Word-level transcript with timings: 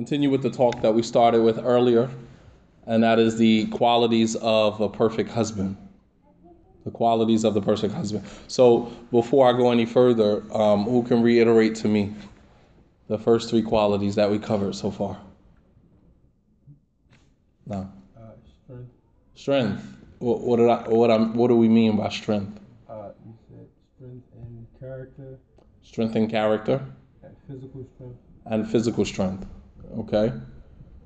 continue 0.00 0.30
with 0.30 0.40
the 0.40 0.48
talk 0.48 0.80
that 0.80 0.94
we 0.94 1.02
started 1.02 1.42
with 1.42 1.58
earlier, 1.58 2.08
and 2.86 3.04
that 3.04 3.18
is 3.18 3.36
the 3.36 3.66
qualities 3.66 4.34
of 4.36 4.80
a 4.80 4.88
perfect 4.88 5.28
husband. 5.28 5.76
The 6.86 6.90
qualities 6.90 7.44
of 7.44 7.52
the 7.52 7.60
perfect 7.60 7.92
husband. 7.92 8.24
So, 8.48 8.90
before 9.10 9.46
I 9.46 9.52
go 9.52 9.70
any 9.70 9.84
further, 9.84 10.42
um, 10.56 10.84
who 10.84 11.02
can 11.02 11.20
reiterate 11.22 11.74
to 11.82 11.88
me 11.88 12.14
the 13.08 13.18
first 13.18 13.50
three 13.50 13.60
qualities 13.60 14.14
that 14.14 14.30
we 14.30 14.38
covered 14.38 14.74
so 14.74 14.90
far? 14.90 15.20
No. 17.66 17.86
Uh, 18.16 18.20
strength. 18.64 18.90
Strength. 19.34 19.96
What, 20.20 20.40
what 20.40 20.56
did 20.56 20.70
I? 20.70 20.88
What 20.88 21.10
I'm? 21.10 21.34
What 21.34 21.48
do 21.48 21.56
we 21.56 21.68
mean 21.68 21.98
by 21.98 22.08
strength? 22.08 22.58
Uh, 22.88 23.10
you 23.26 23.34
said 23.50 23.66
strength 23.98 24.24
and 24.32 24.66
character 24.80 25.38
Strength 25.82 26.16
and 26.16 26.30
character, 26.30 26.80
and 27.22 27.36
physical 27.46 27.86
strength. 27.94 28.18
and 28.46 28.70
physical 28.70 29.04
strength. 29.04 29.46
Okay. 29.98 30.32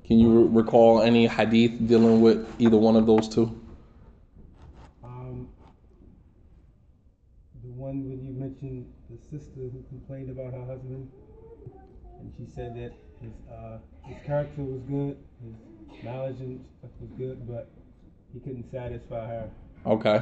Can 0.05 0.19
you 0.19 0.29
re- 0.29 0.61
recall 0.61 1.01
any 1.01 1.27
hadith 1.27 1.87
dealing 1.87 2.21
with 2.21 2.47
either 2.59 2.77
one 2.77 2.95
of 2.95 3.07
those 3.07 3.27
two? 3.27 3.59
Um, 5.03 5.47
the 7.63 7.71
one 7.71 8.07
when 8.07 8.23
you 8.23 8.31
mentioned 8.31 8.85
the 9.09 9.17
sister 9.29 9.61
who 9.61 9.83
complained 9.89 10.29
about 10.29 10.53
her 10.53 10.65
husband, 10.65 11.09
and 12.19 12.31
she 12.37 12.45
said 12.53 12.75
that 12.75 12.93
his 13.21 13.31
uh, 13.51 13.79
his 14.03 14.17
character 14.25 14.61
was 14.61 14.81
good, 14.83 15.17
his 15.43 16.03
knowledge 16.03 16.39
and 16.39 16.63
stuff 16.79 16.91
was 16.99 17.09
good, 17.17 17.47
but 17.47 17.71
he 18.33 18.39
couldn't 18.39 18.69
satisfy 18.69 19.25
her. 19.25 19.49
Okay. 19.85 20.21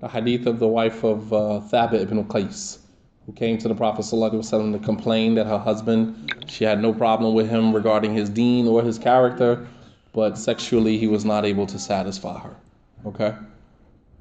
The 0.00 0.08
hadith 0.08 0.46
of 0.46 0.58
the 0.58 0.68
wife 0.68 1.04
of 1.04 1.32
uh, 1.32 1.60
Thabit 1.70 2.02
ibn 2.02 2.24
Qais, 2.24 2.78
who 3.26 3.32
came 3.32 3.58
to 3.58 3.68
the 3.68 3.74
Prophet 3.74 4.02
ﷺ 4.02 4.72
to 4.72 4.78
complain 4.78 5.34
that 5.34 5.46
her 5.46 5.58
husband, 5.58 6.32
she 6.46 6.64
had 6.64 6.80
no 6.80 6.92
problem 6.92 7.34
with 7.34 7.50
him 7.50 7.74
regarding 7.74 8.14
his 8.14 8.30
deen 8.30 8.68
or 8.68 8.82
his 8.82 8.98
character, 8.98 9.66
but 10.12 10.38
sexually 10.38 10.96
he 10.96 11.08
was 11.08 11.24
not 11.24 11.44
able 11.44 11.66
to 11.66 11.78
satisfy 11.78 12.38
her. 12.38 12.56
Okay. 13.04 13.34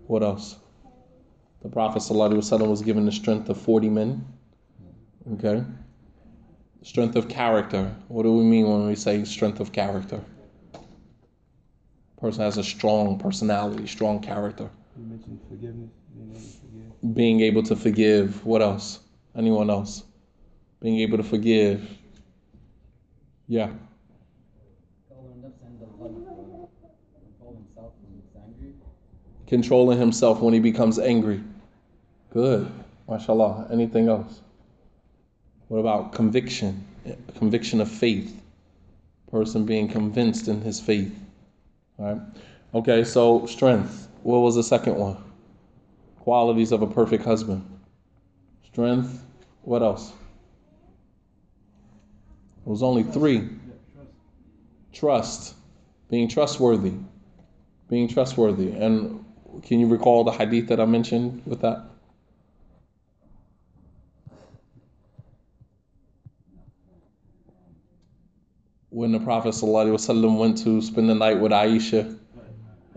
What 0.07 0.23
else? 0.23 0.57
The 1.61 1.69
Prophet 1.69 2.02
ﷺ 2.02 2.67
was 2.67 2.81
given 2.81 3.05
the 3.05 3.11
strength 3.11 3.47
of 3.49 3.61
40 3.61 3.89
men. 3.89 4.25
Okay. 5.33 5.63
Strength 6.81 7.15
of 7.15 7.30
character. 7.30 7.95
What 8.08 8.23
do 8.23 8.31
we 8.31 8.43
mean 8.43 8.67
when 8.67 8.87
we 8.87 8.95
say 8.95 9.23
strength 9.23 9.59
of 9.59 9.71
character? 9.71 10.21
Person 12.19 12.43
has 12.43 12.58
a 12.58 12.63
strong 12.63 13.19
personality, 13.19 13.87
strong 13.87 14.19
character. 14.19 14.69
You 14.97 15.05
mentioned 15.05 15.39
forgiveness. 15.47 16.58
Being 17.13 17.41
able 17.41 17.63
to 17.63 17.75
forgive. 17.75 18.45
What 18.45 18.61
else? 18.61 18.99
Anyone 19.35 19.69
else? 19.69 20.03
Being 20.81 20.99
able 20.99 21.17
to 21.17 21.23
forgive. 21.23 21.87
Yeah. 23.47 23.69
controlling 29.47 29.99
himself 29.99 30.41
when 30.41 30.53
he 30.53 30.59
becomes 30.59 30.99
angry. 30.99 31.41
Good. 32.31 32.69
MashaAllah. 33.07 33.71
Anything 33.71 34.09
else? 34.09 34.41
What 35.67 35.80
about 35.80 36.13
conviction? 36.13 36.85
Conviction 37.37 37.81
of 37.81 37.89
faith. 37.89 38.41
Person 39.31 39.65
being 39.65 39.87
convinced 39.87 40.47
in 40.47 40.61
his 40.61 40.80
faith. 40.80 41.17
All 41.97 42.13
right. 42.13 42.21
Okay, 42.73 43.03
so 43.03 43.45
strength. 43.45 44.09
What 44.23 44.39
was 44.39 44.55
the 44.55 44.63
second 44.63 44.95
one? 44.95 45.17
Qualities 46.25 46.71
of 46.71 46.81
a 46.81 46.87
perfect 46.87 47.23
husband. 47.23 47.63
Strength. 48.71 49.23
What 49.61 49.83
else? 49.83 50.09
It 52.65 52.67
was 52.67 52.81
only 52.81 53.03
three. 53.03 53.47
Trust. 54.91 55.53
Being 56.09 56.27
trustworthy. 56.27 56.93
Being 57.91 58.07
trustworthy. 58.07 58.71
And 58.71 59.23
can 59.61 59.80
you 59.80 59.85
recall 59.85 60.23
the 60.23 60.31
hadith 60.31 60.67
that 60.69 60.80
I 60.80 60.85
mentioned 60.85 61.43
with 61.45 61.61
that? 61.61 61.85
When 68.89 69.11
the 69.11 69.19
Prophet 69.19 69.49
ﷺ 69.49 70.39
went 70.39 70.58
to 70.64 70.81
spend 70.81 71.08
the 71.08 71.14
night 71.14 71.39
with 71.39 71.52
Aisha 71.52 72.17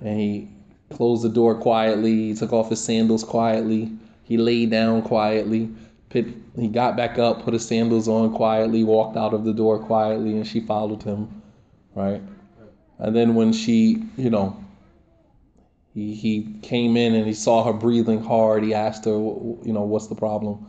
and 0.00 0.18
he 0.18 0.48
closed 0.90 1.22
the 1.22 1.28
door 1.28 1.54
quietly, 1.54 2.34
took 2.34 2.52
off 2.52 2.70
his 2.70 2.80
sandals 2.80 3.24
quietly, 3.24 3.92
he 4.22 4.36
laid 4.36 4.70
down 4.70 5.02
quietly, 5.02 5.70
put, 6.10 6.26
he 6.56 6.68
got 6.68 6.96
back 6.96 7.18
up, 7.18 7.42
put 7.42 7.54
his 7.54 7.66
sandals 7.66 8.08
on 8.08 8.34
quietly, 8.34 8.84
walked 8.84 9.16
out 9.16 9.34
of 9.34 9.44
the 9.44 9.52
door 9.52 9.78
quietly, 9.78 10.32
and 10.32 10.46
she 10.46 10.60
followed 10.60 11.02
him, 11.02 11.42
right? 11.94 12.22
And 12.98 13.14
then 13.14 13.34
when 13.34 13.52
she, 13.52 14.04
you 14.16 14.30
know, 14.30 14.62
he, 15.94 16.14
he 16.14 16.54
came 16.62 16.96
in 16.96 17.14
and 17.14 17.26
he 17.26 17.34
saw 17.34 17.64
her 17.64 17.72
breathing 17.72 18.22
hard, 18.22 18.62
he 18.64 18.74
asked 18.74 19.04
her, 19.04 19.12
you 19.12 19.72
know, 19.72 19.82
what's 19.82 20.08
the 20.08 20.14
problem? 20.14 20.66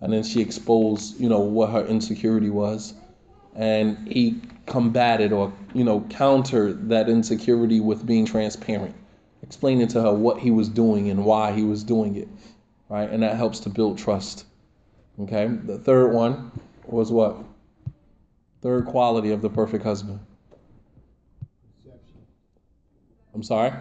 And 0.00 0.12
then 0.12 0.22
she 0.22 0.40
exposed, 0.40 1.20
you 1.20 1.28
know, 1.28 1.40
what 1.40 1.70
her 1.70 1.84
insecurity 1.86 2.50
was. 2.50 2.94
And 3.54 4.08
he 4.08 4.40
combated 4.66 5.32
or, 5.32 5.52
you 5.74 5.84
know, 5.84 6.00
countered 6.08 6.88
that 6.88 7.08
insecurity 7.08 7.80
with 7.80 8.06
being 8.06 8.24
transparent, 8.24 8.94
explaining 9.50 9.88
to 9.88 10.00
her 10.00 10.14
what 10.14 10.38
he 10.38 10.52
was 10.52 10.68
doing 10.68 11.10
and 11.10 11.24
why 11.24 11.50
he 11.50 11.64
was 11.64 11.82
doing 11.82 12.14
it, 12.14 12.28
right? 12.88 13.10
And 13.10 13.20
that 13.24 13.36
helps 13.36 13.58
to 13.60 13.68
build 13.68 13.98
trust. 13.98 14.44
Okay. 15.22 15.48
The 15.48 15.76
third 15.76 16.12
one 16.12 16.52
was 16.86 17.10
what? 17.10 17.36
Third 18.62 18.86
quality 18.86 19.32
of 19.32 19.42
the 19.42 19.50
perfect 19.50 19.82
husband. 19.82 20.20
Perception. 21.82 22.20
I'm 23.34 23.42
sorry? 23.42 23.72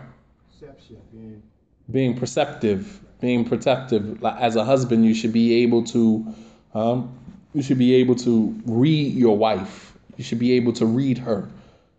Perception. 0.51 0.97
Being 1.11 1.43
being 1.91 2.17
perceptive, 2.17 3.01
being 3.21 3.45
protective. 3.45 4.23
As 4.23 4.55
a 4.55 4.65
husband, 4.65 5.05
you 5.05 5.13
should 5.13 5.33
be 5.33 5.61
able 5.61 5.83
to, 5.83 6.33
um, 6.73 7.15
you 7.53 7.61
should 7.61 7.77
be 7.77 7.93
able 7.93 8.15
to 8.15 8.59
read 8.65 9.13
your 9.13 9.37
wife. 9.37 9.93
You 10.17 10.23
should 10.23 10.39
be 10.39 10.53
able 10.53 10.73
to 10.73 10.87
read 10.87 11.19
her, 11.19 11.47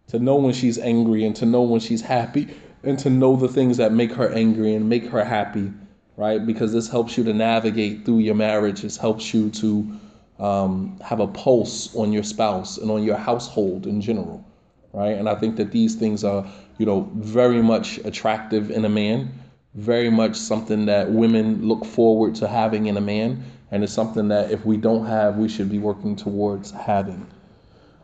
to 0.09 0.19
know 0.19 0.35
when 0.35 0.55
she's 0.55 0.77
angry 0.77 1.25
and 1.25 1.37
to 1.37 1.47
know 1.47 1.63
when 1.63 1.79
she's 1.79 2.01
happy, 2.01 2.49
and 2.83 2.99
to 3.01 3.11
know 3.11 3.37
the 3.37 3.49
things 3.49 3.77
that 3.77 3.93
make 3.93 4.13
her 4.13 4.33
angry 4.33 4.75
and 4.75 4.89
make 4.89 5.07
her 5.07 5.25
happy, 5.25 5.73
right? 6.17 6.45
Because 6.45 6.73
this 6.73 6.89
helps 6.89 7.17
you 7.17 7.25
to 7.25 7.33
navigate 7.33 8.05
through 8.05 8.19
your 8.19 8.35
marriage. 8.35 8.83
This 8.83 8.97
helps 8.97 9.35
you 9.35 9.51
to 9.51 9.99
um, 10.39 10.99
have 11.05 11.21
a 11.21 11.27
pulse 11.27 11.95
on 11.95 12.13
your 12.13 12.23
spouse 12.23 12.79
and 12.79 12.91
on 12.91 13.03
your 13.03 13.17
household 13.17 13.87
in 13.87 14.01
general, 14.01 14.45
right? 14.93 15.17
And 15.17 15.29
I 15.29 15.35
think 15.35 15.57
that 15.57 15.73
these 15.73 15.95
things 15.95 16.25
are, 16.25 16.47
you 16.79 16.87
know, 16.87 17.11
very 17.17 17.63
much 17.63 17.99
attractive 17.99 18.71
in 18.71 18.85
a 18.85 18.89
man 18.89 19.31
very 19.75 20.11
much 20.11 20.37
something 20.37 20.87
that 20.87 21.11
women 21.11 21.67
look 21.67 21.85
forward 21.85 22.35
to 22.37 22.49
having 22.49 22.87
in 22.87 22.97
a 22.97 23.01
man, 23.01 23.45
and 23.71 23.85
it's 23.85 23.93
something 23.93 24.29
that 24.29 24.51
if 24.51 24.65
we 24.65 24.77
don't 24.77 25.07
have, 25.07 25.37
we 25.37 25.49
should 25.49 25.71
be 25.71 25.79
working 25.79 26.17
towards 26.17 26.71
having. 26.73 27.27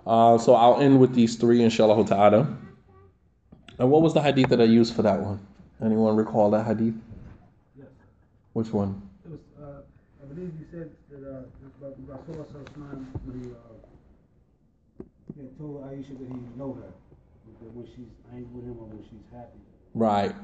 Uh, 0.06 0.38
so 0.38 0.54
I'll 0.54 0.80
end 0.80 1.00
with 1.00 1.14
these 1.14 1.34
three, 1.36 1.62
inshallah 1.62 2.06
ta'ala. 2.06 2.56
And 3.78 3.90
what 3.90 4.02
was 4.02 4.14
the 4.14 4.22
hadith 4.22 4.48
that 4.50 4.60
I 4.60 4.64
used 4.64 4.94
for 4.94 5.02
that 5.02 5.20
one? 5.20 5.40
Anyone 5.84 6.16
recall 6.16 6.50
that 6.50 6.64
hadith? 6.66 6.94
Yes. 7.78 7.88
Which 8.54 8.72
one? 8.72 9.02
It 9.24 9.32
was, 9.32 9.40
uh, 9.62 9.80
I 10.22 10.26
believe 10.32 10.52
you 10.58 10.66
said 10.70 10.90
that, 11.10 11.28
uh, 11.28 11.42
Rasul 12.06 12.34
Sallallahu 12.34 13.04
when 13.24 13.40
he, 13.42 13.50
uh, 13.50 15.04
he 15.34 15.42
had 15.42 15.58
told 15.58 15.84
Aisha 15.84 16.18
that 16.18 16.26
he 16.26 16.40
know 16.56 16.72
her, 16.72 16.88
that 17.60 17.74
when 17.74 17.86
she's 17.86 18.08
angry 18.32 18.48
with 18.54 18.64
him 18.64 18.78
or 18.80 18.86
when 18.86 19.02
she's 19.04 19.20
happy 19.32 19.58
Right. 19.96 20.34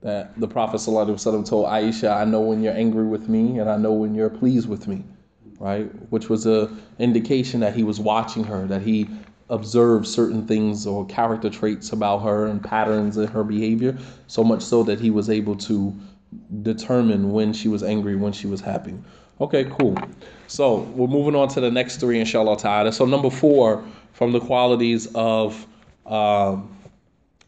That 0.00 0.40
the 0.40 0.48
Prophet 0.48 0.78
ﷺ 0.78 1.46
told 1.46 1.66
Aisha, 1.66 2.16
I 2.16 2.24
know 2.24 2.40
when 2.40 2.62
you're 2.62 2.72
angry 2.72 3.06
with 3.06 3.28
me 3.28 3.58
and 3.58 3.68
I 3.68 3.76
know 3.76 3.92
when 3.92 4.14
you're 4.14 4.30
pleased 4.30 4.68
with 4.68 4.88
me. 4.88 5.04
Right? 5.58 5.84
Which 6.10 6.30
was 6.30 6.46
a 6.46 6.74
indication 6.98 7.60
that 7.60 7.74
he 7.76 7.82
was 7.82 8.00
watching 8.00 8.44
her, 8.44 8.66
that 8.68 8.80
he 8.80 9.10
observed 9.50 10.06
certain 10.06 10.46
things 10.46 10.86
or 10.86 11.04
character 11.06 11.50
traits 11.50 11.92
about 11.92 12.18
her 12.20 12.46
and 12.46 12.62
patterns 12.62 13.16
in 13.16 13.28
her 13.28 13.44
behavior, 13.44 13.98
so 14.26 14.42
much 14.42 14.62
so 14.62 14.82
that 14.84 14.98
he 14.98 15.10
was 15.10 15.28
able 15.28 15.56
to 15.56 15.94
determine 16.62 17.32
when 17.32 17.52
she 17.52 17.68
was 17.68 17.82
angry, 17.82 18.16
when 18.16 18.32
she 18.32 18.46
was 18.46 18.60
happy. 18.60 18.94
Okay, 19.40 19.64
cool. 19.78 19.96
So 20.46 20.80
we're 20.94 21.08
moving 21.08 21.34
on 21.34 21.48
to 21.48 21.60
the 21.60 21.70
next 21.70 21.96
three, 21.96 22.20
inshallah 22.20 22.58
ta'ala. 22.58 22.92
So 22.92 23.04
number 23.04 23.30
four, 23.30 23.84
from 24.12 24.32
the 24.32 24.40
qualities 24.40 25.08
of 25.14 25.66
um, 26.06 26.76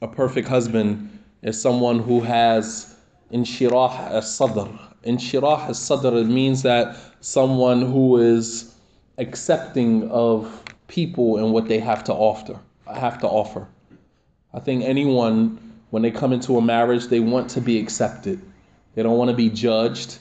a 0.01 0.09
perfect 0.09 0.49
husband 0.49 1.19
is 1.43 1.61
someone 1.61 1.99
who 1.99 2.21
has 2.21 2.97
inshirah 3.33 4.11
as-sadr. 4.11 4.69
Inshirah 5.05 5.69
as-sadr 5.69 6.17
it 6.19 6.27
means 6.27 6.63
that 6.63 6.97
someone 7.21 7.83
who 7.83 8.17
is 8.17 8.75
accepting 9.19 10.09
of 10.11 10.62
people 10.93 11.39
and 11.39 11.53
what 11.53 11.69
they 11.69 11.79
have 11.79 12.05
to 12.05 12.13
offer. 12.13 12.59
Have 12.87 13.19
to 13.21 13.27
offer. 13.27 13.67
I 14.53 14.61
think 14.61 14.85
anyone 14.85 15.59
when 15.91 16.03
they 16.03 16.11
come 16.11 16.33
into 16.33 16.57
a 16.57 16.63
marriage, 16.63 17.07
they 17.09 17.21
want 17.21 17.51
to 17.51 17.61
be 17.61 17.79
accepted. 17.79 18.41
They 18.95 19.03
don't 19.03 19.17
want 19.17 19.31
to 19.31 19.37
be 19.37 19.49
judged 19.49 20.19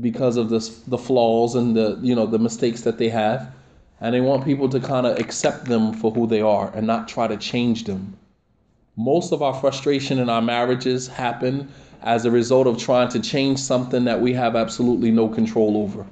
because 0.00 0.36
of 0.36 0.48
the 0.48 0.60
the 0.86 0.98
flaws 0.98 1.54
and 1.56 1.76
the 1.76 1.98
you 2.00 2.14
know 2.14 2.26
the 2.26 2.38
mistakes 2.38 2.82
that 2.82 2.98
they 2.98 3.08
have, 3.08 3.52
and 4.00 4.14
they 4.14 4.20
want 4.20 4.44
people 4.44 4.68
to 4.68 4.80
kind 4.80 5.06
of 5.06 5.18
accept 5.18 5.64
them 5.64 5.92
for 5.92 6.12
who 6.12 6.26
they 6.26 6.40
are 6.40 6.70
and 6.74 6.86
not 6.86 7.08
try 7.08 7.26
to 7.26 7.36
change 7.36 7.84
them. 7.84 8.16
Most 8.96 9.32
of 9.32 9.42
our 9.42 9.54
frustration 9.54 10.18
in 10.18 10.30
our 10.30 10.42
marriages 10.42 11.08
happen 11.08 11.68
as 12.02 12.24
a 12.24 12.30
result 12.30 12.66
of 12.66 12.78
trying 12.78 13.08
to 13.08 13.20
change 13.20 13.58
something 13.58 14.04
that 14.04 14.20
we 14.20 14.32
have 14.32 14.54
absolutely 14.54 15.10
no 15.10 15.28
control 15.28 15.76
over. 15.76 16.06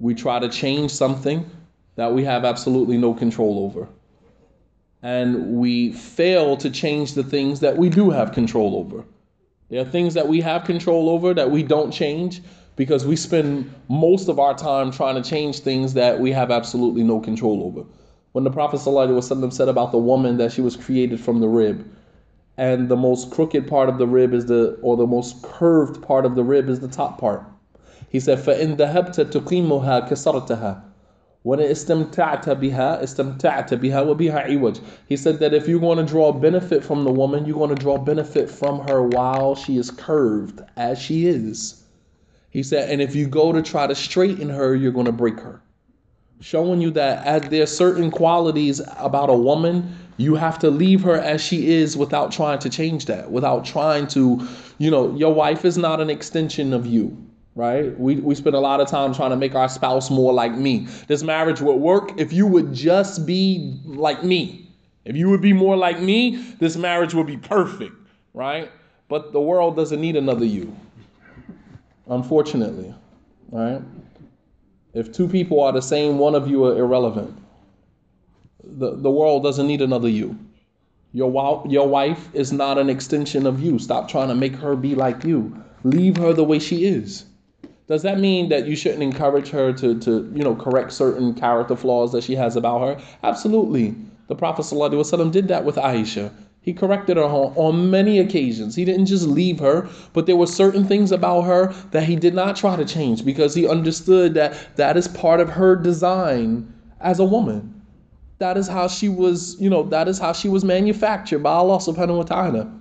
We 0.00 0.14
try 0.14 0.38
to 0.40 0.48
change 0.48 0.90
something 0.90 1.48
that 1.95 2.13
we 2.13 2.23
have 2.23 2.45
absolutely 2.45 2.97
no 2.97 3.13
control 3.13 3.65
over. 3.65 3.87
And 5.03 5.57
we 5.57 5.93
fail 5.93 6.57
to 6.57 6.69
change 6.69 7.13
the 7.13 7.23
things 7.23 7.59
that 7.61 7.77
we 7.77 7.89
do 7.89 8.09
have 8.11 8.31
control 8.31 8.75
over. 8.75 9.03
There 9.69 9.81
are 9.81 9.89
things 9.89 10.13
that 10.13 10.27
we 10.27 10.41
have 10.41 10.63
control 10.63 11.09
over 11.09 11.33
that 11.33 11.49
we 11.49 11.63
don't 11.63 11.91
change 11.91 12.41
because 12.75 13.05
we 13.05 13.15
spend 13.15 13.73
most 13.89 14.27
of 14.27 14.39
our 14.39 14.53
time 14.53 14.91
trying 14.91 15.21
to 15.21 15.27
change 15.27 15.59
things 15.59 15.93
that 15.93 16.19
we 16.19 16.31
have 16.31 16.51
absolutely 16.51 17.03
no 17.03 17.19
control 17.19 17.63
over. 17.63 17.87
When 18.33 18.43
the 18.43 18.51
Prophet 18.51 18.79
ﷺ 18.79 19.53
said 19.53 19.67
about 19.67 19.91
the 19.91 19.97
woman 19.97 20.37
that 20.37 20.51
she 20.51 20.61
was 20.61 20.75
created 20.75 21.19
from 21.19 21.39
the 21.39 21.49
rib, 21.49 21.89
and 22.57 22.89
the 22.89 22.95
most 22.95 23.31
crooked 23.31 23.67
part 23.67 23.89
of 23.89 23.97
the 23.97 24.07
rib 24.07 24.33
is 24.33 24.45
the, 24.45 24.77
or 24.81 24.95
the 24.97 25.07
most 25.07 25.41
curved 25.41 26.01
part 26.01 26.25
of 26.25 26.35
the 26.35 26.43
rib 26.43 26.69
is 26.69 26.79
the 26.79 26.87
top 26.87 27.19
part. 27.19 27.43
He 28.09 28.19
said, 28.19 28.39
فَإِن 28.39 28.77
ذَهَبْتَ 28.77 29.31
تُقِيمُهَا 29.31 30.09
كَسَرْتَهَا 30.09 30.81
when 31.46 31.60
istamta'ta 31.60 32.56
biha, 32.60 33.00
istamta'ta 33.00 33.78
biha 33.78 34.04
wa 34.04 34.14
biha 34.14 34.48
iwaj. 34.48 34.80
He 35.08 35.16
said 35.16 35.38
that 35.38 35.54
if 35.54 35.68
you're 35.68 35.78
going 35.78 35.98
to 35.98 36.04
draw 36.04 36.32
benefit 36.32 36.82
from 36.82 37.04
the 37.04 37.12
woman, 37.12 37.46
you're 37.46 37.56
going 37.56 37.72
to 37.72 37.80
draw 37.80 37.98
benefit 37.98 38.50
from 38.50 38.80
her 38.88 39.04
while 39.04 39.54
she 39.54 39.76
is 39.76 39.92
curved 39.92 40.60
as 40.76 40.98
she 40.98 41.28
is. 41.28 41.84
He 42.50 42.64
said, 42.64 42.90
and 42.90 43.00
if 43.00 43.14
you 43.14 43.28
go 43.28 43.52
to 43.52 43.62
try 43.62 43.86
to 43.86 43.94
straighten 43.94 44.48
her, 44.48 44.74
you're 44.74 44.90
going 44.90 45.06
to 45.06 45.12
break 45.12 45.38
her. 45.38 45.62
Showing 46.40 46.80
you 46.80 46.90
that 46.90 47.24
as 47.24 47.42
there 47.42 47.62
are 47.62 47.66
certain 47.66 48.10
qualities 48.10 48.82
about 48.96 49.30
a 49.30 49.34
woman, 49.34 49.96
you 50.16 50.34
have 50.34 50.58
to 50.58 50.68
leave 50.68 51.02
her 51.02 51.14
as 51.14 51.40
she 51.40 51.70
is 51.70 51.96
without 51.96 52.32
trying 52.32 52.58
to 52.58 52.68
change 52.68 53.06
that, 53.06 53.30
without 53.30 53.64
trying 53.64 54.08
to, 54.08 54.44
you 54.78 54.90
know, 54.90 55.14
your 55.14 55.32
wife 55.32 55.64
is 55.64 55.78
not 55.78 56.00
an 56.00 56.10
extension 56.10 56.72
of 56.72 56.86
you 56.86 57.25
right? 57.56 57.98
We, 57.98 58.16
we 58.16 58.34
spend 58.34 58.54
a 58.54 58.60
lot 58.60 58.80
of 58.80 58.88
time 58.88 59.14
trying 59.14 59.30
to 59.30 59.36
make 59.36 59.54
our 59.54 59.68
spouse 59.68 60.10
more 60.10 60.32
like 60.32 60.52
me. 60.52 60.86
This 61.08 61.22
marriage 61.22 61.60
would 61.62 61.76
work 61.76 62.20
if 62.20 62.32
you 62.32 62.46
would 62.46 62.72
just 62.72 63.26
be 63.26 63.80
like 63.84 64.22
me. 64.22 64.68
If 65.06 65.16
you 65.16 65.30
would 65.30 65.40
be 65.40 65.54
more 65.54 65.76
like 65.76 66.00
me, 66.00 66.36
this 66.60 66.76
marriage 66.76 67.14
would 67.14 67.26
be 67.26 67.38
perfect, 67.38 67.94
right? 68.34 68.70
But 69.08 69.32
the 69.32 69.40
world 69.40 69.74
doesn't 69.74 70.00
need 70.00 70.16
another 70.16 70.44
you, 70.44 70.76
unfortunately, 72.08 72.94
right? 73.50 73.80
If 74.92 75.12
two 75.12 75.28
people 75.28 75.60
are 75.60 75.72
the 75.72 75.82
same, 75.82 76.18
one 76.18 76.34
of 76.34 76.48
you 76.48 76.64
are 76.64 76.76
irrelevant. 76.76 77.36
The, 78.64 78.96
the 78.96 79.10
world 79.10 79.44
doesn't 79.44 79.66
need 79.66 79.80
another 79.80 80.08
you. 80.08 80.38
Your, 81.12 81.64
your 81.68 81.88
wife 81.88 82.28
is 82.34 82.52
not 82.52 82.76
an 82.76 82.90
extension 82.90 83.46
of 83.46 83.60
you. 83.60 83.78
Stop 83.78 84.08
trying 84.08 84.28
to 84.28 84.34
make 84.34 84.56
her 84.56 84.76
be 84.76 84.94
like 84.94 85.24
you. 85.24 85.62
Leave 85.84 86.16
her 86.16 86.32
the 86.32 86.44
way 86.44 86.58
she 86.58 86.84
is. 86.84 87.24
Does 87.88 88.02
that 88.02 88.18
mean 88.18 88.48
that 88.48 88.66
you 88.66 88.74
shouldn't 88.74 89.02
encourage 89.02 89.50
her 89.50 89.72
to, 89.74 89.98
to 90.00 90.32
you 90.34 90.42
know, 90.42 90.56
correct 90.56 90.92
certain 90.92 91.34
character 91.34 91.76
flaws 91.76 92.12
that 92.12 92.24
she 92.24 92.34
has 92.34 92.56
about 92.56 92.80
her? 92.80 93.04
Absolutely. 93.22 93.94
The 94.26 94.34
Prophet 94.34 94.62
ﷺ 94.62 95.30
did 95.30 95.46
that 95.48 95.64
with 95.64 95.76
Aisha. 95.76 96.32
He 96.62 96.72
corrected 96.72 97.16
her 97.16 97.22
on, 97.22 97.90
many 97.90 98.18
occasions. 98.18 98.74
He 98.74 98.84
didn't 98.84 99.06
just 99.06 99.28
leave 99.28 99.60
her, 99.60 99.88
but 100.12 100.26
there 100.26 100.34
were 100.34 100.48
certain 100.48 100.84
things 100.84 101.12
about 101.12 101.42
her 101.42 101.72
that 101.92 102.02
he 102.02 102.16
did 102.16 102.34
not 102.34 102.56
try 102.56 102.74
to 102.74 102.84
change 102.84 103.24
because 103.24 103.54
he 103.54 103.68
understood 103.68 104.34
that 104.34 104.74
that 104.74 104.96
is 104.96 105.06
part 105.06 105.38
of 105.38 105.48
her 105.48 105.76
design 105.76 106.72
as 107.00 107.20
a 107.20 107.24
woman. 107.24 107.72
That 108.38 108.56
is 108.56 108.66
how 108.66 108.88
she 108.88 109.08
was, 109.08 109.56
you 109.60 109.70
know, 109.70 109.84
that 109.84 110.08
is 110.08 110.18
how 110.18 110.32
she 110.32 110.48
was 110.48 110.64
manufactured 110.64 111.38
by 111.38 111.52
Allah 111.52 111.78
subhanahu 111.78 112.16
wa 112.16 112.22
ta'ala. 112.24 112.72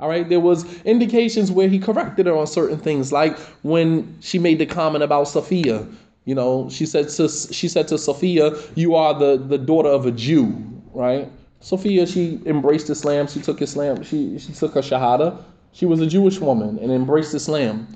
All 0.00 0.08
right, 0.08 0.28
there 0.28 0.40
was 0.40 0.64
indications 0.82 1.50
where 1.50 1.68
he 1.68 1.78
corrected 1.78 2.26
her 2.26 2.36
on 2.36 2.46
certain 2.46 2.78
things, 2.78 3.12
like 3.12 3.36
when 3.62 4.16
she 4.20 4.38
made 4.38 4.58
the 4.58 4.66
comment 4.66 5.02
about 5.02 5.24
Sophia. 5.24 5.86
You 6.24 6.34
know, 6.34 6.68
she 6.70 6.86
said 6.86 7.08
to 7.08 7.28
she 7.28 7.68
said 7.68 7.88
to 7.88 7.98
Sophia, 7.98 8.52
"You 8.74 8.94
are 8.94 9.14
the 9.18 9.36
the 9.36 9.58
daughter 9.58 9.88
of 9.88 10.06
a 10.06 10.12
Jew." 10.12 10.54
Right? 10.92 11.28
Sophia, 11.60 12.06
she 12.06 12.40
embraced 12.46 12.88
Islam. 12.90 13.26
She 13.26 13.40
took 13.40 13.60
Islam. 13.60 14.02
She 14.04 14.38
she 14.38 14.52
took 14.52 14.74
her 14.74 14.82
shahada. 14.82 15.42
She 15.72 15.86
was 15.86 16.00
a 16.00 16.06
Jewish 16.06 16.38
woman 16.38 16.78
and 16.78 16.92
embraced 16.92 17.34
Islam. 17.34 17.86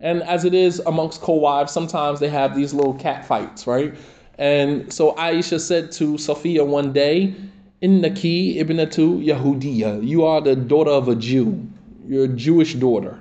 And 0.00 0.22
as 0.24 0.44
it 0.44 0.52
is 0.52 0.80
amongst 0.86 1.22
co-wives, 1.22 1.72
sometimes 1.72 2.20
they 2.20 2.28
have 2.28 2.54
these 2.54 2.74
little 2.74 2.94
cat 2.94 3.24
fights, 3.26 3.66
right? 3.66 3.94
And 4.38 4.92
so 4.92 5.12
Aisha 5.14 5.58
said 5.58 5.90
to 5.92 6.18
Sophia 6.18 6.64
one 6.64 6.92
day, 6.92 7.34
Innaki 7.82 8.56
ibnatu 8.56 9.24
Yahudiya. 9.24 10.06
You 10.06 10.24
are 10.24 10.40
the 10.40 10.56
daughter 10.56 10.90
of 10.90 11.08
a 11.08 11.14
Jew. 11.14 11.66
You're 12.06 12.24
a 12.24 12.28
Jewish 12.28 12.74
daughter. 12.74 13.18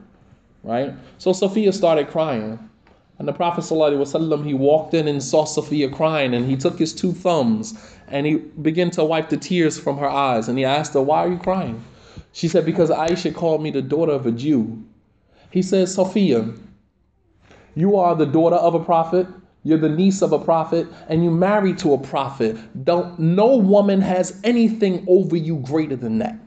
Right? 0.63 0.93
So 1.17 1.33
Sophia 1.33 1.71
started 1.73 2.07
crying. 2.07 2.59
And 3.17 3.27
the 3.27 3.33
Prophet 3.33 3.61
ﷺ, 3.61 4.45
he 4.45 4.53
walked 4.53 4.93
in 4.93 5.07
and 5.07 5.23
saw 5.23 5.45
Sophia 5.45 5.89
crying, 5.89 6.33
and 6.33 6.45
he 6.49 6.57
took 6.57 6.77
his 6.77 6.93
two 6.93 7.13
thumbs 7.13 7.73
and 8.09 8.25
he 8.25 8.35
began 8.35 8.91
to 8.91 9.03
wipe 9.03 9.29
the 9.29 9.37
tears 9.37 9.79
from 9.79 9.97
her 9.97 10.09
eyes. 10.09 10.47
And 10.47 10.57
he 10.57 10.65
asked 10.65 10.93
her, 10.93 11.01
Why 11.01 11.19
are 11.25 11.29
you 11.29 11.37
crying? 11.37 11.83
She 12.33 12.47
said, 12.47 12.65
Because 12.65 12.89
Aisha 12.89 13.33
called 13.33 13.63
me 13.63 13.71
the 13.71 13.81
daughter 13.81 14.11
of 14.11 14.25
a 14.25 14.31
Jew. 14.31 14.83
He 15.49 15.61
said, 15.61 15.87
Sophia, 15.89 16.49
you 17.75 17.95
are 17.97 18.15
the 18.15 18.25
daughter 18.25 18.57
of 18.57 18.75
a 18.75 18.83
prophet, 18.83 19.27
you're 19.65 19.79
the 19.79 19.89
niece 19.89 20.21
of 20.21 20.31
a 20.31 20.38
prophet 20.38 20.88
and 21.09 21.23
you 21.23 21.31
married 21.31 21.79
to 21.79 21.94
a 21.94 21.97
prophet. 21.97 22.56
Don't 22.85 23.17
no 23.17 23.57
woman 23.57 24.00
has 24.00 24.39
anything 24.44 25.03
over 25.09 25.35
you 25.35 25.57
greater 25.57 25.95
than 25.95 26.19
that. 26.19 26.38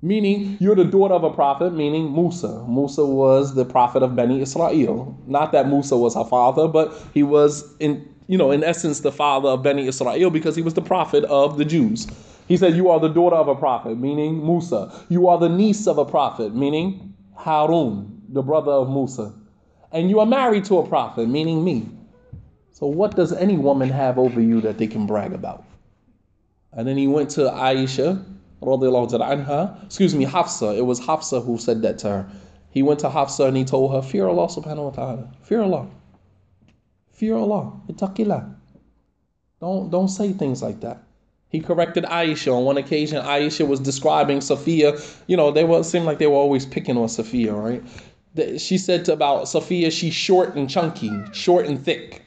Meaning 0.00 0.56
you're 0.60 0.76
the 0.76 0.84
daughter 0.84 1.14
of 1.14 1.24
a 1.24 1.32
prophet, 1.32 1.74
meaning 1.74 2.14
Musa. 2.14 2.64
Musa 2.68 3.04
was 3.04 3.56
the 3.56 3.64
prophet 3.64 4.04
of 4.04 4.14
Beni 4.14 4.40
Israel. 4.40 5.20
Not 5.26 5.50
that 5.50 5.66
Musa 5.66 5.96
was 5.96 6.14
her 6.14 6.24
father, 6.24 6.68
but 6.68 6.96
he 7.12 7.24
was 7.24 7.76
in 7.80 8.08
you 8.28 8.38
know, 8.38 8.52
in 8.52 8.62
essence, 8.62 9.00
the 9.00 9.10
father 9.10 9.48
of 9.48 9.62
Beni 9.64 9.88
Israel 9.88 10.30
because 10.30 10.54
he 10.54 10.62
was 10.62 10.74
the 10.74 10.82
prophet 10.82 11.24
of 11.24 11.58
the 11.58 11.64
Jews. 11.64 12.06
He 12.46 12.56
said, 12.56 12.76
You 12.76 12.88
are 12.90 13.00
the 13.00 13.08
daughter 13.08 13.36
of 13.36 13.48
a 13.48 13.56
prophet, 13.56 13.98
meaning 13.98 14.46
Musa. 14.46 14.92
You 15.08 15.26
are 15.26 15.38
the 15.38 15.48
niece 15.48 15.88
of 15.88 15.98
a 15.98 16.04
prophet, 16.04 16.54
meaning 16.54 17.14
Harun, 17.34 18.22
the 18.28 18.42
brother 18.42 18.70
of 18.70 18.88
Musa 18.88 19.34
and 19.92 20.10
you 20.10 20.20
are 20.20 20.26
married 20.26 20.64
to 20.66 20.78
a 20.78 20.86
prophet, 20.86 21.28
meaning 21.28 21.64
me. 21.64 21.88
So, 22.72 22.86
what 22.86 23.16
does 23.16 23.32
any 23.32 23.56
woman 23.56 23.88
have 23.88 24.18
over 24.18 24.40
you 24.40 24.60
that 24.60 24.78
they 24.78 24.86
can 24.86 25.06
brag 25.06 25.32
about? 25.32 25.64
And 26.72 26.86
then 26.86 26.96
he 26.96 27.08
went 27.08 27.30
to 27.30 27.40
Aisha, 27.40 28.24
anha, 28.62 29.84
excuse 29.84 30.14
me, 30.14 30.24
Hafsa. 30.24 30.76
It 30.76 30.84
was 30.86 31.00
Hafsa 31.00 31.40
who 31.40 31.58
said 31.58 31.82
that 31.82 31.98
to 31.98 32.08
her. 32.08 32.30
He 32.70 32.82
went 32.82 33.00
to 33.00 33.08
Hafsa 33.08 33.44
and 33.44 33.56
he 33.56 33.64
told 33.64 33.92
her, 33.92 34.02
Fear 34.02 34.28
Allah 34.28 34.46
subhanahu 34.46 34.84
wa 34.84 34.90
ta'ala. 34.90 35.32
Fear 35.42 35.62
Allah. 35.62 35.88
Fear 37.12 37.36
Allah. 37.36 37.72
Ittaqillah. 37.88 38.54
Don't, 39.60 39.90
don't 39.90 40.08
say 40.08 40.32
things 40.32 40.62
like 40.62 40.80
that. 40.80 41.02
He 41.48 41.60
corrected 41.60 42.04
Aisha 42.04 42.54
on 42.54 42.64
one 42.64 42.76
occasion. 42.76 43.22
Aisha 43.22 43.66
was 43.66 43.80
describing 43.80 44.42
Sophia. 44.42 44.98
You 45.26 45.36
know, 45.36 45.50
they 45.50 45.64
were 45.64 45.82
seemed 45.82 46.04
like 46.04 46.18
they 46.18 46.26
were 46.26 46.34
always 46.34 46.66
picking 46.66 46.98
on 46.98 47.08
Sophia, 47.08 47.54
right? 47.54 47.82
She 48.58 48.78
said 48.78 49.08
about 49.08 49.48
Sophia, 49.48 49.90
she's 49.90 50.14
short 50.14 50.54
and 50.54 50.68
chunky, 50.68 51.10
short 51.32 51.66
and 51.66 51.82
thick. 51.82 52.22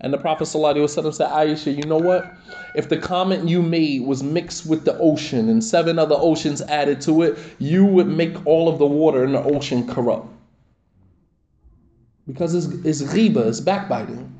And 0.00 0.12
the 0.12 0.18
Prophet 0.18 0.44
ﷺ 0.44 1.14
said, 1.14 1.28
Aisha, 1.28 1.74
you 1.74 1.82
know 1.82 1.98
what? 1.98 2.32
If 2.74 2.88
the 2.88 2.96
comment 2.96 3.48
you 3.48 3.62
made 3.62 4.02
was 4.02 4.22
mixed 4.22 4.64
with 4.66 4.84
the 4.84 4.96
ocean 4.98 5.48
and 5.48 5.62
seven 5.62 5.98
other 5.98 6.14
oceans 6.16 6.62
added 6.62 7.00
to 7.02 7.22
it, 7.22 7.38
you 7.58 7.84
would 7.84 8.06
make 8.06 8.46
all 8.46 8.68
of 8.68 8.78
the 8.78 8.86
water 8.86 9.24
in 9.24 9.32
the 9.32 9.42
ocean 9.42 9.88
corrupt. 9.88 10.28
Because 12.28 12.54
it's, 12.54 12.66
it's 12.84 13.12
ghiba, 13.12 13.48
it's 13.48 13.60
backbiting. 13.60 14.32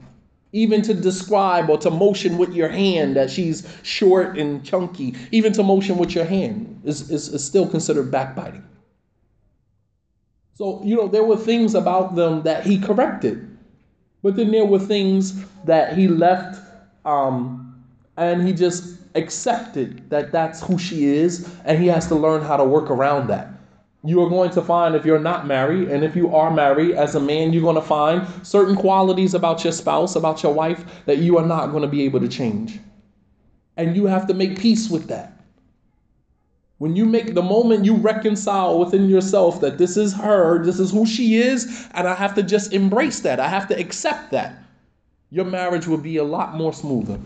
Even 0.52 0.80
to 0.82 0.94
describe 0.94 1.68
or 1.68 1.78
to 1.78 1.90
motion 1.90 2.38
with 2.38 2.54
your 2.54 2.68
hand 2.68 3.16
that 3.16 3.30
she's 3.30 3.66
short 3.82 4.38
and 4.38 4.64
chunky, 4.64 5.14
even 5.32 5.52
to 5.54 5.62
motion 5.62 5.98
with 5.98 6.14
your 6.14 6.24
hand 6.24 6.80
is, 6.84 7.10
is, 7.10 7.28
is 7.28 7.44
still 7.44 7.66
considered 7.66 8.10
backbiting. 8.10 8.62
So, 10.58 10.82
you 10.82 10.96
know, 10.96 11.06
there 11.06 11.22
were 11.22 11.36
things 11.36 11.76
about 11.76 12.16
them 12.16 12.42
that 12.42 12.66
he 12.66 12.80
corrected. 12.80 13.56
But 14.24 14.34
then 14.34 14.50
there 14.50 14.64
were 14.64 14.80
things 14.80 15.44
that 15.64 15.96
he 15.96 16.08
left 16.08 16.60
um, 17.04 17.80
and 18.16 18.44
he 18.44 18.52
just 18.52 18.98
accepted 19.14 20.10
that 20.10 20.32
that's 20.32 20.60
who 20.60 20.76
she 20.76 21.04
is 21.04 21.48
and 21.64 21.80
he 21.80 21.86
has 21.86 22.08
to 22.08 22.16
learn 22.16 22.42
how 22.42 22.56
to 22.56 22.64
work 22.64 22.90
around 22.90 23.28
that. 23.28 23.50
You 24.02 24.20
are 24.24 24.28
going 24.28 24.50
to 24.50 24.60
find 24.60 24.96
if 24.96 25.04
you're 25.04 25.20
not 25.20 25.46
married, 25.46 25.88
and 25.90 26.04
if 26.04 26.16
you 26.16 26.34
are 26.34 26.52
married 26.52 26.92
as 26.92 27.14
a 27.14 27.20
man, 27.20 27.52
you're 27.52 27.62
going 27.62 27.76
to 27.76 27.80
find 27.82 28.26
certain 28.44 28.74
qualities 28.74 29.34
about 29.34 29.62
your 29.62 29.72
spouse, 29.72 30.16
about 30.16 30.42
your 30.42 30.54
wife, 30.54 31.04
that 31.04 31.18
you 31.18 31.38
are 31.38 31.46
not 31.46 31.70
going 31.70 31.82
to 31.82 31.88
be 31.88 32.02
able 32.02 32.18
to 32.20 32.28
change. 32.28 32.80
And 33.76 33.94
you 33.94 34.06
have 34.06 34.26
to 34.26 34.34
make 34.34 34.58
peace 34.58 34.90
with 34.90 35.06
that. 35.08 35.37
When 36.78 36.94
you 36.96 37.04
make 37.06 37.34
the 37.34 37.42
moment 37.42 37.84
you 37.84 37.96
reconcile 37.96 38.78
within 38.78 39.08
yourself 39.08 39.60
that 39.60 39.78
this 39.78 39.96
is 39.96 40.14
her, 40.14 40.64
this 40.64 40.78
is 40.78 40.92
who 40.92 41.06
she 41.06 41.36
is, 41.36 41.88
and 41.92 42.08
I 42.08 42.14
have 42.14 42.34
to 42.36 42.42
just 42.42 42.72
embrace 42.72 43.20
that. 43.20 43.40
I 43.40 43.48
have 43.48 43.68
to 43.68 43.78
accept 43.78 44.30
that. 44.32 44.56
your 45.30 45.44
marriage 45.44 45.86
will 45.86 45.98
be 45.98 46.16
a 46.16 46.24
lot 46.24 46.54
more 46.54 46.72
smoother. 46.72 47.18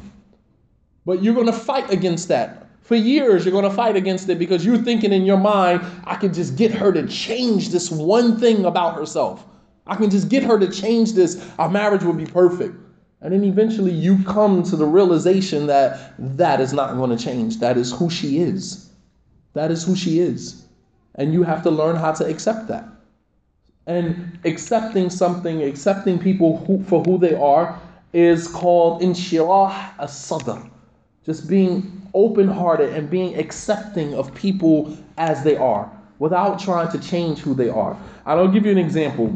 But 1.04 1.22
you're 1.22 1.34
to 1.46 1.52
fight 1.52 1.90
against 1.90 2.28
that. 2.28 2.66
For 2.82 2.96
years, 2.96 3.44
you're 3.44 3.52
to 3.62 3.70
fight 3.70 3.96
against 3.96 4.28
it 4.28 4.38
because 4.38 4.64
you're 4.64 4.78
thinking 4.78 5.12
in 5.12 5.24
your 5.24 5.36
mind, 5.36 5.82
I 6.04 6.16
can 6.16 6.34
just 6.34 6.56
get 6.56 6.72
her 6.72 6.92
to 6.92 7.06
change 7.06 7.68
this 7.70 7.90
one 7.90 8.38
thing 8.38 8.64
about 8.64 8.96
herself. 8.96 9.44
I 9.86 9.96
can 9.96 10.10
just 10.10 10.28
get 10.28 10.42
her 10.44 10.58
to 10.58 10.70
change 10.70 11.12
this. 11.12 11.48
Our 11.58 11.68
marriage 11.68 12.02
will 12.02 12.12
be 12.12 12.26
perfect. 12.26 12.74
And 13.20 13.32
then 13.32 13.44
eventually 13.44 13.92
you 13.92 14.22
come 14.24 14.64
to 14.64 14.76
the 14.76 14.84
realization 14.84 15.66
that 15.68 16.14
that 16.36 16.60
is 16.60 16.72
not 16.72 16.94
to 16.94 17.24
change. 17.24 17.58
That 17.60 17.76
is 17.76 17.92
who 17.92 18.10
she 18.10 18.38
is. 18.38 18.90
That 19.54 19.70
is 19.70 19.84
who 19.84 19.94
she 19.94 20.20
is. 20.20 20.64
And 21.14 21.32
you 21.32 21.42
have 21.42 21.62
to 21.64 21.70
learn 21.70 21.96
how 21.96 22.12
to 22.12 22.26
accept 22.26 22.68
that. 22.68 22.88
And 23.86 24.38
accepting 24.44 25.10
something, 25.10 25.62
accepting 25.62 26.18
people 26.18 26.64
who, 26.64 26.82
for 26.84 27.02
who 27.02 27.18
they 27.18 27.34
are, 27.34 27.78
is 28.12 28.48
called 28.48 29.02
inshirah 29.02 29.98
as-sadr. 29.98 30.62
Just 31.24 31.48
being 31.48 32.08
open-hearted 32.14 32.92
and 32.94 33.08
being 33.08 33.38
accepting 33.38 34.14
of 34.14 34.34
people 34.34 34.96
as 35.18 35.42
they 35.44 35.56
are 35.56 35.90
without 36.18 36.58
trying 36.58 36.90
to 36.92 36.98
change 36.98 37.38
who 37.40 37.54
they 37.54 37.68
are. 37.68 37.96
I'll 38.26 38.48
give 38.48 38.64
you 38.64 38.72
an 38.72 38.78
example. 38.78 39.26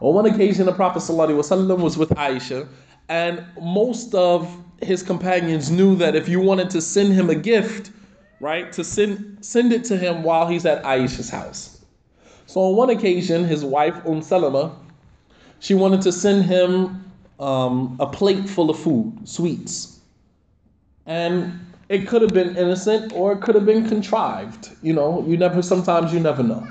On 0.00 0.14
one 0.14 0.26
occasion, 0.26 0.66
the 0.66 0.72
Prophet 0.72 1.00
ﷺ 1.00 1.78
was 1.78 1.96
with 1.96 2.10
Aisha, 2.10 2.66
and 3.08 3.44
most 3.60 4.14
of 4.14 4.56
his 4.82 5.02
companions 5.02 5.70
knew 5.70 5.94
that 5.96 6.16
if 6.16 6.28
you 6.28 6.40
wanted 6.40 6.70
to 6.70 6.80
send 6.80 7.12
him 7.12 7.30
a 7.30 7.34
gift, 7.34 7.90
right, 8.42 8.72
to 8.72 8.84
send 8.84 9.38
send 9.40 9.72
it 9.72 9.84
to 9.84 9.96
him 9.96 10.22
while 10.22 10.46
he's 10.46 10.66
at 10.66 10.82
Aisha's 10.82 11.30
house. 11.30 11.80
So 12.46 12.60
on 12.60 12.76
one 12.76 12.90
occasion, 12.90 13.44
his 13.44 13.64
wife 13.64 14.04
Umm 14.04 14.20
Salama, 14.20 14.76
she 15.60 15.74
wanted 15.74 16.02
to 16.02 16.12
send 16.12 16.44
him 16.44 17.10
um, 17.40 17.96
a 18.00 18.06
plate 18.06 18.48
full 18.48 18.68
of 18.68 18.78
food, 18.78 19.26
sweets, 19.26 20.00
and 21.06 21.58
it 21.88 22.08
could 22.08 22.20
have 22.20 22.34
been 22.34 22.56
innocent 22.56 23.12
or 23.14 23.32
it 23.32 23.40
could 23.40 23.54
have 23.54 23.64
been 23.64 23.88
contrived. 23.88 24.70
You 24.82 24.92
know, 24.92 25.24
you 25.26 25.36
never. 25.36 25.62
Sometimes 25.62 26.12
you 26.12 26.20
never 26.20 26.42
know. 26.42 26.66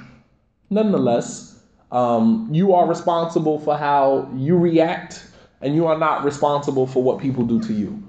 Nonetheless 0.69 1.63
um, 1.91 2.47
you 2.51 2.73
are 2.73 2.87
responsible 2.87 3.59
for 3.59 3.77
how 3.77 4.29
you 4.35 4.57
react, 4.57 5.25
and 5.61 5.73
you 5.73 5.87
are 5.87 5.97
not 5.97 6.25
responsible 6.25 6.85
for 6.85 7.01
what 7.01 7.19
people 7.19 7.45
do 7.45 7.61
to 7.61 7.73
you, 7.73 8.03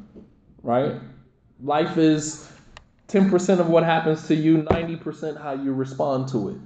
right? 0.62 0.94
Life 1.62 1.96
is 1.96 2.51
10% 3.12 3.58
of 3.60 3.68
what 3.68 3.84
happens 3.84 4.26
to 4.28 4.34
you, 4.34 4.62
90% 4.62 5.40
how 5.40 5.52
you 5.52 5.72
respond 5.72 6.28
to 6.28 6.48
it. 6.48 6.56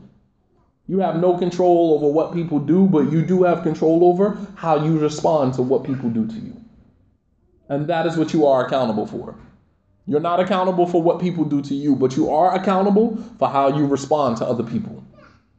You 0.86 1.00
have 1.00 1.16
no 1.16 1.36
control 1.36 1.94
over 1.94 2.08
what 2.08 2.32
people 2.32 2.60
do, 2.60 2.86
but 2.86 3.10
you 3.10 3.24
do 3.24 3.42
have 3.42 3.62
control 3.64 4.04
over 4.04 4.38
how 4.54 4.84
you 4.84 4.98
respond 4.98 5.54
to 5.54 5.62
what 5.62 5.82
people 5.84 6.08
do 6.08 6.26
to 6.26 6.34
you. 6.34 6.56
And 7.68 7.88
that 7.88 8.06
is 8.06 8.16
what 8.16 8.32
you 8.32 8.46
are 8.46 8.64
accountable 8.64 9.06
for. 9.06 9.34
You're 10.06 10.20
not 10.20 10.38
accountable 10.38 10.86
for 10.86 11.02
what 11.02 11.20
people 11.20 11.44
do 11.44 11.60
to 11.62 11.74
you, 11.74 11.96
but 11.96 12.16
you 12.16 12.30
are 12.30 12.54
accountable 12.54 13.16
for 13.38 13.48
how 13.48 13.76
you 13.76 13.86
respond 13.86 14.36
to 14.36 14.46
other 14.46 14.62
people, 14.62 15.02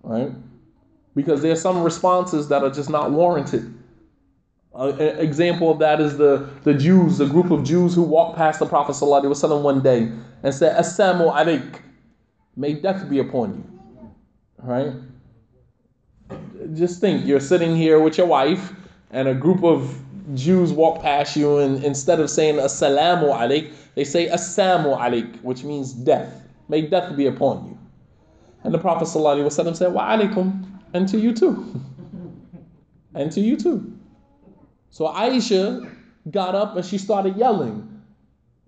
right? 0.04 0.32
because 1.18 1.42
there's 1.42 1.60
some 1.60 1.84
responses 1.84 2.48
that 2.50 2.62
are 2.62 2.70
just 2.70 2.92
not 2.92 3.12
warranted. 3.12 3.74
An 4.78 5.02
example 5.02 5.72
of 5.72 5.80
that 5.80 6.00
is 6.00 6.18
the, 6.18 6.48
the 6.64 6.74
Jews, 6.74 7.18
the 7.18 7.26
group 7.26 7.50
of 7.50 7.64
Jews 7.64 7.96
who 7.96 8.04
walked 8.04 8.38
past 8.38 8.60
the 8.60 8.66
Prophet 8.68 8.92
ﷺ 8.92 9.62
one 9.64 9.82
day 9.82 10.12
and 10.44 10.54
said, 10.54 10.76
As-samu 10.76 11.34
alaikum, 11.34 11.80
may 12.56 12.74
death 12.74 13.10
be 13.10 13.18
upon 13.18 13.56
you. 13.56 14.12
Right? 14.62 14.94
Just 16.76 17.02
think, 17.02 17.26
you're 17.26 17.40
sitting 17.40 17.76
here 17.76 18.00
with 18.00 18.20
your 18.20 18.28
wife, 18.28 18.72
and 19.10 19.28
a 19.28 19.34
group 19.34 19.64
of 19.64 20.00
Jews 20.36 20.72
walk 20.74 21.02
past 21.02 21.36
you, 21.36 21.58
and 21.58 21.84
instead 21.84 22.20
of 22.20 22.30
saying 22.30 22.58
Assalamu 22.58 23.36
alaik, 23.36 23.74
they 23.96 24.04
say 24.04 24.28
As-samu 24.28 24.96
alaik, 24.96 25.42
which 25.42 25.64
means 25.64 25.92
death. 25.92 26.44
May 26.70 26.82
death 26.82 27.16
be 27.18 27.26
upon 27.26 27.66
you. 27.66 27.80
And 28.64 28.72
the 28.72 28.80
Prophet 28.80 29.06
ﷺ 29.06 29.76
said, 29.76 29.92
Wa 29.92 30.16
alaikum, 30.16 30.66
and 30.94 31.08
to 31.08 31.18
you 31.18 31.34
too. 31.34 31.82
and 33.16 33.32
to 33.32 33.42
you 33.42 33.58
too. 33.58 33.97
So 34.90 35.08
Aisha 35.08 35.90
got 36.32 36.56
up 36.56 36.76
and 36.76 36.86
she 36.86 36.98
started 36.98 37.38
yelling. 37.38 37.98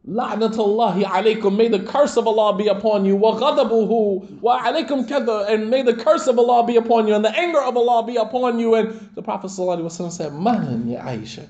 La'natullahi 0.07 1.03
alaykum, 1.03 1.55
may 1.57 1.67
the 1.67 1.79
curse 1.79 2.17
of 2.17 2.25
Allah 2.25 2.57
be 2.57 2.67
upon 2.67 3.05
you. 3.05 3.15
Wa 3.15 3.37
ghadabuhu 3.37 4.41
wa 4.41 4.61
alaykum 4.63 5.07
kada, 5.07 5.45
and 5.49 5.69
may 5.69 5.81
the 5.83 5.93
curse 5.93 6.25
of 6.27 6.39
Allah 6.39 6.65
be 6.65 6.77
upon 6.77 7.07
you, 7.07 7.13
and 7.13 7.23
the 7.23 7.37
anger 7.37 7.61
of 7.61 7.75
Allah 7.75 8.05
be 8.05 8.15
upon 8.15 8.59
you. 8.59 8.75
And 8.75 9.09
the 9.13 9.21
Prophet 9.21 9.47
ﷺ 9.47 10.11
said, 10.11 10.33
Man, 10.33 10.87
ya 10.87 11.01
Aisha. 11.01 11.47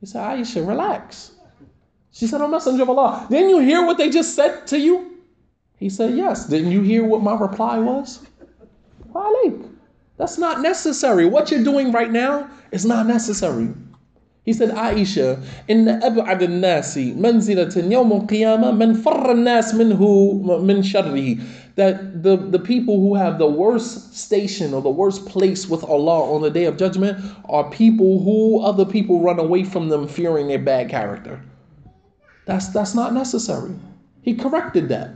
He 0.00 0.06
said, 0.06 0.20
Aisha, 0.20 0.66
relax. 0.66 1.32
She 2.12 2.26
said, 2.26 2.40
Oh, 2.40 2.48
Messenger 2.48 2.82
of 2.82 2.90
Allah, 2.90 3.26
didn't 3.30 3.50
you 3.50 3.58
hear 3.58 3.84
what 3.84 3.98
they 3.98 4.10
just 4.10 4.34
said 4.34 4.66
to 4.68 4.78
you? 4.78 5.18
He 5.76 5.90
said, 5.90 6.16
Yes. 6.16 6.46
Didn't 6.46 6.72
you 6.72 6.82
hear 6.82 7.04
what 7.04 7.22
my 7.22 7.36
reply 7.36 7.78
was? 7.78 8.24
Wa 9.12 9.24
alayk. 9.26 9.70
That's 10.16 10.38
not 10.38 10.60
necessary. 10.60 11.26
What 11.26 11.50
you're 11.50 11.64
doing 11.64 11.92
right 11.92 12.10
now 12.10 12.48
is 12.72 12.86
not 12.86 13.06
necessary. 13.06 13.74
He 14.45 14.53
said, 14.53 14.69
Aisha, 14.69 15.41
إن 15.69 16.01
أبعد 16.01 16.41
الناس 16.41 16.97
منزلة 16.97 17.91
يوم 17.91 18.27
القيامة 18.27 18.71
من 18.71 18.93
فر 18.95 19.31
الناس 19.31 19.75
منه 19.75 20.61
من 20.61 20.81
شره. 20.83 21.39
That 21.75 22.23
the, 22.23 22.35
the 22.37 22.59
people 22.59 22.99
who 22.99 23.15
have 23.15 23.37
the 23.37 23.47
worst 23.47 24.15
station 24.17 24.73
or 24.73 24.81
the 24.81 24.89
worst 24.89 25.25
place 25.25 25.69
with 25.69 25.83
Allah 25.83 26.33
on 26.33 26.41
the 26.41 26.49
day 26.49 26.65
of 26.65 26.75
judgment 26.75 27.23
are 27.45 27.69
people 27.69 28.21
who 28.23 28.61
other 28.61 28.85
people 28.85 29.21
run 29.21 29.39
away 29.39 29.63
from 29.63 29.89
them 29.89 30.07
fearing 30.07 30.47
their 30.47 30.59
bad 30.59 30.89
character. 30.89 31.41
That's, 32.45 32.67
that's 32.69 32.95
not 32.95 33.13
necessary. 33.13 33.73
He 34.21 34.35
corrected 34.35 34.89
that. 34.89 35.11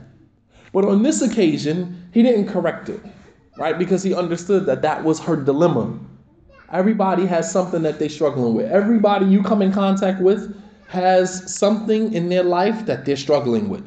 But 0.72 0.84
on 0.84 1.02
this 1.02 1.20
occasion, 1.20 2.08
he 2.12 2.22
didn't 2.22 2.48
correct 2.48 2.88
it 2.88 3.00
right? 3.56 3.78
Because 3.78 4.02
he 4.02 4.14
understood 4.14 4.66
that 4.66 4.82
that 4.82 5.04
was 5.04 5.20
her 5.20 5.36
dilemma. 5.36 5.98
Everybody 6.71 7.25
has 7.25 7.51
something 7.51 7.81
that 7.83 7.99
they're 7.99 8.09
struggling 8.09 8.53
with. 8.53 8.71
Everybody 8.71 9.25
you 9.25 9.43
come 9.43 9.61
in 9.61 9.71
contact 9.71 10.21
with 10.21 10.55
has 10.87 11.53
something 11.53 12.13
in 12.13 12.29
their 12.29 12.43
life 12.43 12.85
that 12.85 13.05
they're 13.05 13.15
struggling 13.17 13.69
with. 13.69 13.85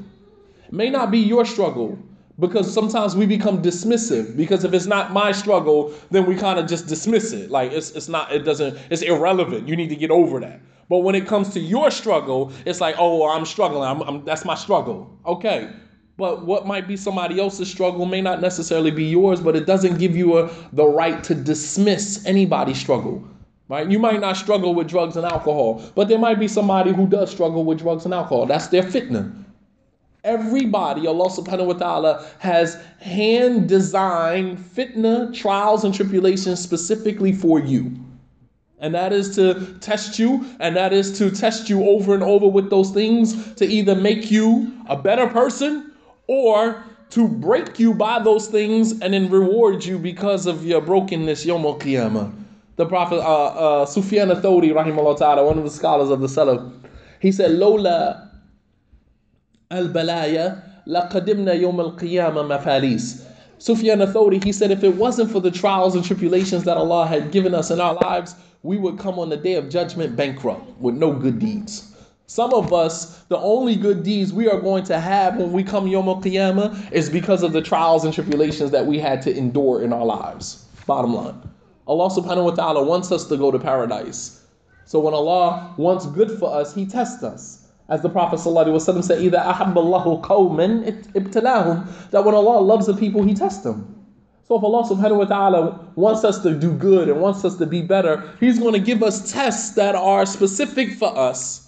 It 0.66 0.72
may 0.72 0.90
not 0.90 1.10
be 1.10 1.18
your 1.18 1.44
struggle 1.44 1.98
because 2.38 2.72
sometimes 2.72 3.14
we 3.14 3.26
become 3.26 3.62
dismissive 3.62 4.36
because 4.36 4.64
if 4.64 4.72
it's 4.72 4.86
not 4.86 5.12
my 5.12 5.32
struggle, 5.32 5.94
then 6.10 6.26
we 6.26 6.34
kind 6.34 6.58
of 6.58 6.66
just 6.66 6.86
dismiss 6.86 7.32
it. 7.32 7.50
Like 7.50 7.72
it's 7.72 7.90
it's 7.92 8.08
not 8.08 8.32
it 8.32 8.40
doesn't 8.40 8.78
it's 8.90 9.02
irrelevant. 9.02 9.68
You 9.68 9.76
need 9.76 9.88
to 9.88 9.96
get 9.96 10.10
over 10.10 10.40
that. 10.40 10.60
But 10.88 10.98
when 10.98 11.14
it 11.14 11.26
comes 11.26 11.50
to 11.54 11.60
your 11.60 11.90
struggle, 11.90 12.52
it's 12.66 12.80
like, 12.80 12.96
oh, 12.98 13.26
I'm 13.28 13.46
struggling. 13.46 13.84
I'm, 13.84 14.02
I'm, 14.02 14.24
that's 14.24 14.44
my 14.44 14.54
struggle. 14.54 15.18
Okay, 15.24 15.70
but 16.16 16.46
what 16.46 16.66
might 16.66 16.86
be 16.86 16.96
somebody 16.96 17.40
else's 17.40 17.68
struggle 17.68 18.06
may 18.06 18.20
not 18.20 18.40
necessarily 18.40 18.90
be 18.90 19.04
yours, 19.04 19.40
but 19.40 19.56
it 19.56 19.66
doesn't 19.66 19.98
give 19.98 20.16
you 20.16 20.38
a, 20.38 20.50
the 20.72 20.86
right 20.86 21.24
to 21.24 21.34
dismiss 21.34 22.24
anybody's 22.24 22.78
struggle. 22.78 23.26
Right? 23.68 23.90
You 23.90 23.98
might 23.98 24.20
not 24.20 24.36
struggle 24.36 24.74
with 24.74 24.88
drugs 24.88 25.16
and 25.16 25.24
alcohol, 25.24 25.82
but 25.94 26.08
there 26.08 26.18
might 26.18 26.38
be 26.38 26.46
somebody 26.46 26.92
who 26.92 27.06
does 27.06 27.30
struggle 27.30 27.64
with 27.64 27.78
drugs 27.78 28.04
and 28.04 28.14
alcohol. 28.14 28.46
That's 28.46 28.68
their 28.68 28.82
fitna. 28.82 29.44
Everybody, 30.22 31.06
Allah 31.06 31.28
subhanahu 31.28 31.66
wa 31.66 31.72
ta'ala, 31.72 32.26
has 32.38 32.80
hand 33.00 33.68
designed 33.68 34.58
fitna, 34.58 35.34
trials, 35.34 35.84
and 35.84 35.94
tribulations 35.94 36.60
specifically 36.60 37.32
for 37.32 37.58
you. 37.58 37.92
And 38.78 38.94
that 38.94 39.12
is 39.12 39.34
to 39.36 39.78
test 39.80 40.18
you, 40.18 40.46
and 40.60 40.76
that 40.76 40.92
is 40.92 41.18
to 41.18 41.30
test 41.30 41.68
you 41.68 41.84
over 41.88 42.14
and 42.14 42.22
over 42.22 42.46
with 42.46 42.70
those 42.70 42.90
things 42.90 43.54
to 43.54 43.66
either 43.66 43.94
make 43.94 44.30
you 44.30 44.72
a 44.88 44.96
better 44.96 45.26
person 45.26 45.93
or 46.26 46.82
to 47.10 47.28
break 47.28 47.78
you 47.78 47.94
by 47.94 48.18
those 48.18 48.48
things 48.48 49.00
and 49.00 49.14
then 49.14 49.30
reward 49.30 49.84
you 49.84 49.98
because 49.98 50.46
of 50.46 50.64
your 50.64 50.80
brokenness 50.80 51.44
yom 51.46 51.64
al 51.64 51.78
qiyamah. 51.78 52.32
The 52.76 52.86
Prophet 52.86 53.20
uh, 53.20 53.82
uh, 53.82 53.86
Sufyan 53.86 54.30
al-Thawri, 54.30 54.72
rahimahullah 54.72 55.18
ta'ala, 55.18 55.44
one 55.44 55.58
of 55.58 55.64
the 55.64 55.70
scholars 55.70 56.10
of 56.10 56.20
the 56.20 56.26
Salaf, 56.26 56.72
he 57.20 57.30
said, 57.30 57.52
Lola 57.52 58.32
al-balaya 59.70 60.62
laqadimna 60.88 61.60
yom 61.60 61.78
al-qiyamah 61.78 62.60
mafalis. 62.60 63.24
Sufyan 63.58 64.00
al-Thawri, 64.00 64.42
he 64.42 64.50
said, 64.50 64.72
if 64.72 64.82
it 64.82 64.96
wasn't 64.96 65.30
for 65.30 65.40
the 65.40 65.52
trials 65.52 65.94
and 65.94 66.04
tribulations 66.04 66.64
that 66.64 66.76
Allah 66.76 67.06
had 67.06 67.30
given 67.30 67.54
us 67.54 67.70
in 67.70 67.80
our 67.80 67.94
lives, 67.94 68.34
we 68.64 68.76
would 68.76 68.98
come 68.98 69.18
on 69.18 69.28
the 69.28 69.36
day 69.36 69.54
of 69.54 69.68
judgment 69.68 70.16
bankrupt 70.16 70.68
with 70.80 70.96
no 70.96 71.12
good 71.12 71.38
deeds. 71.38 71.93
Some 72.26 72.54
of 72.54 72.72
us, 72.72 73.22
the 73.24 73.38
only 73.38 73.76
good 73.76 74.02
deeds 74.02 74.32
we 74.32 74.48
are 74.48 74.58
going 74.58 74.84
to 74.84 74.98
have 74.98 75.36
when 75.36 75.52
we 75.52 75.62
come 75.62 75.86
Yom 75.86 76.06
Qiyamah 76.06 76.90
is 76.90 77.10
because 77.10 77.42
of 77.42 77.52
the 77.52 77.60
trials 77.60 78.04
and 78.04 78.14
tribulations 78.14 78.70
that 78.70 78.86
we 78.86 78.98
had 78.98 79.20
to 79.22 79.36
endure 79.36 79.82
in 79.82 79.92
our 79.92 80.04
lives. 80.04 80.66
Bottom 80.86 81.14
line, 81.14 81.40
Allah 81.86 82.08
subhanahu 82.08 82.44
wa 82.44 82.50
ta'ala 82.52 82.82
wants 82.82 83.12
us 83.12 83.26
to 83.26 83.36
go 83.36 83.50
to 83.50 83.58
paradise. 83.58 84.42
So 84.86 85.00
when 85.00 85.12
Allah 85.12 85.74
wants 85.76 86.06
good 86.06 86.30
for 86.38 86.54
us, 86.54 86.74
He 86.74 86.86
tests 86.86 87.22
us. 87.22 87.68
As 87.90 88.00
the 88.00 88.08
Prophet 88.08 88.40
ﷺ 88.40 89.04
said, 89.04 89.18
"Idha 89.18 89.44
ahabballahu 89.44 90.22
that 92.10 92.24
when 92.24 92.34
Allah 92.34 92.60
loves 92.60 92.86
the 92.86 92.94
people, 92.94 93.22
He 93.22 93.34
tests 93.34 93.62
them. 93.62 93.94
So 94.48 94.56
if 94.56 94.62
Allah 94.62 94.84
Subhanahu 94.88 95.18
wa 95.18 95.24
Taala 95.26 95.94
wants 95.94 96.24
us 96.24 96.38
to 96.42 96.54
do 96.54 96.72
good 96.72 97.08
and 97.08 97.20
wants 97.20 97.44
us 97.44 97.56
to 97.56 97.66
be 97.66 97.82
better, 97.82 98.24
He's 98.40 98.58
going 98.58 98.72
to 98.72 98.80
give 98.80 99.02
us 99.02 99.30
tests 99.30 99.74
that 99.74 99.94
are 99.94 100.24
specific 100.24 100.92
for 100.92 101.16
us, 101.16 101.63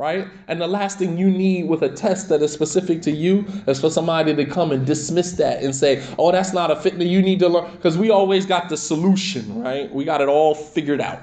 right? 0.00 0.26
And 0.48 0.58
the 0.58 0.66
last 0.66 0.98
thing 0.98 1.18
you 1.18 1.30
need 1.30 1.68
with 1.68 1.82
a 1.82 1.90
test 1.90 2.30
that 2.30 2.40
is 2.40 2.50
specific 2.50 3.02
to 3.02 3.10
you 3.10 3.44
is 3.66 3.78
for 3.78 3.90
somebody 3.90 4.34
to 4.34 4.46
come 4.46 4.72
and 4.72 4.86
dismiss 4.86 5.32
that 5.32 5.62
and 5.62 5.76
say, 5.76 6.02
oh, 6.18 6.32
that's 6.32 6.54
not 6.54 6.70
a 6.70 6.74
fitna, 6.74 7.06
you 7.06 7.20
need 7.20 7.38
to 7.40 7.48
learn. 7.48 7.70
Because 7.72 7.98
we 7.98 8.08
always 8.08 8.46
got 8.46 8.70
the 8.70 8.78
solution, 8.78 9.62
right? 9.62 9.92
We 9.92 10.04
got 10.06 10.22
it 10.22 10.28
all 10.28 10.54
figured 10.54 11.02
out. 11.02 11.20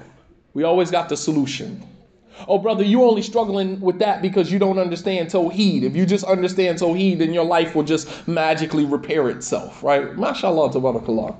We 0.54 0.62
always 0.62 0.92
got 0.92 1.10
the 1.10 1.18
solution. 1.18 1.82
Oh, 2.48 2.60
brother, 2.60 2.84
you're 2.84 3.08
only 3.08 3.24
struggling 3.24 3.80
with 3.80 3.98
that 3.98 4.22
because 4.22 4.52
you 4.52 4.60
don't 4.60 4.78
understand 4.78 5.30
Tawheed. 5.30 5.82
If 5.82 5.96
you 5.96 6.06
just 6.06 6.24
understand 6.26 6.78
Tawheed, 6.78 7.18
then 7.18 7.34
your 7.34 7.46
life 7.46 7.74
will 7.74 7.82
just 7.82 8.28
magically 8.28 8.86
repair 8.86 9.28
itself, 9.32 9.82
right? 9.82 10.04
MashaAllah, 10.16 10.72
tabarakallah. 10.72 11.36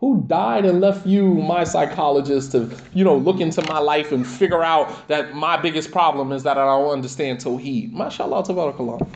Who 0.00 0.24
died 0.26 0.64
and 0.64 0.80
left 0.80 1.06
you, 1.06 1.34
my 1.34 1.62
psychologist, 1.64 2.52
to, 2.52 2.74
you 2.94 3.04
know, 3.04 3.16
look 3.16 3.38
into 3.38 3.62
my 3.68 3.78
life 3.78 4.12
and 4.12 4.26
figure 4.26 4.62
out 4.62 5.08
that 5.08 5.34
my 5.34 5.58
biggest 5.58 5.92
problem 5.92 6.32
is 6.32 6.42
that 6.44 6.56
I 6.56 6.64
don't 6.64 6.90
understand 6.90 7.40
Tawheed. 7.40 7.92
MashaAllah, 7.92 8.46
tabarakallah. 8.46 9.06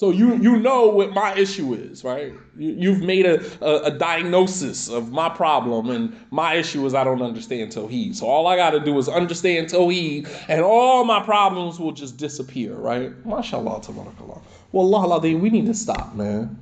So 0.00 0.08
you 0.08 0.34
you 0.36 0.56
know 0.56 0.86
what 0.86 1.12
my 1.12 1.34
issue 1.34 1.74
is, 1.74 2.04
right? 2.04 2.32
You, 2.56 2.94
have 2.94 3.02
made 3.02 3.26
a, 3.26 3.38
a, 3.62 3.88
a, 3.88 3.90
diagnosis 3.90 4.88
of 4.88 5.12
my 5.12 5.28
problem, 5.28 5.90
and 5.90 6.18
my 6.30 6.54
issue 6.54 6.86
is 6.86 6.94
I 6.94 7.04
don't 7.04 7.20
understand 7.20 7.70
Tawheed. 7.70 8.14
So 8.14 8.26
all 8.26 8.46
I 8.46 8.56
got 8.56 8.70
to 8.70 8.80
do 8.80 8.96
is 8.96 9.10
understand 9.10 9.66
Tawheed, 9.66 10.26
and 10.48 10.62
all 10.62 11.04
my 11.04 11.22
problems 11.22 11.78
will 11.78 11.92
just 11.92 12.16
disappear, 12.16 12.72
right? 12.76 13.12
MashaAllah, 13.26 13.84
tabarakallah. 13.84 14.40
Well, 14.72 14.94
Allah, 14.94 15.18
we 15.20 15.50
need 15.50 15.66
to 15.66 15.74
stop, 15.74 16.14
man. 16.14 16.58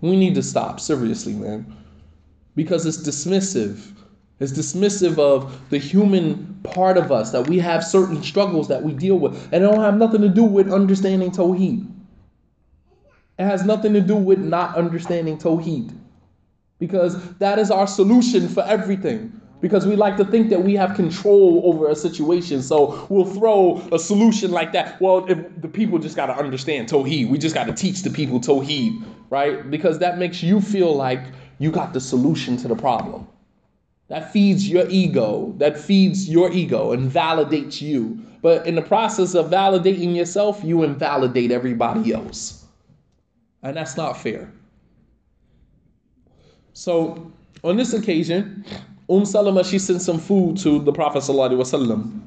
We 0.00 0.16
need 0.16 0.34
to 0.34 0.42
stop, 0.42 0.80
seriously, 0.80 1.34
man. 1.34 1.76
Because 2.54 2.86
it's 2.86 2.98
dismissive. 2.98 3.92
It's 4.40 4.52
dismissive 4.52 5.18
of 5.18 5.68
the 5.70 5.78
human 5.78 6.60
part 6.62 6.96
of 6.96 7.12
us 7.12 7.30
that 7.32 7.48
we 7.48 7.58
have 7.58 7.84
certain 7.84 8.22
struggles 8.22 8.68
that 8.68 8.82
we 8.82 8.92
deal 8.92 9.18
with, 9.18 9.34
and 9.52 9.62
it 9.62 9.66
don't 9.66 9.80
have 9.80 9.96
nothing 9.96 10.22
to 10.22 10.28
do 10.28 10.44
with 10.44 10.72
understanding 10.72 11.30
Tawheed. 11.30 11.86
It 13.38 13.44
has 13.44 13.64
nothing 13.64 13.92
to 13.94 14.00
do 14.00 14.16
with 14.16 14.38
not 14.38 14.76
understanding 14.76 15.38
Tawheed. 15.38 15.96
Because 16.78 17.34
that 17.34 17.58
is 17.58 17.70
our 17.70 17.86
solution 17.86 18.48
for 18.48 18.62
everything. 18.64 19.38
Because 19.60 19.86
we 19.86 19.94
like 19.94 20.16
to 20.16 20.24
think 20.24 20.48
that 20.48 20.62
we 20.62 20.74
have 20.76 20.96
control 20.96 21.60
over 21.64 21.88
a 21.88 21.94
situation. 21.94 22.62
So 22.62 23.06
we'll 23.10 23.26
throw 23.26 23.86
a 23.92 23.98
solution 23.98 24.50
like 24.50 24.72
that. 24.72 24.98
Well, 25.00 25.26
if 25.30 25.38
the 25.60 25.68
people 25.68 25.98
just 25.98 26.16
got 26.16 26.26
to 26.26 26.34
understand 26.34 26.88
Tawheed. 26.88 27.28
We 27.28 27.36
just 27.36 27.54
got 27.54 27.64
to 27.64 27.74
teach 27.74 28.02
the 28.02 28.08
people 28.08 28.40
Tawheed, 28.40 29.04
right? 29.28 29.70
Because 29.70 29.98
that 29.98 30.16
makes 30.16 30.42
you 30.42 30.62
feel 30.62 30.94
like 30.94 31.24
you 31.60 31.70
got 31.70 31.92
the 31.92 32.00
solution 32.00 32.56
to 32.56 32.68
the 32.68 32.74
problem. 32.74 33.28
That 34.08 34.32
feeds 34.32 34.68
your 34.68 34.88
ego. 34.88 35.54
That 35.58 35.78
feeds 35.78 36.28
your 36.28 36.50
ego 36.50 36.92
and 36.92 37.12
validates 37.12 37.82
you. 37.82 38.18
But 38.42 38.66
in 38.66 38.74
the 38.74 38.82
process 38.82 39.34
of 39.34 39.50
validating 39.50 40.16
yourself, 40.16 40.64
you 40.64 40.82
invalidate 40.82 41.52
everybody 41.52 42.12
else. 42.12 42.64
And 43.62 43.76
that's 43.76 43.96
not 43.98 44.16
fair. 44.16 44.50
So 46.72 47.30
on 47.62 47.76
this 47.76 47.92
occasion, 47.92 48.64
Umm 49.10 49.26
Salama, 49.26 49.62
she 49.62 49.78
sent 49.78 50.00
some 50.00 50.18
food 50.18 50.56
to 50.58 50.78
the 50.78 50.92
Prophet 50.92 51.22
ﷺ. 51.22 52.20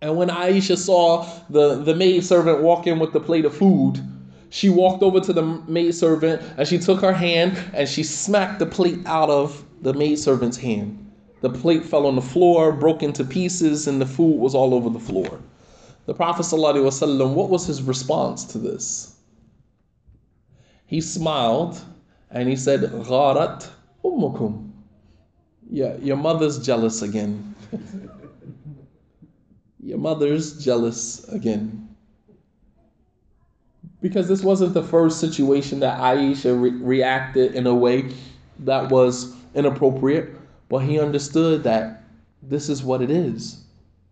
And 0.00 0.16
when 0.16 0.28
Aisha 0.28 0.78
saw 0.78 1.28
the, 1.50 1.82
the 1.82 1.94
maid 1.94 2.24
servant 2.24 2.62
walk 2.62 2.86
in 2.86 2.98
with 2.98 3.12
the 3.12 3.20
plate 3.20 3.44
of 3.44 3.54
food, 3.54 4.00
she 4.50 4.68
walked 4.68 5.02
over 5.02 5.20
to 5.20 5.32
the 5.32 5.42
maid 5.42 5.94
servant 5.94 6.42
and 6.56 6.66
she 6.66 6.78
took 6.78 7.00
her 7.00 7.12
hand 7.12 7.58
and 7.74 7.88
she 7.88 8.02
smacked 8.02 8.58
the 8.58 8.66
plate 8.66 9.00
out 9.06 9.30
of 9.30 9.64
the 9.82 9.92
maid 9.92 10.18
servant's 10.18 10.56
hand. 10.56 11.02
The 11.40 11.50
plate 11.50 11.84
fell 11.84 12.06
on 12.06 12.16
the 12.16 12.22
floor, 12.22 12.72
broke 12.72 13.02
into 13.02 13.24
pieces, 13.24 13.86
and 13.86 14.00
the 14.00 14.06
food 14.06 14.38
was 14.38 14.54
all 14.54 14.74
over 14.74 14.88
the 14.88 14.98
floor. 14.98 15.38
The 16.06 16.14
Prophet 16.14 16.42
ﷺ, 16.42 17.34
what 17.34 17.50
was 17.50 17.66
his 17.66 17.82
response 17.82 18.44
to 18.46 18.58
this? 18.58 19.16
He 20.86 21.00
smiled 21.00 21.80
and 22.30 22.48
he 22.48 22.56
said, 22.56 22.80
Gharat 22.80 23.68
ummukum. 24.04 24.70
Yeah, 25.68 25.96
your 25.96 26.16
mother's 26.16 26.64
jealous 26.64 27.02
again. 27.02 27.54
your 29.82 29.98
mother's 29.98 30.64
jealous 30.64 31.28
again. 31.28 31.85
Because 34.02 34.28
this 34.28 34.42
wasn't 34.42 34.74
the 34.74 34.82
first 34.82 35.20
situation 35.20 35.80
that 35.80 35.98
Aisha 35.98 36.60
re- 36.60 36.70
reacted 36.70 37.54
in 37.54 37.66
a 37.66 37.74
way 37.74 38.12
that 38.60 38.90
was 38.90 39.34
inappropriate, 39.54 40.30
but 40.68 40.78
he 40.78 41.00
understood 41.00 41.64
that 41.64 42.02
this 42.42 42.68
is 42.68 42.82
what 42.82 43.02
it 43.02 43.10
is. 43.10 43.64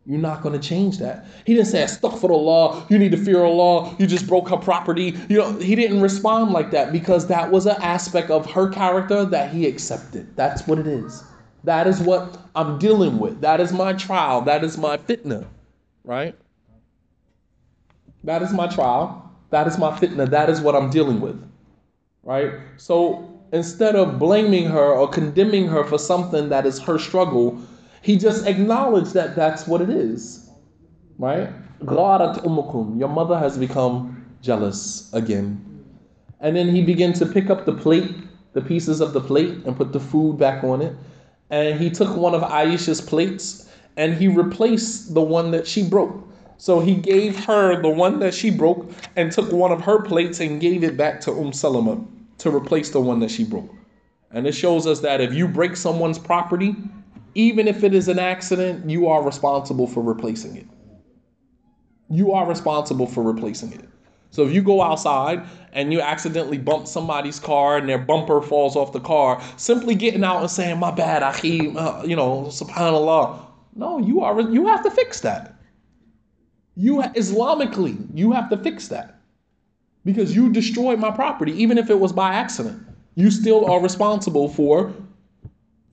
You're 0.06 0.18
not 0.18 0.42
going 0.42 0.58
to 0.58 0.68
change 0.68 0.98
that. 0.98 1.24
He 1.46 1.54
didn't 1.54 1.68
say, 1.68 1.82
Astaghfirullah, 1.82 2.90
you 2.90 2.98
need 2.98 3.12
to 3.12 3.16
fear 3.16 3.42
Allah, 3.42 3.94
you 3.98 4.06
just 4.06 4.26
broke 4.26 4.50
her 4.50 4.56
property. 4.56 5.16
You 5.30 5.38
know, 5.38 5.52
he 5.58 5.74
didn't 5.74 6.02
respond 6.02 6.52
like 6.52 6.70
that 6.72 6.92
because 6.92 7.26
that 7.28 7.50
was 7.50 7.64
an 7.64 7.76
aspect 7.80 8.30
of 8.30 8.50
her 8.50 8.68
character 8.68 9.24
that 9.24 9.50
he 9.50 9.66
accepted. 9.66 10.34
That's 10.36 10.66
what 10.66 10.78
it 10.78 10.86
is. 10.86 11.24
That 11.64 11.86
is 11.86 12.00
what 12.00 12.38
I'm 12.54 12.78
dealing 12.78 13.18
with. 13.18 13.40
That 13.40 13.60
is 13.60 13.72
my 13.72 13.94
trial. 13.94 14.42
That 14.42 14.62
is 14.62 14.76
my 14.76 14.98
fitna. 14.98 15.46
Right? 16.04 16.34
That 18.24 18.42
is 18.42 18.52
my 18.52 18.66
trial. 18.66 19.23
That 19.54 19.68
is 19.68 19.78
my 19.78 19.92
fitna. 19.92 20.28
That 20.28 20.50
is 20.50 20.60
what 20.60 20.74
I'm 20.74 20.90
dealing 20.90 21.20
with. 21.20 21.40
Right? 22.24 22.54
So 22.76 23.38
instead 23.52 23.94
of 23.94 24.18
blaming 24.18 24.64
her 24.64 24.92
or 24.92 25.08
condemning 25.08 25.68
her 25.68 25.84
for 25.84 25.96
something 25.96 26.48
that 26.48 26.66
is 26.66 26.80
her 26.80 26.98
struggle, 26.98 27.62
he 28.02 28.16
just 28.16 28.48
acknowledged 28.48 29.14
that 29.14 29.36
that's 29.36 29.68
what 29.68 29.80
it 29.80 29.90
is. 29.90 30.50
Right? 31.20 31.50
Your 31.80 33.08
mother 33.08 33.38
has 33.38 33.56
become 33.56 34.26
jealous 34.42 35.08
again. 35.12 35.64
And 36.40 36.56
then 36.56 36.74
he 36.74 36.82
began 36.82 37.12
to 37.12 37.24
pick 37.24 37.48
up 37.48 37.64
the 37.64 37.74
plate, 37.74 38.12
the 38.54 38.60
pieces 38.60 39.00
of 39.00 39.12
the 39.12 39.20
plate, 39.20 39.54
and 39.66 39.76
put 39.76 39.92
the 39.92 40.00
food 40.00 40.36
back 40.36 40.64
on 40.64 40.82
it. 40.82 40.96
And 41.50 41.78
he 41.78 41.90
took 41.90 42.16
one 42.16 42.34
of 42.34 42.42
Aisha's 42.42 43.00
plates 43.00 43.70
and 43.96 44.14
he 44.14 44.26
replaced 44.26 45.14
the 45.14 45.22
one 45.22 45.52
that 45.52 45.64
she 45.64 45.88
broke. 45.88 46.24
So 46.56 46.80
he 46.80 46.94
gave 46.94 47.44
her 47.44 47.80
the 47.80 47.88
one 47.88 48.20
that 48.20 48.34
she 48.34 48.50
broke 48.50 48.90
and 49.16 49.30
took 49.30 49.50
one 49.52 49.72
of 49.72 49.82
her 49.82 50.02
plates 50.02 50.40
and 50.40 50.60
gave 50.60 50.84
it 50.84 50.96
back 50.96 51.20
to 51.22 51.32
Umm 51.32 51.52
Salama 51.52 52.04
to 52.38 52.54
replace 52.54 52.90
the 52.90 53.00
one 53.00 53.20
that 53.20 53.30
she 53.30 53.44
broke. 53.44 53.70
And 54.30 54.46
it 54.46 54.52
shows 54.52 54.86
us 54.86 55.00
that 55.00 55.20
if 55.20 55.32
you 55.34 55.46
break 55.46 55.76
someone's 55.76 56.18
property, 56.18 56.74
even 57.34 57.68
if 57.68 57.84
it 57.84 57.94
is 57.94 58.08
an 58.08 58.18
accident, 58.18 58.88
you 58.88 59.08
are 59.08 59.22
responsible 59.22 59.86
for 59.86 60.02
replacing 60.02 60.56
it. 60.56 60.66
You 62.10 62.32
are 62.32 62.46
responsible 62.46 63.06
for 63.06 63.22
replacing 63.22 63.72
it. 63.72 63.88
So 64.30 64.44
if 64.44 64.52
you 64.52 64.62
go 64.62 64.82
outside 64.82 65.46
and 65.72 65.92
you 65.92 66.00
accidentally 66.00 66.58
bump 66.58 66.88
somebody's 66.88 67.38
car 67.38 67.76
and 67.76 67.88
their 67.88 67.98
bumper 67.98 68.42
falls 68.42 68.74
off 68.74 68.92
the 68.92 69.00
car, 69.00 69.40
simply 69.56 69.94
getting 69.94 70.24
out 70.24 70.40
and 70.40 70.50
saying, 70.50 70.78
"My 70.80 70.90
bad, 70.90 71.22
Achim," 71.22 71.76
uh, 71.76 72.02
you 72.04 72.16
know, 72.16 72.46
Subhanallah. 72.46 73.38
No, 73.76 73.98
you 73.98 74.22
are 74.22 74.40
you 74.40 74.66
have 74.66 74.82
to 74.82 74.90
fix 74.90 75.20
that. 75.20 75.53
You 76.76 76.96
Islamically, 76.96 77.96
you 78.14 78.32
have 78.32 78.50
to 78.50 78.56
fix 78.56 78.88
that 78.88 79.20
because 80.04 80.34
you 80.34 80.52
destroyed 80.52 80.98
my 80.98 81.10
property, 81.10 81.52
even 81.62 81.78
if 81.78 81.90
it 81.90 81.98
was 81.98 82.12
by 82.12 82.34
accident. 82.34 82.84
You 83.14 83.30
still 83.30 83.64
are 83.70 83.80
responsible 83.80 84.48
for 84.48 84.92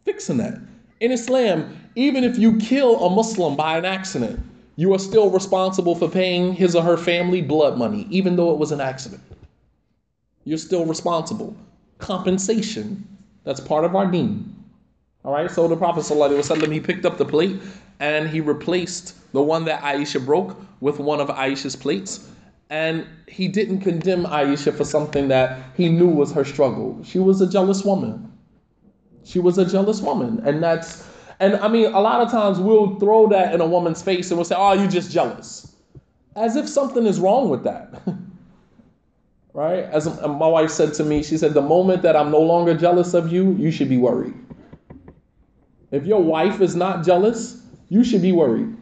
fixing 0.06 0.38
that. 0.38 0.60
In 1.00 1.12
Islam, 1.12 1.78
even 1.96 2.24
if 2.24 2.38
you 2.38 2.58
kill 2.58 3.06
a 3.06 3.10
Muslim 3.10 3.56
by 3.56 3.78
an 3.78 3.86
accident, 3.86 4.40
you 4.76 4.94
are 4.94 5.00
still 5.00 5.30
responsible 5.30 5.96
for 5.96 6.10
paying 6.10 6.54
his 6.54 6.76
or 6.76 6.84
her 6.84 6.98
family 6.98 7.42
blood 7.42 7.78
money, 7.78 8.08
even 8.10 8.36
though 8.36 8.52
it 8.52 8.58
was 8.58 8.72
an 8.72 8.82
accident. 8.82 9.22
You're 10.44 10.58
still 10.58 10.86
responsible. 10.86 11.56
Compensation, 12.00 13.08
that's 13.44 13.60
part 13.60 13.86
of 13.86 13.96
our 13.96 14.10
deen. 14.10 14.56
All 15.24 15.32
right, 15.32 15.52
so 15.52 15.68
the 15.68 15.78
Prophet 15.78 16.02
ﷺ, 16.02 16.72
he 16.74 16.80
picked 16.80 17.06
up 17.06 17.20
the 17.20 17.26
plate 17.26 17.62
and 18.02 18.28
he 18.28 18.42
replaced 18.42 19.32
the 19.32 19.42
one 19.42 19.64
that 19.66 19.82
Aisha 19.82 20.24
broke 20.26 20.60
with 20.82 21.00
one 21.00 21.22
of 21.22 21.30
Aisha's 21.30 21.76
plates. 21.76 22.28
And 22.72 23.06
he 23.28 23.48
didn't 23.48 23.82
condemn 23.82 24.24
Aisha 24.24 24.76
for 24.76 24.84
something 24.84 25.28
that 25.28 25.60
he 25.78 25.88
knew 25.88 26.08
was 26.08 26.32
her 26.34 26.44
struggle. 26.44 27.02
She 27.04 27.20
was 27.20 27.42
a 27.42 27.48
jealous 27.50 27.86
woman. 27.86 28.34
She 29.24 29.40
was 29.40 29.58
a 29.60 29.66
jealous 29.66 30.02
woman. 30.02 30.42
And 30.46 30.64
that's, 30.64 31.08
and 31.40 31.56
I 31.58 31.68
mean, 31.68 31.94
a 31.94 32.00
lot 32.00 32.22
of 32.22 32.32
times 32.32 32.60
we'll 32.60 32.98
throw 33.00 33.28
that 33.28 33.54
in 33.54 33.62
a 33.62 33.66
woman's 33.68 34.02
face 34.02 34.32
and 34.32 34.38
we'll 34.38 34.46
say, 34.46 34.56
oh, 34.58 34.74
you're 34.74 34.88
just 34.88 35.12
jealous. 35.12 35.76
As 36.36 36.56
if 36.56 36.68
something 36.68 37.06
is 37.06 37.20
wrong 37.20 37.50
with 37.50 37.64
that. 37.66 38.02
right? 39.54 39.84
As 39.84 40.08
my 40.22 40.48
wife 40.48 40.72
said 40.72 40.96
to 40.96 41.04
me, 41.04 41.22
she 41.22 41.38
said, 41.38 41.54
the 41.54 41.62
moment 41.62 42.02
that 42.02 42.16
I'm 42.16 42.32
no 42.32 42.42
longer 42.42 42.74
jealous 42.74 43.14
of 43.14 43.32
you, 43.32 43.52
you 43.60 43.70
should 43.70 43.90
be 43.90 43.98
worried. 43.98 44.34
If 45.92 46.06
your 46.06 46.24
wife 46.24 46.62
is 46.62 46.76
not 46.76 47.06
jealous, 47.06 47.62
you 47.92 48.06
should 48.06 48.22
be 48.22 48.32
worried. 48.32 48.74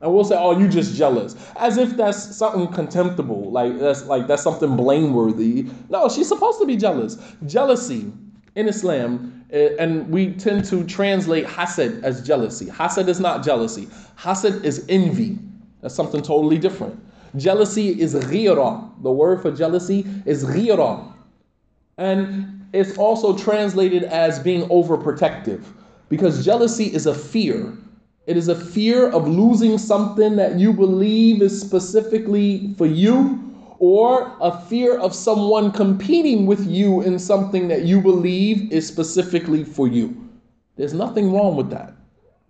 And 0.00 0.14
we'll 0.14 0.24
say, 0.24 0.34
"Oh, 0.38 0.58
you 0.58 0.68
just 0.68 0.94
jealous," 0.94 1.36
as 1.56 1.76
if 1.76 1.98
that's 1.98 2.34
something 2.34 2.66
contemptible, 2.68 3.50
like 3.50 3.78
that's 3.78 4.06
like 4.06 4.26
that's 4.26 4.42
something 4.42 4.74
blameworthy. 4.74 5.66
No, 5.90 6.08
she's 6.08 6.26
supposed 6.26 6.58
to 6.60 6.66
be 6.66 6.78
jealous. 6.78 7.18
Jealousy 7.44 8.10
in 8.54 8.68
Islam, 8.68 9.44
eh, 9.52 9.76
and 9.78 10.08
we 10.08 10.32
tend 10.32 10.64
to 10.64 10.82
translate 10.84 11.44
hasad 11.44 12.02
as 12.02 12.26
jealousy. 12.26 12.66
Hasad 12.66 13.06
is 13.08 13.20
not 13.20 13.44
jealousy. 13.44 13.86
Hasad 14.18 14.64
is 14.64 14.86
envy. 14.88 15.38
That's 15.82 15.94
something 15.94 16.22
totally 16.22 16.56
different. 16.56 16.98
Jealousy 17.36 18.00
is 18.00 18.14
ghira. 18.14 18.90
The 19.02 19.12
word 19.12 19.42
for 19.42 19.50
jealousy 19.50 20.06
is 20.24 20.46
ghira. 20.46 21.12
And 21.98 22.66
it's 22.72 22.96
also 22.96 23.36
translated 23.36 24.04
as 24.04 24.38
being 24.38 24.66
overprotective 24.70 25.62
because 26.08 26.42
jealousy 26.42 26.86
is 26.86 27.04
a 27.04 27.14
fear. 27.14 27.76
It 28.26 28.36
is 28.36 28.48
a 28.48 28.54
fear 28.54 29.08
of 29.08 29.26
losing 29.26 29.78
something 29.78 30.36
that 30.36 30.58
you 30.58 30.72
believe 30.72 31.42
is 31.42 31.60
specifically 31.60 32.74
for 32.76 32.86
you, 32.86 33.50
or 33.78 34.36
a 34.40 34.60
fear 34.66 34.98
of 34.98 35.14
someone 35.14 35.72
competing 35.72 36.46
with 36.46 36.66
you 36.66 37.00
in 37.00 37.18
something 37.18 37.66
that 37.68 37.84
you 37.84 38.00
believe 38.00 38.70
is 38.70 38.86
specifically 38.86 39.64
for 39.64 39.88
you. 39.88 40.28
There's 40.76 40.92
nothing 40.92 41.32
wrong 41.32 41.56
with 41.56 41.70
that. 41.70 41.94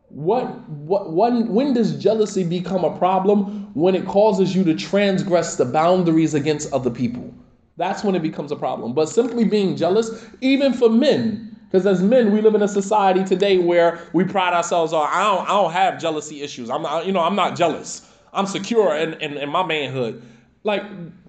What, 0.08 0.68
what, 0.68 1.12
when, 1.12 1.54
when 1.54 1.72
does 1.72 1.96
jealousy 2.02 2.42
become 2.42 2.84
a 2.84 2.98
problem? 2.98 3.72
When 3.74 3.94
it 3.94 4.06
causes 4.06 4.56
you 4.56 4.64
to 4.64 4.74
transgress 4.74 5.54
the 5.54 5.64
boundaries 5.64 6.34
against 6.34 6.72
other 6.72 6.90
people. 6.90 7.32
That's 7.76 8.02
when 8.02 8.16
it 8.16 8.22
becomes 8.22 8.50
a 8.50 8.56
problem. 8.56 8.92
But 8.92 9.08
simply 9.08 9.44
being 9.44 9.76
jealous, 9.76 10.26
even 10.40 10.72
for 10.72 10.88
men, 10.90 11.49
because 11.70 11.86
as 11.86 12.02
men, 12.02 12.32
we 12.32 12.40
live 12.40 12.56
in 12.56 12.62
a 12.62 12.68
society 12.68 13.22
today 13.22 13.58
where 13.58 14.00
we 14.12 14.24
pride 14.24 14.54
ourselves 14.54 14.92
on, 14.92 15.08
I 15.08 15.22
don't, 15.22 15.44
I 15.44 15.52
don't 15.52 15.72
have 15.72 16.00
jealousy 16.00 16.42
issues. 16.42 16.68
I'm 16.68 16.82
not, 16.82 17.06
you 17.06 17.12
know, 17.12 17.20
I'm 17.20 17.36
not 17.36 17.56
jealous. 17.56 18.10
I'm 18.32 18.46
secure 18.46 18.96
in, 18.96 19.14
in, 19.14 19.36
in 19.36 19.48
my 19.48 19.64
manhood. 19.64 20.20
Like, 20.64 20.82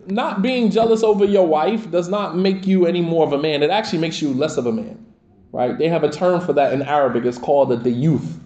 not 0.07 0.41
being 0.41 0.71
jealous 0.71 1.03
over 1.03 1.25
your 1.25 1.45
wife 1.45 1.91
does 1.91 2.09
not 2.09 2.35
make 2.35 2.65
you 2.65 2.87
any 2.87 3.01
more 3.01 3.23
of 3.25 3.33
a 3.33 3.37
man. 3.37 3.61
It 3.61 3.69
actually 3.69 3.99
makes 3.99 4.19
you 4.19 4.33
less 4.33 4.57
of 4.57 4.65
a 4.65 4.71
man, 4.71 5.05
right? 5.51 5.77
They 5.77 5.87
have 5.87 6.03
a 6.03 6.09
term 6.09 6.41
for 6.41 6.53
that 6.53 6.73
in 6.73 6.81
Arabic. 6.81 7.23
It's 7.23 7.37
called 7.37 7.69
dayyuth. 7.69 8.39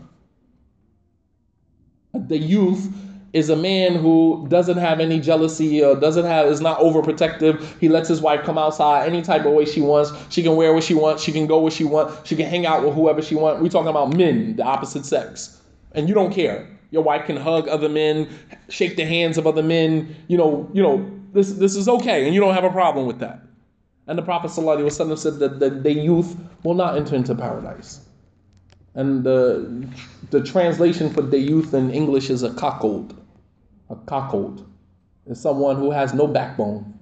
The 2.14 2.38
youth 2.38 2.94
is 3.36 3.50
a 3.50 3.56
man 3.56 3.96
who 3.96 4.46
doesn't 4.48 4.78
have 4.78 5.02
any 5.02 5.20
jealousy 5.20 5.84
or 5.84 5.94
doesn't 5.94 6.24
have 6.24 6.48
is 6.48 6.62
not 6.62 6.80
overprotective. 6.80 7.62
He 7.82 7.90
lets 7.90 8.08
his 8.08 8.22
wife 8.22 8.46
come 8.46 8.58
outside 8.58 9.10
any 9.10 9.22
type 9.22 9.46
of 9.46 9.52
way 9.52 9.66
she 9.66 9.82
wants. 9.82 10.14
She 10.30 10.42
can 10.42 10.56
wear 10.56 10.74
what 10.74 10.86
she 10.86 10.94
wants. 10.94 11.22
She 11.22 11.34
can 11.34 11.46
go 11.46 11.60
where 11.60 11.70
she 11.70 11.84
wants. 11.84 12.26
She 12.26 12.38
can 12.38 12.48
hang 12.48 12.66
out 12.66 12.86
with 12.86 12.94
whoever 12.94 13.22
she 13.22 13.36
wants. 13.36 13.62
We're 13.62 13.68
talking 13.68 13.90
about 13.90 14.16
men, 14.16 14.56
the 14.56 14.64
opposite 14.64 15.06
sex, 15.06 15.60
and 15.92 16.08
you 16.08 16.16
don't 16.16 16.34
care. 16.34 16.66
Your 16.92 17.04
wife 17.04 17.26
can 17.26 17.36
hug 17.36 17.68
other 17.68 17.90
men, 17.90 18.30
shake 18.70 18.96
the 18.96 19.06
hands 19.06 19.38
of 19.38 19.46
other 19.46 19.64
men. 19.64 20.16
You 20.30 20.38
know, 20.38 20.70
you 20.72 20.82
know 20.82 21.12
this 21.34 21.52
this 21.52 21.76
is 21.76 21.90
okay, 21.90 22.26
and 22.26 22.34
you 22.34 22.40
don't 22.40 22.54
have 22.54 22.64
a 22.64 22.70
problem 22.70 23.06
with 23.06 23.20
that. 23.20 23.42
And 24.08 24.18
the 24.18 24.24
Prophet 24.24 24.52
ﷺ 24.52 25.18
said 25.18 25.40
that 25.40 25.60
the, 25.60 25.72
the 25.72 25.92
youth 25.92 26.38
will 26.64 26.76
not 26.76 26.96
enter 26.96 27.16
into 27.16 27.36
paradise. 27.36 28.00
And 28.94 29.26
the, 29.26 29.86
the 30.30 30.42
translation 30.42 31.10
for 31.10 31.22
dayyuth 31.22 31.74
in 31.74 31.92
English 31.92 32.30
is 32.30 32.44
a 32.44 32.54
cuckold. 32.54 33.14
A 33.90 33.96
cuckold 33.96 34.66
is 35.26 35.40
someone 35.40 35.76
who 35.78 35.92
has 35.92 36.14
no 36.14 36.28
backbone. 36.28 36.94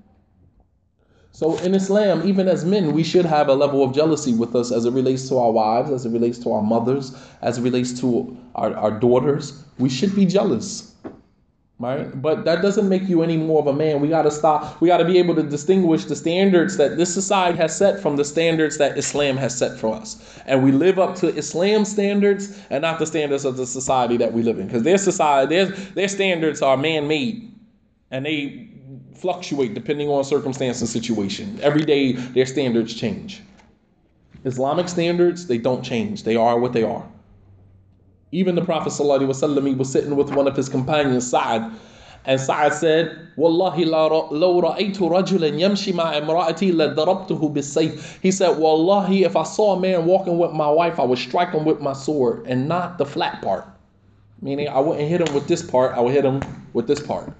So 1.32 1.58
in 1.58 1.74
Islam, 1.74 2.28
even 2.28 2.48
as 2.48 2.64
men, 2.64 2.94
we 2.94 3.04
should 3.04 3.26
have 3.26 3.48
a 3.48 3.54
level 3.54 3.84
of 3.84 3.94
jealousy 3.94 4.34
with 4.34 4.56
us 4.56 4.72
as 4.72 4.86
it 4.86 4.92
relates 4.92 5.28
to 5.30 5.38
our 5.40 5.52
wives, 5.52 5.90
as 5.90 6.06
it 6.06 6.12
relates 6.12 6.38
to 6.40 6.52
our 6.52 6.62
mothers, 6.62 7.16
as 7.42 7.58
it 7.58 7.62
relates 7.62 8.00
to 8.02 8.38
our, 8.54 8.76
our 8.76 8.92
daughters. 8.92 9.64
We 9.80 9.90
should 9.90 10.16
be 10.16 10.26
jealous 10.26 10.94
right? 11.80 12.22
But 12.22 12.46
that 12.46 12.62
doesn't 12.62 12.88
make 12.88 13.04
you 13.04 13.24
any 13.24 13.38
more 13.38 13.60
of 13.60 13.68
a 13.68 13.74
man. 13.74 14.00
We 14.00 14.08
got 14.08 14.24
to 14.24 14.32
stop. 14.32 14.80
We 14.82 14.88
got 14.88 14.98
to 14.98 15.06
be 15.06 15.18
able 15.18 15.36
to 15.36 15.44
distinguish 15.44 16.06
the 16.06 16.16
standards 16.16 16.78
that 16.78 16.98
this 16.98 17.14
society 17.14 17.58
has 17.58 17.76
set 17.76 18.00
from 18.00 18.16
the 18.16 18.26
standards 18.26 18.78
that 18.78 18.98
Islam 18.98 19.38
has 19.38 19.58
set 19.58 19.78
for 19.80 19.96
us. 19.96 20.40
And 20.46 20.64
we 20.64 20.72
live 20.72 21.00
up 21.00 21.16
to 21.18 21.36
Islam 21.36 21.86
standards 21.86 22.60
and 22.70 22.82
not 22.82 23.00
the 23.00 23.06
standards 23.06 23.46
of 23.46 23.58
the 23.58 23.66
society 23.66 24.18
that 24.18 24.34
we 24.34 24.44
live 24.44 24.60
in. 24.60 24.68
Because 24.68 24.84
their 24.84 24.98
society, 24.98 25.56
their, 25.56 25.66
their 25.68 26.08
standards 26.08 26.62
are 26.62 26.78
man 26.78 27.08
made 27.08 27.52
and 28.12 28.26
they 28.26 28.70
fluctuate 29.16 29.74
depending 29.74 30.10
on 30.10 30.24
circumstance 30.24 30.82
and 30.82 30.90
situation. 30.90 31.60
Every 31.62 31.84
day, 31.84 32.12
their 32.12 32.46
standards 32.46 32.94
change. 32.94 33.42
Islamic 34.46 34.90
standards, 34.90 35.48
they 35.48 35.58
don't 35.58 35.84
change, 35.84 36.24
they 36.24 36.36
are 36.36 36.60
what 36.60 36.74
they 36.74 36.84
are. 36.84 37.08
Even 38.33 38.55
the 38.55 38.65
Prophet 38.65 38.93
ﷺ, 38.93 39.67
he 39.67 39.75
was 39.75 39.91
sitting 39.91 40.15
with 40.15 40.31
one 40.33 40.47
of 40.47 40.55
his 40.55 40.69
companions, 40.69 41.29
Sa'ad, 41.31 41.73
and 42.25 42.39
Sa'ad 42.39 42.75
said, 42.75 43.19
Wallahi 43.37 43.85
لو 43.87 44.61
رأيت 44.61 44.99
رجلا 44.99 45.59
يمشي 45.59 45.93
مع 45.95 46.19
امرأتي 46.19 46.73
لضربته 46.73 47.55
بالسيف. 47.55 48.21
He 48.21 48.31
said, 48.31 48.59
Wallahi, 48.59 49.25
if 49.25 49.35
I 49.35 49.45
saw 49.45 49.77
a 49.77 49.81
man 49.81 50.05
walking 50.05 50.37
with 50.37 50.53
my 50.53 50.69
wife, 50.71 51.01
I 51.01 51.05
would 51.05 51.19
strike 51.19 51.53
him 51.53 51.65
with 51.65 51.81
my 51.81 51.95
sword 51.95 52.45
and 52.47 52.69
not 52.69 52.99
the 52.99 53.07
flat 53.07 53.41
part. 53.41 53.67
Meaning, 54.43 54.69
I 54.69 54.79
wouldn't 54.81 55.09
hit 55.09 55.21
him 55.27 55.35
with 55.35 55.49
this 55.49 55.63
part, 55.63 55.97
I 55.97 56.01
would 56.01 56.13
hit 56.13 56.25
him 56.25 56.43
with 56.75 56.87
this 56.87 57.01
part. 57.01 57.33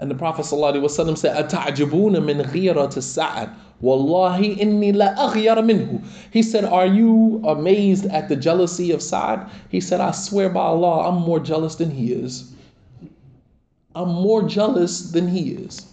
And 0.00 0.10
the 0.10 0.14
Prophet 0.14 0.44
ﷺ 0.44 1.16
said, 1.16 1.48
أَتَعْجِبُونَ 1.48 2.16
مِنْ 2.16 2.44
غِيرَةِ 2.50 2.92
السَّعَدِ 2.92 3.54
Wallahi 3.80 4.56
inni 4.56 4.94
la 4.94 5.14
aghyar 5.14 5.56
minhu. 5.58 6.02
He 6.30 6.42
said, 6.42 6.64
Are 6.64 6.86
you 6.86 7.42
amazed 7.46 8.06
at 8.06 8.28
the 8.28 8.36
jealousy 8.36 8.90
of 8.90 9.02
Sa'd? 9.02 9.48
He 9.68 9.80
said, 9.80 10.00
I 10.00 10.12
swear 10.12 10.48
by 10.48 10.60
Allah, 10.60 11.08
I'm 11.08 11.20
more 11.22 11.40
jealous 11.40 11.74
than 11.76 11.90
he 11.90 12.12
is. 12.12 12.52
I'm 13.94 14.08
more 14.08 14.42
jealous 14.42 15.10
than 15.12 15.28
he 15.28 15.50
is. 15.52 15.86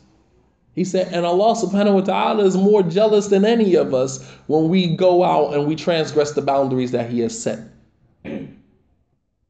He 0.76 0.84
said, 0.84 1.14
and 1.14 1.26
Allah 1.26 1.54
subhanahu 1.56 1.94
wa 1.94 2.02
ta'ala 2.02 2.44
is 2.46 2.58
more 2.58 2.82
jealous 2.82 3.28
than 3.28 3.46
any 3.46 3.76
of 3.76 3.94
us 3.94 4.24
when 4.48 4.70
we 4.70 4.96
go 4.96 5.24
out 5.24 5.54
and 5.54 5.68
we 5.68 5.76
transgress 5.76 6.32
the 6.32 6.42
boundaries 6.42 6.92
that 6.92 7.10
He 7.12 7.20
has 7.20 7.40
set. 7.40 7.60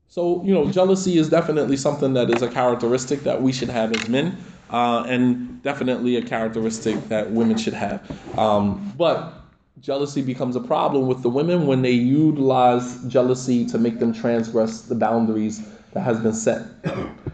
So, 0.09 0.43
you 0.43 0.55
know, 0.55 0.71
jealousy 0.71 1.19
is 1.19 1.29
definitely 1.29 1.77
something 1.77 2.15
that 2.15 2.31
is 2.31 2.41
a 2.41 2.49
characteristic 2.49 3.25
that 3.25 3.43
we 3.43 3.53
should 3.53 3.69
have 3.69 3.93
as 3.93 4.09
men 4.09 4.39
uh, 4.71 5.05
and 5.07 5.63
definitely 5.63 6.17
a 6.17 6.23
characteristic 6.23 7.09
that 7.09 7.31
women 7.31 7.59
should 7.59 7.75
have. 7.75 8.11
Um, 8.39 8.93
but 8.97 9.35
jealousy 9.81 10.23
becomes 10.23 10.57
a 10.57 10.61
problem 10.61 11.07
with 11.09 11.23
the 11.23 11.29
women 11.29 11.67
when 11.67 11.83
they 11.83 11.93
utilize 11.93 13.05
jealousy 13.05 13.67
to 13.67 13.77
make 13.77 13.99
them 13.99 14.15
transgress 14.15 14.83
the 14.83 14.95
boundaries 14.95 15.69
that 15.93 16.01
has 16.01 16.19
been 16.21 16.33
set. 16.33 16.63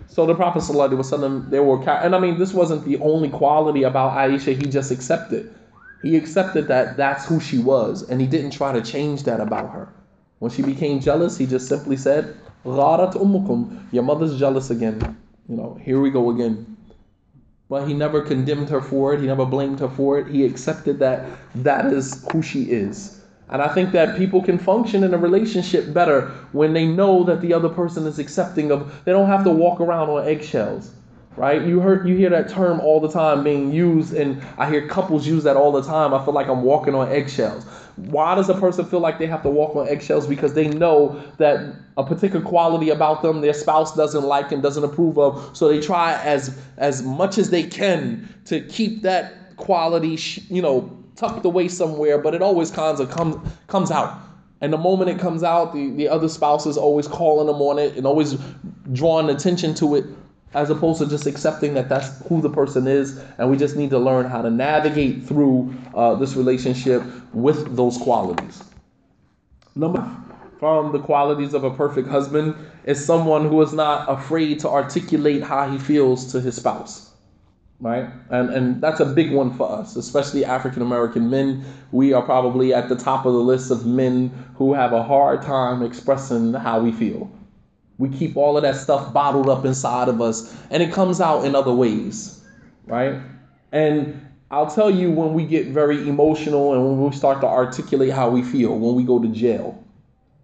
So 0.08 0.26
the 0.26 0.34
Prophet 0.34 0.62
ﷺ, 0.62 1.50
there 1.50 1.62
were, 1.62 1.80
and 1.88 2.14
I 2.14 2.18
mean, 2.18 2.38
this 2.38 2.52
wasn't 2.52 2.84
the 2.84 2.98
only 2.98 3.28
quality 3.28 3.84
about 3.84 4.12
Aisha. 4.12 4.56
He 4.56 4.68
just 4.68 4.90
accepted. 4.90 5.54
He 6.02 6.16
accepted 6.16 6.68
that 6.68 6.96
that's 6.96 7.24
who 7.24 7.40
she 7.40 7.58
was, 7.58 8.08
and 8.08 8.20
he 8.20 8.26
didn't 8.26 8.50
try 8.50 8.72
to 8.72 8.82
change 8.82 9.22
that 9.24 9.40
about 9.40 9.70
her. 9.70 9.88
When 10.44 10.52
she 10.52 10.60
became 10.60 11.00
jealous, 11.00 11.38
he 11.38 11.46
just 11.46 11.68
simply 11.68 11.96
said, 11.96 12.34
"Gharat 12.66 13.14
ummukum, 13.14 13.78
your 13.92 14.02
mother's 14.02 14.38
jealous 14.38 14.68
again. 14.68 15.16
You 15.48 15.56
know, 15.56 15.78
here 15.80 15.98
we 16.02 16.10
go 16.10 16.28
again." 16.28 16.66
but 17.70 17.88
he 17.88 17.94
never 17.94 18.20
condemned 18.20 18.68
her 18.68 18.82
for 18.82 19.14
it. 19.14 19.20
He 19.20 19.26
never 19.26 19.46
blamed 19.46 19.80
her 19.80 19.88
for 19.88 20.18
it. 20.18 20.26
He 20.26 20.44
accepted 20.44 20.98
that 20.98 21.24
that 21.54 21.86
is 21.86 22.26
who 22.30 22.42
she 22.42 22.64
is. 22.64 23.22
And 23.48 23.62
I 23.62 23.68
think 23.68 23.92
that 23.92 24.18
people 24.18 24.42
can 24.42 24.58
function 24.58 25.02
in 25.02 25.14
a 25.14 25.18
relationship 25.18 25.94
better 25.94 26.28
when 26.52 26.74
they 26.74 26.86
know 26.86 27.24
that 27.24 27.40
the 27.40 27.54
other 27.54 27.70
person 27.70 28.06
is 28.06 28.18
accepting 28.18 28.70
of, 28.70 28.92
they 29.06 29.12
don't 29.12 29.28
have 29.28 29.44
to 29.44 29.50
walk 29.50 29.80
around 29.80 30.10
on 30.10 30.28
eggshells 30.28 30.90
right? 31.36 31.62
You 31.62 31.80
heard 31.80 32.08
you 32.08 32.16
hear 32.16 32.30
that 32.30 32.48
term 32.48 32.80
all 32.80 33.00
the 33.00 33.08
time 33.08 33.42
being 33.42 33.72
used, 33.72 34.14
and 34.14 34.42
I 34.58 34.68
hear 34.70 34.86
couples 34.86 35.26
use 35.26 35.44
that 35.44 35.56
all 35.56 35.72
the 35.72 35.82
time. 35.82 36.14
I 36.14 36.24
feel 36.24 36.34
like 36.34 36.48
I'm 36.48 36.62
walking 36.62 36.94
on 36.94 37.08
eggshells. 37.08 37.64
Why 37.96 38.34
does 38.34 38.48
a 38.48 38.54
person 38.54 38.84
feel 38.84 39.00
like 39.00 39.18
they 39.18 39.26
have 39.26 39.42
to 39.42 39.50
walk 39.50 39.76
on 39.76 39.88
eggshells? 39.88 40.26
Because 40.26 40.54
they 40.54 40.68
know 40.68 41.22
that 41.38 41.76
a 41.96 42.04
particular 42.04 42.44
quality 42.44 42.90
about 42.90 43.22
them 43.22 43.40
their 43.40 43.54
spouse 43.54 43.96
doesn't 43.96 44.24
like 44.24 44.52
and 44.52 44.62
doesn't 44.62 44.84
approve 44.84 45.18
of, 45.18 45.56
so 45.56 45.68
they 45.68 45.80
try 45.80 46.14
as 46.22 46.58
as 46.76 47.02
much 47.02 47.38
as 47.38 47.50
they 47.50 47.64
can 47.64 48.28
to 48.46 48.60
keep 48.62 49.02
that 49.02 49.56
quality, 49.56 50.18
you 50.48 50.62
know, 50.62 50.96
tucked 51.16 51.44
away 51.44 51.68
somewhere. 51.68 52.18
But 52.18 52.34
it 52.34 52.42
always 52.42 52.70
kind 52.70 52.98
of 52.98 53.10
comes 53.10 53.36
comes 53.66 53.90
out. 53.90 54.20
And 54.60 54.72
the 54.72 54.78
moment 54.78 55.10
it 55.10 55.18
comes 55.18 55.42
out, 55.42 55.74
the, 55.74 55.90
the 55.90 56.08
other 56.08 56.28
spouse 56.28 56.64
is 56.64 56.78
always 56.78 57.06
calling 57.06 57.48
them 57.48 57.60
on 57.60 57.78
it 57.78 57.96
and 57.96 58.06
always 58.06 58.38
drawing 58.92 59.28
attention 59.28 59.74
to 59.74 59.96
it 59.96 60.06
as 60.54 60.70
opposed 60.70 61.00
to 61.00 61.08
just 61.08 61.26
accepting 61.26 61.74
that 61.74 61.88
that's 61.88 62.20
who 62.28 62.40
the 62.40 62.50
person 62.50 62.86
is 62.86 63.22
and 63.38 63.50
we 63.50 63.56
just 63.56 63.76
need 63.76 63.90
to 63.90 63.98
learn 63.98 64.26
how 64.26 64.40
to 64.40 64.50
navigate 64.50 65.24
through 65.24 65.74
uh, 65.94 66.14
this 66.14 66.36
relationship 66.36 67.02
with 67.32 67.76
those 67.76 67.98
qualities. 67.98 68.62
Number 69.74 70.08
from 70.58 70.92
the 70.92 71.00
qualities 71.00 71.52
of 71.52 71.64
a 71.64 71.70
perfect 71.70 72.08
husband 72.08 72.54
is 72.84 73.04
someone 73.04 73.48
who 73.48 73.60
is 73.60 73.72
not 73.72 74.08
afraid 74.08 74.60
to 74.60 74.68
articulate 74.68 75.42
how 75.42 75.68
he 75.68 75.78
feels 75.78 76.30
to 76.32 76.40
his 76.40 76.56
spouse 76.56 77.10
right? 77.80 78.08
And 78.30 78.50
and 78.50 78.80
that's 78.80 79.00
a 79.00 79.04
big 79.04 79.32
one 79.32 79.52
for 79.52 79.70
us 79.70 79.96
especially 79.96 80.44
african 80.44 80.82
american 80.82 81.28
men. 81.28 81.64
We 81.92 82.12
are 82.12 82.22
probably 82.22 82.72
at 82.72 82.88
the 82.88 82.96
top 82.96 83.26
of 83.26 83.32
the 83.32 83.40
list 83.40 83.70
of 83.70 83.84
men 83.84 84.30
who 84.56 84.72
have 84.74 84.92
a 84.92 85.02
hard 85.02 85.42
time 85.42 85.82
expressing 85.82 86.54
how 86.54 86.80
we 86.80 86.92
feel 86.92 87.30
we 87.98 88.08
keep 88.08 88.36
all 88.36 88.56
of 88.56 88.62
that 88.62 88.76
stuff 88.76 89.12
bottled 89.12 89.48
up 89.48 89.64
inside 89.64 90.08
of 90.08 90.20
us, 90.20 90.54
and 90.70 90.82
it 90.82 90.92
comes 90.92 91.20
out 91.20 91.44
in 91.44 91.54
other 91.54 91.72
ways, 91.72 92.44
right? 92.86 93.20
And 93.72 94.20
I'll 94.50 94.70
tell 94.70 94.90
you 94.90 95.10
when 95.10 95.34
we 95.34 95.44
get 95.46 95.68
very 95.68 96.08
emotional 96.08 96.74
and 96.74 96.84
when 96.84 97.10
we 97.10 97.16
start 97.16 97.40
to 97.40 97.46
articulate 97.46 98.12
how 98.12 98.30
we 98.30 98.42
feel 98.42 98.78
when 98.78 98.94
we 98.94 99.02
go 99.02 99.18
to 99.18 99.28
jail. 99.28 99.80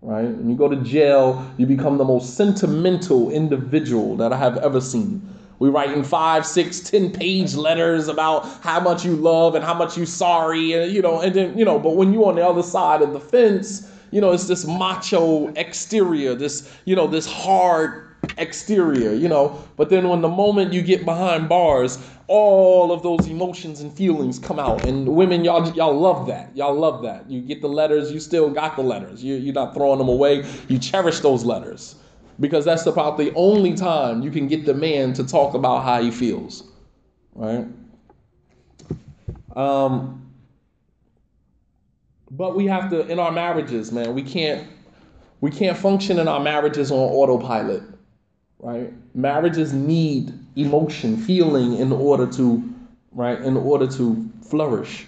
Right? 0.02 0.24
When 0.24 0.48
you 0.48 0.56
go 0.56 0.66
to 0.66 0.76
jail, 0.76 1.46
you 1.58 1.66
become 1.66 1.98
the 1.98 2.04
most 2.04 2.34
sentimental 2.34 3.30
individual 3.30 4.16
that 4.16 4.32
I 4.32 4.38
have 4.38 4.56
ever 4.56 4.80
seen. 4.80 5.28
We 5.58 5.68
write 5.68 5.90
in 5.90 6.04
five, 6.04 6.46
six, 6.46 6.80
ten 6.80 7.12
page 7.12 7.54
letters 7.54 8.08
about 8.08 8.46
how 8.62 8.80
much 8.80 9.04
you 9.04 9.14
love 9.14 9.54
and 9.54 9.62
how 9.62 9.74
much 9.74 9.98
you 9.98 10.06
sorry, 10.06 10.72
and 10.72 10.90
you 10.90 11.02
know, 11.02 11.20
and 11.20 11.34
then 11.34 11.58
you 11.58 11.66
know, 11.66 11.78
but 11.78 11.96
when 11.96 12.14
you're 12.14 12.24
on 12.24 12.36
the 12.36 12.46
other 12.46 12.62
side 12.62 13.02
of 13.02 13.12
the 13.12 13.20
fence, 13.20 13.86
you 14.10 14.20
know, 14.20 14.32
it's 14.32 14.46
this 14.46 14.66
macho 14.66 15.48
exterior, 15.54 16.34
this, 16.34 16.72
you 16.84 16.96
know, 16.96 17.06
this 17.06 17.26
hard 17.26 18.08
exterior, 18.38 19.12
you 19.12 19.28
know. 19.28 19.62
But 19.76 19.90
then 19.90 20.08
when 20.08 20.20
the 20.20 20.28
moment 20.28 20.72
you 20.72 20.82
get 20.82 21.04
behind 21.04 21.48
bars, 21.48 21.98
all 22.26 22.92
of 22.92 23.02
those 23.02 23.26
emotions 23.26 23.80
and 23.80 23.92
feelings 23.92 24.38
come 24.38 24.58
out. 24.58 24.84
And 24.86 25.08
women, 25.08 25.44
y'all 25.44 25.68
y'all 25.72 25.98
love 25.98 26.26
that. 26.28 26.56
Y'all 26.56 26.74
love 26.74 27.02
that. 27.02 27.30
You 27.30 27.40
get 27.40 27.60
the 27.60 27.68
letters, 27.68 28.12
you 28.12 28.20
still 28.20 28.50
got 28.50 28.76
the 28.76 28.82
letters. 28.82 29.22
You, 29.22 29.34
you're 29.36 29.54
not 29.54 29.74
throwing 29.74 29.98
them 29.98 30.08
away. 30.08 30.44
You 30.68 30.78
cherish 30.78 31.20
those 31.20 31.44
letters 31.44 31.96
because 32.38 32.64
that's 32.64 32.86
about 32.86 33.18
the 33.18 33.32
only 33.34 33.74
time 33.74 34.22
you 34.22 34.30
can 34.30 34.48
get 34.48 34.64
the 34.64 34.74
man 34.74 35.12
to 35.14 35.26
talk 35.26 35.54
about 35.54 35.84
how 35.84 36.02
he 36.02 36.10
feels, 36.10 36.64
right? 37.34 37.66
Um, 39.54 40.29
but 42.30 42.54
we 42.54 42.66
have 42.66 42.90
to 42.90 43.06
in 43.08 43.18
our 43.18 43.32
marriages, 43.32 43.90
man. 43.92 44.14
We 44.14 44.22
can't 44.22 44.66
we 45.40 45.50
can't 45.50 45.76
function 45.76 46.18
in 46.18 46.28
our 46.28 46.40
marriages 46.40 46.90
on 46.90 46.98
autopilot, 46.98 47.82
right? 48.58 48.92
Marriages 49.14 49.72
need 49.72 50.32
emotion, 50.56 51.16
feeling 51.16 51.76
in 51.76 51.92
order 51.92 52.26
to 52.32 52.62
right 53.12 53.40
in 53.40 53.56
order 53.56 53.86
to 53.88 54.30
flourish, 54.48 55.06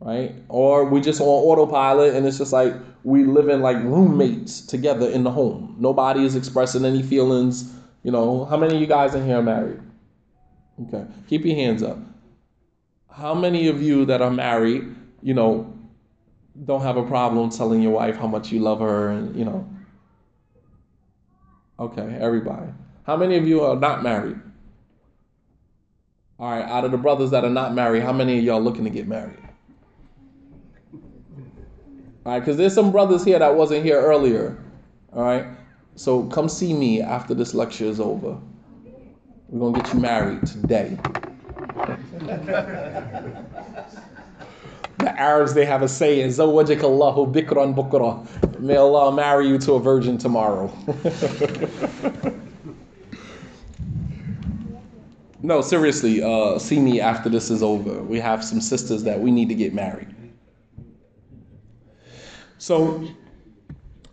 right? 0.00 0.34
Or 0.48 0.84
we 0.84 1.00
just 1.00 1.20
on 1.20 1.26
autopilot 1.26 2.14
and 2.14 2.26
it's 2.26 2.38
just 2.38 2.52
like 2.52 2.74
we 3.02 3.24
live 3.24 3.48
in 3.48 3.62
like 3.62 3.78
roommates 3.78 4.60
together 4.60 5.08
in 5.08 5.24
the 5.24 5.30
home. 5.30 5.76
Nobody 5.78 6.24
is 6.24 6.36
expressing 6.36 6.84
any 6.84 7.02
feelings. 7.02 7.72
You 8.02 8.12
know, 8.12 8.44
how 8.44 8.56
many 8.56 8.74
of 8.74 8.80
you 8.80 8.86
guys 8.86 9.14
in 9.14 9.24
here 9.24 9.38
are 9.38 9.42
married? 9.42 9.80
Okay, 10.82 11.06
keep 11.28 11.44
your 11.44 11.56
hands 11.56 11.82
up. 11.82 11.98
How 13.10 13.34
many 13.34 13.68
of 13.68 13.82
you 13.82 14.04
that 14.06 14.22
are 14.22 14.30
married, 14.30 14.94
you 15.22 15.34
know, 15.34 15.79
don't 16.64 16.82
have 16.82 16.96
a 16.96 17.02
problem 17.02 17.50
telling 17.50 17.82
your 17.82 17.92
wife 17.92 18.16
how 18.16 18.26
much 18.26 18.52
you 18.52 18.60
love 18.60 18.80
her 18.80 19.10
and, 19.10 19.34
you 19.36 19.44
know? 19.44 19.68
Okay, 21.78 22.16
everybody. 22.20 22.66
How 23.04 23.16
many 23.16 23.36
of 23.36 23.46
you 23.46 23.62
are 23.62 23.76
not 23.76 24.02
married? 24.02 24.38
All 26.38 26.50
right, 26.50 26.64
out 26.64 26.84
of 26.84 26.90
the 26.90 26.98
brothers 26.98 27.30
that 27.30 27.44
are 27.44 27.50
not 27.50 27.74
married, 27.74 28.02
how 28.02 28.12
many 28.12 28.38
of 28.38 28.44
y'all 28.44 28.60
looking 28.60 28.84
to 28.84 28.90
get 28.90 29.08
married? 29.08 29.38
All 32.24 32.32
right, 32.32 32.40
because 32.40 32.56
there's 32.56 32.74
some 32.74 32.92
brothers 32.92 33.24
here 33.24 33.38
that 33.38 33.54
wasn't 33.54 33.84
here 33.84 34.00
earlier. 34.00 34.62
All 35.14 35.22
right, 35.22 35.46
so 35.96 36.24
come 36.24 36.48
see 36.48 36.72
me 36.74 37.00
after 37.00 37.34
this 37.34 37.54
lecture 37.54 37.86
is 37.86 38.00
over. 38.00 38.38
We're 39.48 39.70
gonna 39.70 39.82
get 39.82 39.92
you 39.94 40.00
married 40.00 40.46
today. 40.46 40.98
the 45.00 45.20
Arabs 45.20 45.54
they 45.54 45.64
have 45.64 45.82
a 45.82 45.88
saying, 45.88 46.28
"Zawajak 46.28 46.82
Allahu 46.82 47.26
bikran 47.32 47.74
bukra." 47.74 48.26
May 48.60 48.76
Allah 48.76 49.12
marry 49.12 49.48
you 49.48 49.58
to 49.58 49.72
a 49.74 49.80
virgin 49.80 50.18
tomorrow. 50.18 50.70
no, 55.42 55.60
seriously, 55.62 56.22
uh, 56.22 56.58
see 56.58 56.78
me 56.78 57.00
after 57.00 57.28
this 57.30 57.50
is 57.50 57.62
over. 57.62 58.02
We 58.02 58.20
have 58.20 58.44
some 58.44 58.60
sisters 58.60 59.02
that 59.04 59.18
we 59.18 59.30
need 59.30 59.48
to 59.48 59.54
get 59.54 59.72
married. 59.72 60.14
So, 62.58 63.02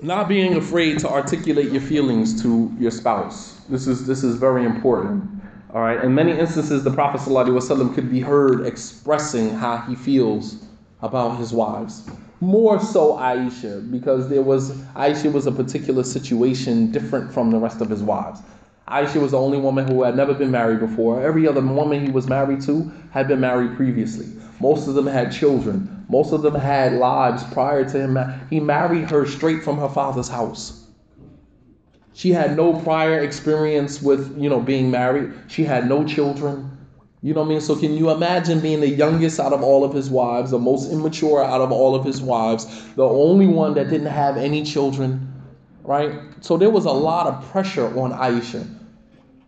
not 0.02 0.30
being 0.30 0.56
afraid 0.56 1.00
to 1.00 1.10
articulate 1.10 1.72
your 1.72 1.82
feelings 1.82 2.42
to 2.44 2.74
your 2.80 2.92
spouse. 2.92 3.62
This 3.70 3.88
is 3.88 4.08
this 4.08 4.24
is 4.24 4.38
very 4.38 4.66
important. 4.66 5.30
All 5.74 5.82
right. 5.82 6.02
In 6.02 6.16
many 6.16 6.32
instances, 6.32 6.84
the 6.84 6.92
Prophet 6.92 7.20
ﷺ 7.20 7.94
could 7.94 8.10
be 8.10 8.22
heard 8.22 8.66
expressing 8.66 9.50
how 9.50 9.80
he 9.80 9.96
feels 9.96 10.67
about 11.02 11.38
his 11.38 11.54
wives. 11.54 12.10
More 12.40 12.80
so 12.80 13.14
Aisha, 13.14 13.90
because 13.92 14.30
there 14.30 14.42
was 14.42 14.72
Aisha 14.96 15.32
was 15.32 15.48
a 15.48 15.52
particular 15.52 16.04
situation 16.04 16.92
different 16.92 17.32
from 17.34 17.52
the 17.52 17.58
rest 17.58 17.82
of 17.82 17.90
his 17.90 18.04
wives. 18.04 18.42
Aisha 18.88 19.22
was 19.22 19.32
the 19.32 19.40
only 19.40 19.58
woman 19.58 19.86
who 19.86 20.04
had 20.04 20.16
never 20.16 20.34
been 20.34 20.52
married 20.52 20.80
before. 20.80 21.22
Every 21.22 21.48
other 21.48 21.62
woman 21.62 22.06
he 22.06 22.12
was 22.12 22.28
married 22.28 22.62
to 22.62 22.92
had 23.12 23.28
been 23.28 23.42
married 23.42 23.76
previously. 23.76 24.28
Most 24.62 24.88
of 24.88 24.94
them 24.94 25.08
had 25.08 25.32
children. 25.32 26.06
Most 26.10 26.32
of 26.32 26.42
them 26.42 26.56
had 26.56 26.94
lives 26.94 27.44
prior 27.52 27.84
to 27.90 28.00
him. 28.00 28.18
He 28.50 28.60
married 28.60 29.10
her 29.12 29.26
straight 29.26 29.64
from 29.64 29.78
her 29.78 29.90
father's 29.90 30.30
house. 30.30 30.88
She 32.14 32.32
had 32.32 32.56
no 32.56 32.80
prior 32.80 33.20
experience 33.20 34.02
with, 34.02 34.36
you 34.40 34.50
know, 34.50 34.60
being 34.60 34.90
married. 34.90 35.34
She 35.48 35.66
had 35.66 35.88
no 35.88 36.04
children. 36.06 36.77
You 37.24 37.34
know 37.34 37.42
what 37.42 37.48
I 37.48 37.50
mean? 37.50 37.62
So 37.62 37.76
can 37.76 37.98
you 37.98 38.12
imagine 38.12 38.60
being 38.60 38.80
the 38.80 38.90
youngest 38.90 39.40
out 39.40 39.52
of 39.52 39.64
all 39.64 39.84
of 39.84 39.92
his 39.94 40.10
wives, 40.10 40.52
the 40.52 40.60
most 40.60 40.92
immature 40.92 41.44
out 41.44 41.62
of 41.62 41.72
all 41.72 41.96
of 41.96 42.06
his 42.06 42.22
wives, 42.22 42.66
the 42.94 43.08
only 43.08 43.48
one 43.48 43.74
that 43.74 43.90
didn't 43.90 44.08
have 44.08 44.38
any 44.38 44.64
children, 44.64 45.34
right? 45.84 46.20
So 46.42 46.58
there 46.58 46.70
was 46.70 46.86
a 46.86 46.92
lot 46.92 47.26
of 47.26 47.44
pressure 47.50 47.88
on 48.00 48.12
Aisha. 48.12 48.68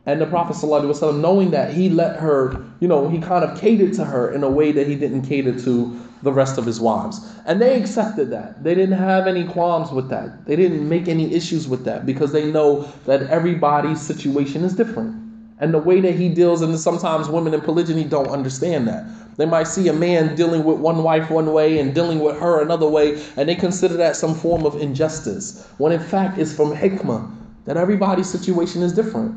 And 0.08 0.20
the 0.20 0.26
Prophet 0.26 0.56
ﷺ, 0.56 1.20
knowing 1.20 1.52
that, 1.52 1.72
he 1.72 1.90
let 1.90 2.20
her, 2.20 2.66
you 2.80 2.88
know, 2.88 3.08
he 3.08 3.20
kind 3.20 3.46
of 3.46 3.60
catered 3.60 3.94
to 3.94 4.06
her 4.06 4.32
in 4.32 4.44
a 4.44 4.50
way 4.50 4.72
that 4.72 4.88
he 4.88 4.96
didn't 4.96 5.24
cater 5.24 5.60
to 5.60 6.00
the 6.24 6.34
rest 6.34 6.58
of 6.58 6.66
his 6.66 6.82
wives. 6.82 7.22
And 7.46 7.62
they 7.62 7.80
accepted 7.80 8.32
that. 8.32 8.64
They 8.64 8.74
didn't 8.74 8.98
have 8.98 9.28
any 9.28 9.46
qualms 9.46 9.92
with 9.92 10.10
that. 10.10 10.46
They 10.46 10.56
didn't 10.56 10.90
make 10.90 11.08
any 11.08 11.36
issues 11.36 11.68
with 11.68 11.86
that 11.86 12.08
because 12.08 12.32
they 12.32 12.52
know 12.52 12.92
that 13.06 13.24
everybody's 13.24 14.02
situation 14.02 14.64
is 14.64 14.74
different. 14.76 15.19
And 15.60 15.74
the 15.74 15.80
way 15.80 16.00
that 16.02 16.15
he 16.15 16.30
deals, 16.30 16.62
and 16.62 16.78
sometimes 16.80 17.28
women 17.28 17.54
in 17.54 17.62
polygyny 17.62 18.06
don't 18.06 18.30
understand 18.30 18.88
that. 18.88 19.06
They 19.38 19.45
might 19.45 19.67
see 19.67 19.88
a 19.88 19.93
man 19.93 20.36
dealing 20.36 20.63
with 20.63 20.80
one 20.80 21.04
wife 21.04 21.30
one 21.30 21.52
way 21.54 21.80
and 21.80 21.93
dealing 21.93 22.19
with 22.19 22.38
her 22.39 22.62
another 22.62 22.88
way, 22.88 23.22
and 23.38 23.48
they 23.48 23.56
consider 23.56 23.95
that 23.95 24.15
some 24.15 24.36
form 24.36 24.65
of 24.65 24.82
injustice. 24.82 25.67
When 25.78 25.91
in 25.91 26.00
fact, 26.00 26.38
it's 26.38 26.54
from 26.54 26.74
hikmah 26.74 27.30
that 27.65 27.78
everybody's 27.78 28.30
situation 28.30 28.82
is 28.82 28.93
different. 28.93 29.36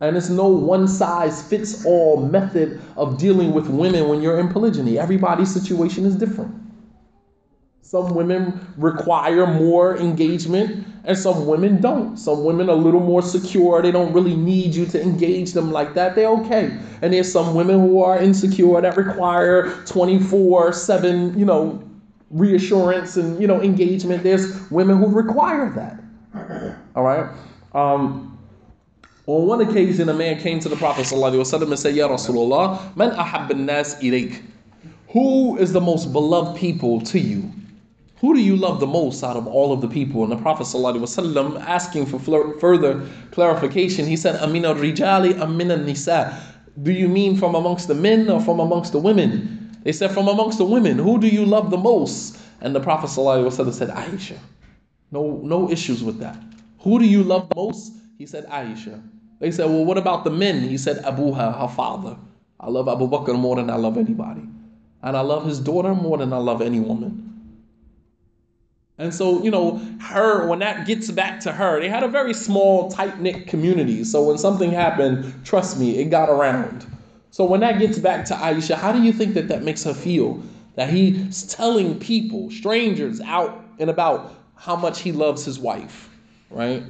And 0.00 0.16
it's 0.16 0.30
no 0.30 0.48
one 0.48 0.88
size 0.88 1.42
fits 1.42 1.84
all 1.84 2.26
method 2.26 2.80
of 2.96 3.18
dealing 3.18 3.52
with 3.52 3.68
women 3.68 4.08
when 4.08 4.22
you're 4.22 4.40
in 4.40 4.48
polygyny. 4.48 4.98
Everybody's 4.98 5.52
situation 5.52 6.06
is 6.06 6.16
different. 6.16 6.54
Some 7.82 8.14
women 8.14 8.60
require 8.76 9.46
more 9.46 9.98
engagement 9.98 10.86
and 11.04 11.16
some 11.16 11.46
women 11.46 11.80
don't. 11.80 12.16
Some 12.16 12.44
women 12.44 12.68
are 12.68 12.72
a 12.72 12.76
little 12.76 13.00
more 13.00 13.22
secure. 13.22 13.82
They 13.82 13.90
don't 13.90 14.12
really 14.12 14.36
need 14.36 14.74
you 14.74 14.86
to 14.86 15.02
engage 15.02 15.52
them 15.52 15.70
like 15.70 15.94
that. 15.94 16.14
They're 16.14 16.28
okay. 16.28 16.76
And 17.02 17.12
there's 17.12 17.30
some 17.30 17.54
women 17.54 17.80
who 17.80 18.02
are 18.02 18.18
insecure 18.18 18.80
that 18.80 18.96
require 18.96 19.82
24 19.86 20.72
7, 20.72 21.38
you 21.38 21.44
know, 21.44 21.82
reassurance 22.30 23.16
and, 23.16 23.40
you 23.40 23.46
know, 23.46 23.60
engagement. 23.60 24.22
There's 24.22 24.70
women 24.70 24.98
who 24.98 25.06
require 25.06 25.70
that. 25.70 26.76
All 26.96 27.02
right. 27.02 27.28
Um, 27.74 28.38
on 29.26 29.46
one 29.46 29.60
occasion, 29.60 30.08
a 30.08 30.14
man 30.14 30.40
came 30.40 30.58
to 30.60 30.68
the 30.68 30.76
Prophet 30.76 31.06
ﷺ 31.06 31.62
and 31.62 31.78
said, 31.78 31.94
Ya 31.94 32.08
Rasulullah, 32.08 32.96
man 32.96 33.12
ahab 33.12 33.54
nas 33.54 33.94
ilayk. 33.96 34.42
Who 35.10 35.56
is 35.56 35.72
the 35.72 35.80
most 35.80 36.12
beloved 36.12 36.58
people 36.58 37.00
to 37.02 37.18
you? 37.18 37.50
Who 38.20 38.34
do 38.34 38.40
you 38.40 38.54
love 38.54 38.80
the 38.80 38.86
most 38.86 39.24
out 39.24 39.36
of 39.36 39.46
all 39.46 39.72
of 39.72 39.80
the 39.80 39.88
people? 39.88 40.22
And 40.22 40.30
the 40.30 40.36
Prophet 40.36 40.64
ﷺ, 40.64 41.58
asking 41.62 42.04
for 42.04 42.18
further 42.18 43.08
clarification, 43.30 44.06
he 44.06 44.16
said, 44.16 44.36
Amina 44.36 44.74
rijali, 44.74 45.40
amina 45.40 45.78
nisa. 45.78 46.38
Do 46.82 46.92
you 46.92 47.08
mean 47.08 47.38
from 47.38 47.54
amongst 47.54 47.88
the 47.88 47.94
men 47.94 48.28
or 48.28 48.40
from 48.40 48.60
amongst 48.60 48.92
the 48.92 48.98
women? 48.98 49.78
They 49.84 49.92
said, 49.92 50.10
From 50.10 50.28
amongst 50.28 50.58
the 50.58 50.66
women. 50.66 50.98
Who 50.98 51.18
do 51.18 51.28
you 51.28 51.46
love 51.46 51.70
the 51.70 51.78
most? 51.78 52.38
And 52.60 52.74
the 52.74 52.80
Prophet 52.80 53.06
ﷺ 53.06 53.72
said, 53.72 53.88
Aisha. 53.88 54.38
No, 55.10 55.40
no 55.42 55.70
issues 55.70 56.04
with 56.04 56.18
that. 56.18 56.36
Who 56.80 56.98
do 56.98 57.06
you 57.06 57.22
love 57.22 57.48
the 57.48 57.56
most? 57.56 57.92
He 58.18 58.26
said, 58.26 58.46
Aisha. 58.48 59.02
They 59.38 59.50
said, 59.50 59.64
Well, 59.64 59.86
what 59.86 59.96
about 59.96 60.24
the 60.24 60.30
men? 60.30 60.60
He 60.60 60.76
said, 60.76 61.02
Abuha, 61.04 61.58
her 61.58 61.68
father. 61.68 62.18
I 62.60 62.68
love 62.68 62.86
Abu 62.86 63.08
Bakr 63.08 63.34
more 63.38 63.56
than 63.56 63.70
I 63.70 63.76
love 63.76 63.96
anybody. 63.96 64.42
And 65.02 65.16
I 65.16 65.22
love 65.22 65.46
his 65.46 65.58
daughter 65.58 65.94
more 65.94 66.18
than 66.18 66.34
I 66.34 66.36
love 66.36 66.60
any 66.60 66.80
woman. 66.80 67.29
And 69.00 69.14
so, 69.14 69.42
you 69.42 69.50
know, 69.50 69.80
her, 69.98 70.46
when 70.46 70.58
that 70.58 70.86
gets 70.86 71.10
back 71.10 71.40
to 71.40 71.52
her, 71.52 71.80
they 71.80 71.88
had 71.88 72.02
a 72.02 72.08
very 72.08 72.34
small, 72.34 72.90
tight 72.90 73.18
knit 73.18 73.46
community. 73.46 74.04
So 74.04 74.22
when 74.22 74.36
something 74.36 74.70
happened, 74.70 75.42
trust 75.42 75.80
me, 75.80 75.98
it 75.98 76.10
got 76.10 76.28
around. 76.28 76.86
So 77.30 77.46
when 77.46 77.60
that 77.60 77.78
gets 77.78 77.98
back 77.98 78.26
to 78.26 78.34
Aisha, 78.34 78.74
how 78.74 78.92
do 78.92 79.02
you 79.02 79.10
think 79.10 79.32
that 79.34 79.48
that 79.48 79.62
makes 79.62 79.82
her 79.84 79.94
feel? 79.94 80.42
That 80.74 80.90
he's 80.90 81.46
telling 81.46 81.98
people, 81.98 82.50
strangers 82.50 83.22
out 83.22 83.64
and 83.78 83.88
about, 83.88 84.34
how 84.56 84.76
much 84.76 85.00
he 85.00 85.12
loves 85.12 85.46
his 85.46 85.58
wife, 85.58 86.10
right? 86.50 86.82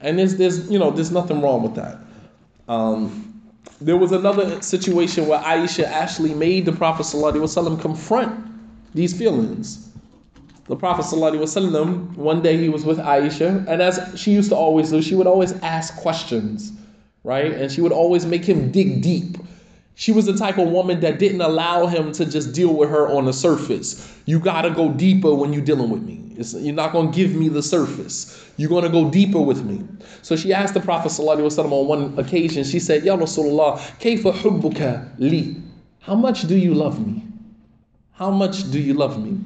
And 0.00 0.18
there's, 0.18 0.36
there's, 0.36 0.70
you 0.70 0.78
know, 0.78 0.90
there's 0.90 1.12
nothing 1.12 1.40
wrong 1.40 1.62
with 1.62 1.76
that. 1.76 1.96
Um, 2.68 3.42
there 3.80 3.96
was 3.96 4.12
another 4.12 4.60
situation 4.60 5.26
where 5.26 5.40
Aisha 5.40 5.84
actually 5.84 6.34
made 6.34 6.66
the 6.66 6.72
Prophet 6.72 7.04
ﷺ 7.04 7.80
confront 7.80 8.38
these 8.94 9.16
feelings. 9.16 9.88
The 10.66 10.76
Prophet 10.76 11.04
ﷺ, 11.04 12.16
one 12.16 12.40
day 12.40 12.56
he 12.56 12.70
was 12.70 12.86
with 12.86 12.98
Aisha, 12.98 13.66
and 13.68 13.82
as 13.82 14.18
she 14.18 14.32
used 14.32 14.48
to 14.48 14.56
always 14.56 14.90
do, 14.90 15.02
she 15.02 15.14
would 15.14 15.26
always 15.26 15.52
ask 15.60 15.94
questions, 15.96 16.72
right? 17.22 17.52
And 17.52 17.70
she 17.70 17.82
would 17.82 17.92
always 17.92 18.24
make 18.24 18.46
him 18.46 18.70
dig 18.70 19.02
deep. 19.02 19.36
She 19.94 20.10
was 20.10 20.24
the 20.24 20.34
type 20.36 20.56
of 20.56 20.68
woman 20.68 21.00
that 21.00 21.18
didn't 21.18 21.42
allow 21.42 21.86
him 21.86 22.12
to 22.12 22.24
just 22.24 22.54
deal 22.54 22.72
with 22.74 22.88
her 22.88 23.08
on 23.08 23.26
the 23.26 23.32
surface. 23.32 24.18
You 24.24 24.40
gotta 24.40 24.70
go 24.70 24.90
deeper 24.90 25.34
when 25.34 25.52
you're 25.52 25.62
dealing 25.64 25.90
with 25.90 26.02
me. 26.02 26.32
It's, 26.36 26.54
you're 26.54 26.74
not 26.74 26.92
gonna 26.92 27.12
give 27.12 27.34
me 27.34 27.48
the 27.50 27.62
surface. 27.62 28.50
You're 28.56 28.70
gonna 28.70 28.88
go 28.88 29.10
deeper 29.10 29.40
with 29.40 29.64
me. 29.64 29.86
So 30.22 30.34
she 30.34 30.54
asked 30.54 30.72
the 30.72 30.80
Prophet 30.80 31.12
ﷺ 31.12 31.58
on 31.70 31.86
one 31.86 32.18
occasion, 32.18 32.64
she 32.64 32.80
said, 32.80 33.04
Ya 33.04 33.16
Rasulullah, 33.16 33.78
kayfa 34.00 34.32
hubbuka 34.32 35.10
li? 35.18 35.56
How 36.00 36.14
much 36.14 36.48
do 36.48 36.56
you 36.56 36.74
love 36.74 37.06
me? 37.06 37.22
How 38.12 38.30
much 38.30 38.70
do 38.70 38.80
you 38.80 38.94
love 38.94 39.22
me? 39.22 39.38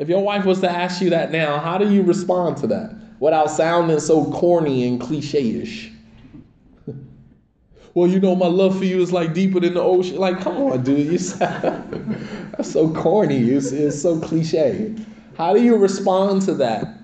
If 0.00 0.08
your 0.08 0.22
wife 0.22 0.46
was 0.46 0.62
to 0.62 0.70
ask 0.70 1.02
you 1.02 1.10
that 1.10 1.30
now, 1.30 1.58
how 1.58 1.76
do 1.76 1.92
you 1.92 2.02
respond 2.02 2.56
to 2.58 2.66
that 2.68 2.94
without 3.20 3.50
sounding 3.50 4.00
so 4.00 4.32
corny 4.32 4.88
and 4.88 4.98
cliche-ish? 4.98 5.92
well, 7.94 8.08
you 8.08 8.18
know, 8.18 8.34
my 8.34 8.46
love 8.46 8.78
for 8.78 8.86
you 8.86 9.02
is 9.02 9.12
like 9.12 9.34
deeper 9.34 9.60
than 9.60 9.74
the 9.74 9.82
ocean. 9.82 10.16
Like, 10.16 10.40
come 10.40 10.56
on, 10.56 10.82
dude. 10.82 11.12
You 11.12 11.18
sound, 11.18 12.16
that's 12.56 12.72
so 12.72 12.90
corny. 12.94 13.50
It's, 13.50 13.72
it's 13.72 14.00
so 14.00 14.18
cliche. 14.18 14.96
How 15.36 15.52
do 15.52 15.62
you 15.62 15.76
respond 15.76 16.40
to 16.42 16.54
that 16.54 16.96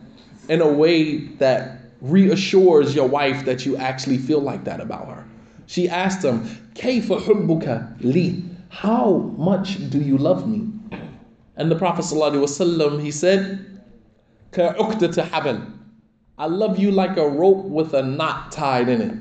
in 0.49 0.63
a 0.63 0.73
way 0.73 1.19
that 1.37 1.81
reassures 2.01 2.95
your 2.95 3.09
wife 3.09 3.45
that 3.45 3.67
you 3.67 3.77
actually 3.77 4.17
feel 4.17 4.41
like 4.41 4.65
that 4.65 4.81
about 4.81 5.09
her? 5.09 5.23
She 5.67 5.87
asked 5.87 6.25
him, 6.25 6.47
Kayfa 6.73 7.21
hubbuka 7.21 7.95
li? 8.03 8.43
How 8.71 9.19
much 9.37 9.91
do 9.91 10.01
you 10.01 10.17
love 10.17 10.49
me? 10.49 10.76
And 11.57 11.71
the 11.71 11.77
Prophet 11.77 12.05
ﷺ, 12.05 13.03
he 13.03 13.11
said, 13.11 13.81
Ka'uqdata 14.53 15.29
habal. 15.29 15.73
I 16.39 16.47
love 16.47 16.79
you 16.79 16.91
like 16.91 17.17
a 17.17 17.27
rope 17.27 17.65
with 17.65 17.95
a 17.95 18.03
knot 18.03 18.53
tied 18.53 18.89
in 18.89 19.01
it. 19.01 19.15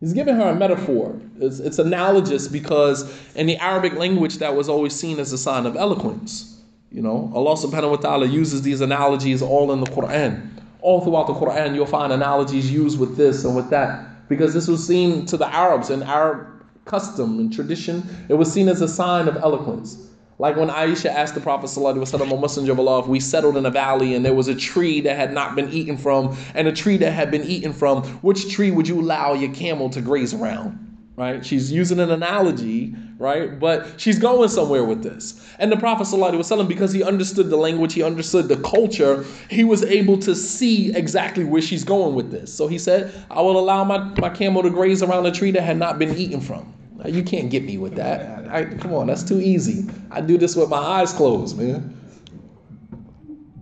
He's 0.00 0.12
giving 0.12 0.36
her 0.36 0.48
a 0.48 0.54
metaphor. 0.54 1.20
It's, 1.40 1.58
it's 1.58 1.78
analogous 1.78 2.48
because 2.48 3.12
in 3.34 3.46
the 3.46 3.56
Arabic 3.58 3.94
language, 3.94 4.38
that 4.38 4.54
was 4.54 4.68
always 4.68 4.94
seen 4.94 5.18
as 5.18 5.32
a 5.32 5.38
sign 5.38 5.66
of 5.66 5.76
eloquence. 5.76 6.62
You 6.90 7.02
know, 7.02 7.30
Allah 7.34 7.54
subhanahu 7.54 7.90
wa 7.90 7.96
ta'ala 7.96 8.26
uses 8.26 8.62
these 8.62 8.80
analogies 8.80 9.42
all 9.42 9.72
in 9.72 9.80
the 9.80 9.86
Quran. 9.86 10.48
All 10.80 11.02
throughout 11.02 11.26
the 11.26 11.34
Quran, 11.34 11.74
you'll 11.74 11.86
find 11.86 12.12
analogies 12.12 12.70
used 12.70 12.98
with 12.98 13.16
this 13.16 13.44
and 13.44 13.54
with 13.54 13.68
that 13.70 14.28
because 14.28 14.54
this 14.54 14.68
was 14.68 14.86
seen 14.86 15.26
to 15.26 15.36
the 15.36 15.46
Arabs 15.54 15.90
in 15.90 16.02
Arab 16.02 16.64
custom 16.86 17.38
and 17.38 17.52
tradition. 17.52 18.02
It 18.28 18.34
was 18.34 18.50
seen 18.50 18.68
as 18.68 18.80
a 18.80 18.88
sign 18.88 19.28
of 19.28 19.36
eloquence. 19.36 20.09
Like 20.40 20.56
when 20.56 20.70
Aisha 20.70 21.10
asked 21.10 21.34
the 21.34 21.40
Prophet 21.42 21.64
Messenger 21.64 22.72
of 22.72 22.78
Allah, 22.80 23.00
if 23.00 23.06
we 23.06 23.20
settled 23.20 23.58
in 23.58 23.66
a 23.66 23.70
valley 23.70 24.14
and 24.14 24.24
there 24.24 24.32
was 24.32 24.48
a 24.48 24.54
tree 24.54 25.02
that 25.02 25.14
had 25.14 25.34
not 25.34 25.54
been 25.54 25.70
eaten 25.70 25.98
from 25.98 26.34
and 26.54 26.66
a 26.66 26.72
tree 26.72 26.96
that 26.96 27.10
had 27.10 27.30
been 27.30 27.44
eaten 27.44 27.74
from, 27.74 28.04
which 28.22 28.50
tree 28.50 28.70
would 28.70 28.88
you 28.88 28.98
allow 28.98 29.34
your 29.34 29.52
camel 29.52 29.90
to 29.90 30.00
graze 30.00 30.32
around? 30.32 30.86
Right? 31.14 31.44
She's 31.44 31.70
using 31.70 32.00
an 32.00 32.10
analogy, 32.10 32.94
right? 33.18 33.60
But 33.60 34.00
she's 34.00 34.18
going 34.18 34.48
somewhere 34.48 34.82
with 34.82 35.02
this. 35.02 35.46
And 35.58 35.70
the 35.70 35.76
Prophet 35.76 36.04
ﷺ, 36.04 36.66
because 36.66 36.94
he 36.94 37.02
understood 37.02 37.50
the 37.50 37.58
language, 37.58 37.92
he 37.92 38.02
understood 38.02 38.48
the 38.48 38.56
culture, 38.56 39.26
he 39.50 39.64
was 39.64 39.84
able 39.84 40.16
to 40.20 40.34
see 40.34 40.96
exactly 40.96 41.44
where 41.44 41.60
she's 41.60 41.84
going 41.84 42.14
with 42.14 42.30
this. 42.30 42.50
So 42.50 42.66
he 42.66 42.78
said, 42.78 43.12
I 43.30 43.42
will 43.42 43.58
allow 43.60 43.84
my, 43.84 43.98
my 44.18 44.30
camel 44.30 44.62
to 44.62 44.70
graze 44.70 45.02
around 45.02 45.26
a 45.26 45.32
tree 45.32 45.50
that 45.50 45.62
had 45.64 45.76
not 45.76 45.98
been 45.98 46.16
eaten 46.16 46.40
from. 46.40 46.72
You 47.06 47.22
can't 47.22 47.50
get 47.50 47.64
me 47.64 47.78
with 47.78 47.94
that. 47.94 48.48
I, 48.50 48.64
come 48.64 48.92
on, 48.92 49.06
that's 49.06 49.22
too 49.22 49.40
easy. 49.40 49.88
I 50.10 50.20
do 50.20 50.36
this 50.36 50.56
with 50.56 50.68
my 50.68 50.76
eyes 50.76 51.12
closed, 51.12 51.56
man. 51.56 51.96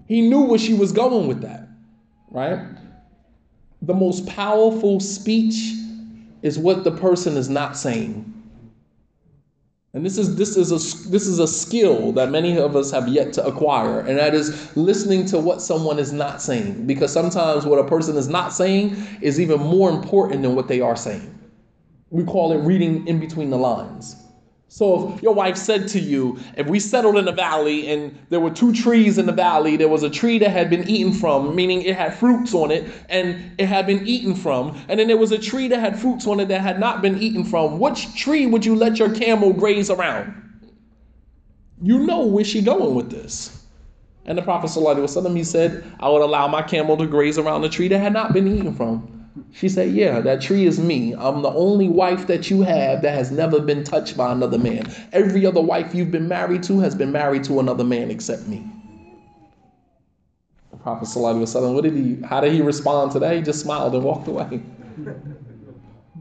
He 0.07 0.23
knew 0.23 0.43
where 0.43 0.59
she 0.59 0.75
was 0.75 0.93
going 0.93 1.29
with 1.29 1.43
that, 1.43 1.69
right? 2.31 2.67
The 3.83 3.95
most 3.95 4.27
powerful 4.27 4.99
speech 5.01 5.75
is 6.43 6.59
what 6.59 6.85
the 6.85 6.91
person 6.91 7.37
is 7.37 7.49
not 7.49 7.77
saying. 7.77 8.25
And 9.95 10.05
this 10.05 10.19
is 10.19 10.37
this 10.37 10.57
is 10.57 10.71
a 10.71 11.09
this 11.09 11.27
is 11.27 11.39
a 11.39 11.49
skill 11.49 12.13
that 12.13 12.31
many 12.31 12.59
of 12.59 12.77
us 12.77 12.91
have 12.91 13.09
yet 13.09 13.33
to 13.35 13.47
acquire, 13.47 14.01
and 14.01 14.19
that 14.19 14.35
is 14.35 14.77
listening 14.77 15.25
to 15.27 15.39
what 15.39 15.63
someone 15.63 15.99
is 15.99 16.13
not 16.13 16.43
saying. 16.43 16.87
Because 16.87 17.13
sometimes 17.13 17.65
what 17.65 17.79
a 17.79 17.85
person 17.85 18.17
is 18.17 18.29
not 18.29 18.53
saying 18.53 18.97
is 19.23 19.41
even 19.41 19.61
more 19.61 19.91
important 19.91 20.43
than 20.43 20.55
what 20.55 20.69
they 20.69 20.81
are 20.81 20.97
saying. 20.97 21.38
We 22.11 22.25
call 22.25 22.53
it 22.53 22.59
reading 22.59 23.07
in 23.07 23.21
between 23.21 23.51
the 23.51 23.59
lines. 23.59 24.17
So 24.71 25.15
if 25.15 25.23
your 25.23 25.33
wife 25.33 25.57
said 25.57 25.89
to 25.89 26.01
you, 26.01 26.39
if 26.57 26.67
we 26.67 26.79
settled 26.79 27.17
in 27.17 27.27
a 27.27 27.33
valley 27.33 27.91
and 27.91 28.17
there 28.29 28.39
were 28.39 28.51
two 28.51 28.75
trees 28.75 29.17
in 29.17 29.25
the 29.25 29.33
valley, 29.33 29.77
there 29.77 29.89
was 29.89 30.03
a 30.03 30.11
tree 30.11 30.39
that 30.39 30.51
had 30.51 30.69
been 30.69 30.87
eaten 30.89 31.13
from, 31.13 31.57
meaning 31.57 31.81
it 31.83 31.97
had 31.97 32.15
fruits 32.15 32.53
on 32.53 32.71
it, 32.71 32.85
and 33.09 33.53
it 33.59 33.67
had 33.67 33.87
been 33.87 34.07
eaten 34.07 34.35
from, 34.35 34.79
and 34.89 35.01
then 35.01 35.09
there 35.09 35.17
was 35.17 35.33
a 35.33 35.39
tree 35.39 35.69
that 35.69 35.81
had 35.81 35.99
fruits 35.99 36.27
on 36.27 36.39
it 36.39 36.49
that 36.49 36.61
had 36.61 36.79
not 36.79 37.01
been 37.01 37.19
eaten 37.19 37.45
from, 37.45 37.79
which 37.79 38.15
tree 38.15 38.45
would 38.45 38.65
you 38.65 38.75
let 38.75 38.99
your 38.99 39.15
camel 39.15 39.55
graze 39.55 39.89
around? 39.89 40.35
You 41.81 42.01
know 42.01 42.27
where 42.27 42.45
she 42.45 42.61
going 42.61 42.95
with 42.95 43.11
this. 43.11 43.65
And 44.27 44.37
the 44.37 44.43
Prophet 44.43 44.71
he 45.35 45.45
said, 45.45 45.85
I 45.99 46.11
would 46.11 46.21
allow 46.21 46.47
my 46.47 46.61
camel 46.61 46.99
to 46.99 47.07
graze 47.07 47.39
around 47.39 47.63
the 47.63 47.71
tree 47.71 47.89
that 47.89 47.99
had 47.99 48.13
not 48.13 48.35
been 48.35 48.47
eaten 48.47 48.75
from. 48.75 49.18
She 49.53 49.69
said, 49.69 49.93
Yeah, 49.93 50.21
that 50.21 50.41
tree 50.41 50.67
is 50.67 50.79
me. 50.79 51.15
I'm 51.15 51.43
the 51.43 51.51
only 51.51 51.89
wife 51.89 52.27
that 52.27 52.51
you 52.51 52.63
have 52.63 53.03
that 53.03 53.15
has 53.15 53.31
never 53.31 53.61
been 53.61 53.85
touched 53.85 54.17
by 54.17 54.33
another 54.33 54.59
man. 54.59 54.91
Every 55.13 55.47
other 55.47 55.61
wife 55.61 55.95
you've 55.95 56.11
been 56.11 56.29
married 56.29 56.63
to 56.65 56.81
has 56.81 56.95
been 56.95 57.13
married 57.13 57.45
to 57.45 57.61
another 57.61 57.85
man 57.85 58.11
except 58.11 58.47
me. 58.47 58.65
The 60.71 60.77
Prophet 60.77 61.09
ﷺ, 61.09 61.75
what 61.75 61.85
did 61.85 61.95
he 61.95 62.21
how 62.23 62.41
did 62.41 62.53
he 62.53 62.63
respond 62.63 63.13
to 63.13 63.19
that? 63.21 63.35
He 63.35 63.43
just 63.43 63.61
smiled 63.61 63.95
and 63.95 64.05
walked 64.05 64.29
away. 64.29 64.63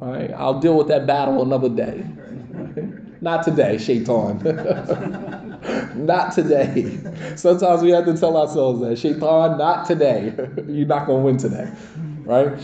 All 0.02 0.12
right, 0.12 0.32
I'll 0.32 0.60
deal 0.60 0.78
with 0.78 0.88
that 0.90 1.08
battle 1.08 1.42
another 1.42 1.70
day. 1.70 2.06
Not 3.22 3.44
today, 3.44 3.78
Shaitan. 3.80 4.38
not 6.06 6.34
today. 6.34 7.00
Sometimes 7.36 7.82
we 7.82 7.90
have 7.90 8.06
to 8.06 8.16
tell 8.16 8.38
ourselves 8.38 8.80
that. 8.82 9.00
Shaitan, 9.00 9.58
not 9.58 9.88
today. 9.88 10.34
You're 10.68 10.86
not 10.86 11.08
going 11.08 11.20
to 11.20 11.26
win 11.26 11.38
today. 11.38 11.72
Right? 12.26 12.60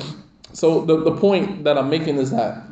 So 0.53 0.85
the, 0.85 1.03
the 1.03 1.15
point 1.15 1.63
that 1.63 1.77
I'm 1.77 1.89
making 1.89 2.17
is 2.17 2.31
that 2.31 2.63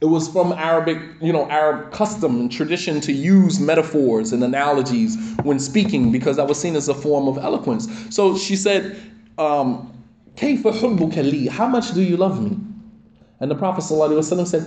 it 0.00 0.06
was 0.06 0.28
from 0.28 0.52
Arabic, 0.52 0.98
you 1.20 1.32
know, 1.32 1.48
Arab 1.50 1.92
custom 1.92 2.40
and 2.40 2.50
tradition 2.50 3.02
to 3.02 3.12
use 3.12 3.60
metaphors 3.60 4.32
and 4.32 4.42
analogies 4.42 5.16
when 5.42 5.60
speaking 5.60 6.10
because 6.10 6.36
that 6.36 6.48
was 6.48 6.58
seen 6.58 6.74
as 6.74 6.88
a 6.88 6.94
form 6.94 7.28
of 7.28 7.36
eloquence. 7.36 7.86
So 8.14 8.36
she 8.36 8.56
said, 8.56 8.98
um, 9.36 9.92
How 10.38 11.68
much 11.68 11.92
do 11.92 12.02
you 12.02 12.16
love 12.16 12.42
me? 12.42 12.56
And 13.40 13.50
the 13.50 13.54
Prophet 13.54 13.84
ﷺ 13.84 14.46
said, 14.46 14.66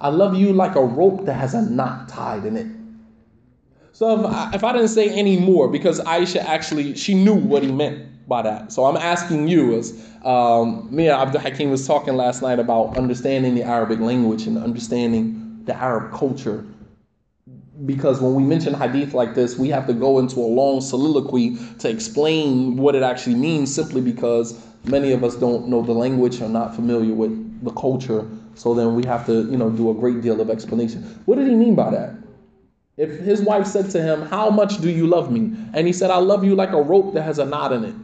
I 0.00 0.08
love 0.08 0.36
you 0.36 0.52
like 0.52 0.74
a 0.76 0.84
rope 0.84 1.24
that 1.26 1.34
has 1.34 1.54
a 1.54 1.62
knot 1.62 2.08
tied 2.08 2.44
in 2.44 2.56
it. 2.56 2.66
So 3.92 4.20
if 4.20 4.26
I, 4.26 4.50
if 4.54 4.64
I 4.64 4.72
didn't 4.72 4.88
say 4.88 5.08
any 5.08 5.38
more, 5.38 5.68
because 5.68 6.00
Aisha 6.00 6.44
actually, 6.44 6.96
she 6.96 7.14
knew 7.14 7.34
what 7.34 7.62
he 7.62 7.70
meant 7.70 8.08
by 8.26 8.42
that. 8.42 8.72
So 8.72 8.84
I'm 8.84 8.96
asking 8.96 9.48
you, 9.48 9.76
as 9.78 9.92
um, 10.24 10.88
Mia 10.90 11.14
Abdul 11.14 11.40
Hakim 11.40 11.70
was 11.70 11.86
talking 11.86 12.14
last 12.14 12.42
night 12.42 12.58
about 12.58 12.96
understanding 12.96 13.54
the 13.54 13.62
Arabic 13.62 14.00
language 14.00 14.46
and 14.46 14.56
understanding 14.58 15.62
the 15.64 15.74
Arab 15.74 16.12
culture. 16.12 16.64
Because 17.84 18.20
when 18.20 18.34
we 18.34 18.42
mention 18.42 18.72
hadith 18.72 19.14
like 19.14 19.34
this, 19.34 19.58
we 19.58 19.68
have 19.68 19.86
to 19.88 19.92
go 19.92 20.18
into 20.18 20.38
a 20.40 20.46
long 20.46 20.80
soliloquy 20.80 21.56
to 21.80 21.88
explain 21.88 22.76
what 22.76 22.94
it 22.94 23.02
actually 23.02 23.34
means 23.34 23.74
simply 23.74 24.00
because 24.00 24.60
many 24.84 25.12
of 25.12 25.24
us 25.24 25.34
don't 25.36 25.68
know 25.68 25.82
the 25.82 25.92
language 25.92 26.40
or 26.40 26.48
not 26.48 26.74
familiar 26.74 27.12
with 27.12 27.64
the 27.64 27.72
culture. 27.72 28.26
So 28.54 28.74
then 28.74 28.94
we 28.94 29.04
have 29.06 29.26
to, 29.26 29.50
you 29.50 29.56
know, 29.56 29.70
do 29.70 29.90
a 29.90 29.94
great 29.94 30.22
deal 30.22 30.40
of 30.40 30.50
explanation. 30.50 31.02
What 31.24 31.36
did 31.36 31.48
he 31.48 31.54
mean 31.54 31.74
by 31.74 31.90
that? 31.90 32.14
If 32.96 33.18
his 33.18 33.40
wife 33.40 33.66
said 33.66 33.90
to 33.90 34.02
him, 34.02 34.22
How 34.22 34.50
much 34.50 34.80
do 34.80 34.88
you 34.88 35.06
love 35.08 35.30
me? 35.30 35.56
And 35.72 35.86
he 35.86 35.92
said, 35.92 36.10
I 36.10 36.18
love 36.18 36.44
you 36.44 36.54
like 36.54 36.70
a 36.70 36.80
rope 36.80 37.14
that 37.14 37.22
has 37.22 37.38
a 37.38 37.44
knot 37.44 37.72
in 37.72 37.84
it. 37.84 37.94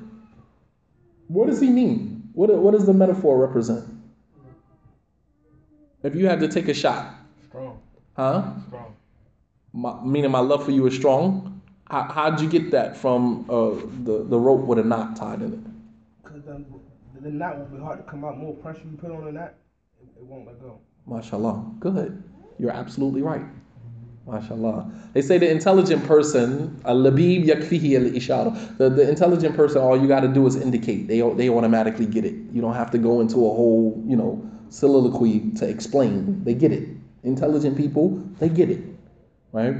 What 1.31 1.47
does 1.47 1.61
he 1.61 1.71
mean? 1.71 2.29
What, 2.33 2.51
what 2.57 2.73
does 2.73 2.87
the 2.87 2.93
metaphor 2.93 3.39
represent? 3.39 3.85
If 6.03 6.17
you 6.17 6.27
had 6.27 6.41
to 6.41 6.49
take 6.49 6.67
a 6.67 6.75
shot. 6.75 7.15
Strong. 7.49 7.81
Huh? 8.17 8.53
Strong. 8.67 8.97
My, 9.73 10.03
meaning 10.03 10.33
my 10.33 10.41
love 10.41 10.65
for 10.65 10.73
you 10.73 10.85
is 10.89 10.97
strong. 10.97 11.63
How, 11.89 12.03
how'd 12.03 12.41
you 12.41 12.49
get 12.49 12.73
that 12.73 12.97
from 12.97 13.49
uh, 13.49 13.71
the, 14.03 14.25
the 14.25 14.39
rope 14.39 14.63
with 14.63 14.81
a 14.81 14.83
knot 14.83 15.15
tied 15.15 15.41
in 15.43 15.53
it? 15.53 16.25
Because 16.25 16.49
um, 16.49 16.67
the 17.21 17.31
knot 17.31 17.59
will 17.59 17.67
be 17.67 17.81
hard 17.81 18.05
to 18.05 18.11
come 18.11 18.25
out. 18.25 18.37
More 18.37 18.55
pressure 18.57 18.81
you 18.91 18.97
put 18.97 19.13
on 19.13 19.25
the 19.25 19.31
knot, 19.31 19.55
it, 20.03 20.09
it 20.19 20.25
won't 20.25 20.49
let 20.49 20.61
go. 20.61 20.81
MashaAllah. 21.09 21.79
Good. 21.79 22.25
You're 22.59 22.73
absolutely 22.73 23.23
right. 23.23 23.43
MashaAllah. 24.28 25.14
They 25.14 25.22
say 25.22 25.38
the 25.38 25.50
intelligent 25.50 26.04
person, 26.06 26.82
a 26.84 26.94
labib 26.94 27.46
yakfihi 27.46 27.96
al 27.96 28.12
ishara. 28.12 28.78
The, 28.78 28.90
the 28.90 29.08
intelligent 29.08 29.56
person, 29.56 29.82
all 29.82 30.00
you 30.00 30.08
got 30.08 30.22
to 30.22 30.28
do 30.28 30.46
is 30.48 30.56
indicate. 30.56 31.08
They, 31.08 31.22
they 31.22 31.50
automatically 31.50 32.08
get 32.08 32.26
it. 32.26 32.34
You 32.52 32.62
don't 32.62 32.74
have 32.74 32.92
to 32.92 32.98
go 32.98 33.22
into 33.22 33.38
a 33.38 33.54
whole, 33.54 34.04
you 34.08 34.16
know, 34.16 34.44
soliloquy 34.70 35.52
to 35.58 35.68
explain. 35.68 36.44
They 36.44 36.56
get 36.56 36.72
it. 36.72 36.90
Intelligent 37.24 37.78
people, 37.78 38.24
they 38.40 38.50
get 38.50 38.70
it. 38.70 38.82
Right? 39.52 39.76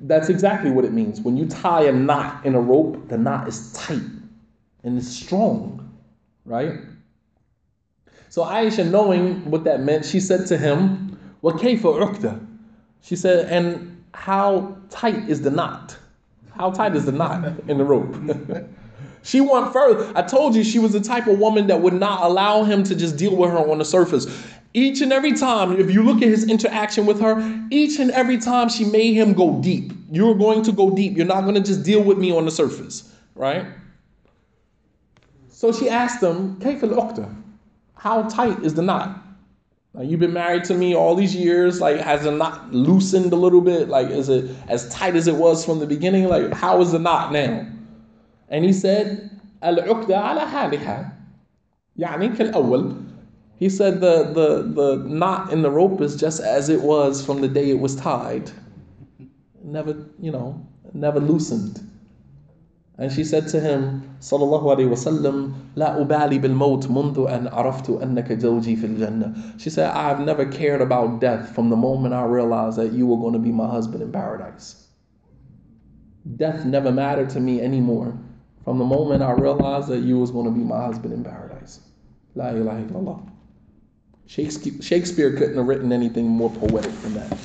That's 0.00 0.28
exactly 0.28 0.70
what 0.70 0.84
it 0.84 0.92
means. 0.92 1.20
When 1.20 1.36
you 1.36 1.46
tie 1.46 1.82
a 1.82 1.92
knot 1.92 2.46
in 2.46 2.54
a 2.54 2.60
rope, 2.60 3.08
the 3.08 3.18
knot 3.18 3.48
is 3.48 3.72
tight 3.72 4.00
and 4.84 4.96
it's 4.96 5.08
strong. 5.08 5.92
Right? 6.44 6.74
So 8.28 8.44
Aisha, 8.44 8.88
knowing 8.88 9.50
what 9.50 9.64
that 9.64 9.80
meant, 9.80 10.04
she 10.04 10.20
said 10.20 10.46
to 10.46 10.56
him, 10.56 11.18
وَكَيْفَ 11.42 11.80
عُقْدَ 11.80 12.46
She 13.03 13.17
said, 13.17 13.51
and 13.51 14.03
how 14.13 14.77
tight 14.89 15.29
is 15.29 15.41
the 15.41 15.51
knot? 15.51 15.97
How 16.55 16.71
tight 16.71 16.95
is 16.95 17.05
the 17.05 17.11
knot 17.11 17.43
in 17.67 17.77
the 17.77 17.83
rope? 17.83 18.15
she 19.23 19.41
went 19.41 19.73
further. 19.73 20.11
I 20.15 20.21
told 20.21 20.55
you 20.55 20.63
she 20.63 20.79
was 20.79 20.93
the 20.93 21.01
type 21.01 21.27
of 21.27 21.37
woman 21.37 21.67
that 21.67 21.81
would 21.81 21.93
not 21.93 22.23
allow 22.23 22.63
him 22.63 22.83
to 22.85 22.95
just 22.95 23.17
deal 23.17 23.35
with 23.35 23.51
her 23.51 23.57
on 23.57 23.79
the 23.79 23.85
surface. 23.85 24.25
Each 24.73 25.01
and 25.01 25.11
every 25.11 25.33
time, 25.33 25.73
if 25.73 25.91
you 25.91 26.01
look 26.01 26.21
at 26.21 26.29
his 26.29 26.49
interaction 26.49 27.05
with 27.05 27.19
her, 27.19 27.67
each 27.69 27.99
and 27.99 28.09
every 28.11 28.37
time 28.37 28.69
she 28.69 28.85
made 28.85 29.13
him 29.13 29.33
go 29.33 29.61
deep. 29.61 29.91
You're 30.09 30.35
going 30.35 30.63
to 30.63 30.71
go 30.71 30.89
deep. 30.89 31.17
You're 31.17 31.25
not 31.25 31.41
going 31.41 31.55
to 31.55 31.61
just 31.61 31.83
deal 31.83 32.01
with 32.01 32.17
me 32.17 32.35
on 32.35 32.45
the 32.45 32.51
surface, 32.51 33.13
right? 33.35 33.65
So 35.49 35.73
she 35.73 35.89
asked 35.89 36.23
him, 36.23 36.55
Kayfil 36.57 37.35
how 37.95 38.23
tight 38.23 38.63
is 38.63 38.73
the 38.73 38.81
knot? 38.81 39.22
Like 39.93 40.09
you've 40.09 40.19
been 40.19 40.33
married 40.33 40.63
to 40.65 40.73
me 40.73 40.95
all 40.95 41.15
these 41.15 41.35
years. 41.35 41.79
Like, 41.79 41.99
has 41.99 42.25
it 42.25 42.31
not 42.31 42.73
loosened 42.73 43.31
a 43.31 43.35
little 43.35 43.61
bit? 43.61 43.89
Like, 43.89 44.09
is 44.09 44.27
it 44.27 44.49
as 44.67 44.89
tight 44.89 45.15
as 45.15 45.27
it 45.27 45.35
was 45.35 45.63
from 45.63 45.79
the 45.79 45.85
beginning? 45.85 46.27
Like, 46.27 46.51
how 46.53 46.81
is 46.81 46.91
the 46.91 46.99
knot 46.99 47.31
now? 47.31 47.67
And 48.49 48.65
he 48.65 48.73
said, 48.73 49.39
Al 49.61 49.79
ala 49.79 50.05
haliha. 50.09 51.13
Yani 51.97 52.35
kal. 52.35 52.97
He 53.57 53.69
said 53.69 54.01
the, 54.01 54.23
the, 54.33 54.63
the 54.63 54.95
knot 55.07 55.53
in 55.53 55.61
the 55.61 55.69
rope 55.69 56.01
is 56.01 56.15
just 56.15 56.41
as 56.41 56.69
it 56.69 56.81
was 56.81 57.23
from 57.23 57.41
the 57.41 57.47
day 57.47 57.69
it 57.69 57.79
was 57.79 57.95
tied. 57.95 58.51
Never, 59.63 60.05
you 60.19 60.31
know, 60.31 60.67
never 60.93 61.19
loosened. 61.19 61.79
And 62.97 63.11
she 63.11 63.23
said 63.23 63.47
to 63.49 63.59
him, 63.59 64.17
Sallallahu 64.19 64.77
Alaihi 64.77 64.89
Wasallam, 64.89 65.55
La 65.75 65.95
ubali 65.95 66.39
bil 66.39 66.53
maut 66.53 66.81
mundu 66.81 67.27
an 67.27 67.47
araftu 67.47 67.99
annaka 67.99 68.39
zawji 68.39 68.79
fil 68.79 68.95
jannah. 68.97 69.33
She 69.57 69.71
said, 69.71 69.89
I've 69.89 70.19
never 70.19 70.45
cared 70.45 70.81
about 70.81 71.19
death 71.19 71.55
from 71.55 71.69
the 71.69 71.75
moment 71.75 72.13
I 72.13 72.23
realized 72.25 72.77
that 72.77 72.91
you 72.93 73.07
were 73.07 73.17
going 73.17 73.33
to 73.33 73.39
be 73.39 73.51
my 73.51 73.67
husband 73.67 74.03
in 74.03 74.11
paradise. 74.11 74.87
Death 76.35 76.65
never 76.65 76.91
mattered 76.91 77.31
to 77.31 77.39
me 77.39 77.61
anymore 77.61 78.15
from 78.63 78.77
the 78.77 78.85
moment 78.85 79.23
I 79.23 79.31
realized 79.31 79.87
that 79.87 80.01
you 80.01 80.19
was 80.19 80.29
going 80.29 80.45
to 80.45 80.51
be 80.51 80.63
my 80.63 80.85
husband 80.85 81.13
in 81.13 81.23
paradise. 81.23 81.79
La 82.35 82.49
ilaha 82.49 82.83
illallah. 82.83 83.29
Shakespeare, 84.27 84.81
Shakespeare 84.81 85.35
couldn't 85.35 85.57
have 85.57 85.67
written 85.67 85.91
anything 85.91 86.27
more 86.27 86.49
poetic 86.51 86.93
than 87.01 87.15
that. 87.15 87.37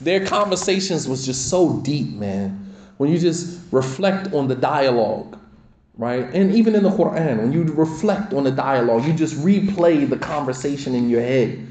Their 0.00 0.26
conversations 0.26 1.08
was 1.08 1.24
just 1.24 1.48
so 1.48 1.78
deep, 1.78 2.10
man 2.10 2.69
when 3.00 3.10
you 3.10 3.18
just 3.18 3.58
reflect 3.70 4.34
on 4.34 4.46
the 4.46 4.54
dialogue, 4.54 5.38
right? 5.96 6.26
And 6.34 6.54
even 6.54 6.74
in 6.74 6.82
the 6.82 6.90
Quran, 6.90 7.38
when 7.38 7.50
you 7.50 7.62
reflect 7.62 8.34
on 8.34 8.44
the 8.44 8.50
dialogue, 8.50 9.06
you 9.06 9.14
just 9.14 9.36
replay 9.36 10.06
the 10.06 10.18
conversation 10.18 10.94
in 10.94 11.08
your 11.08 11.22
head 11.22 11.66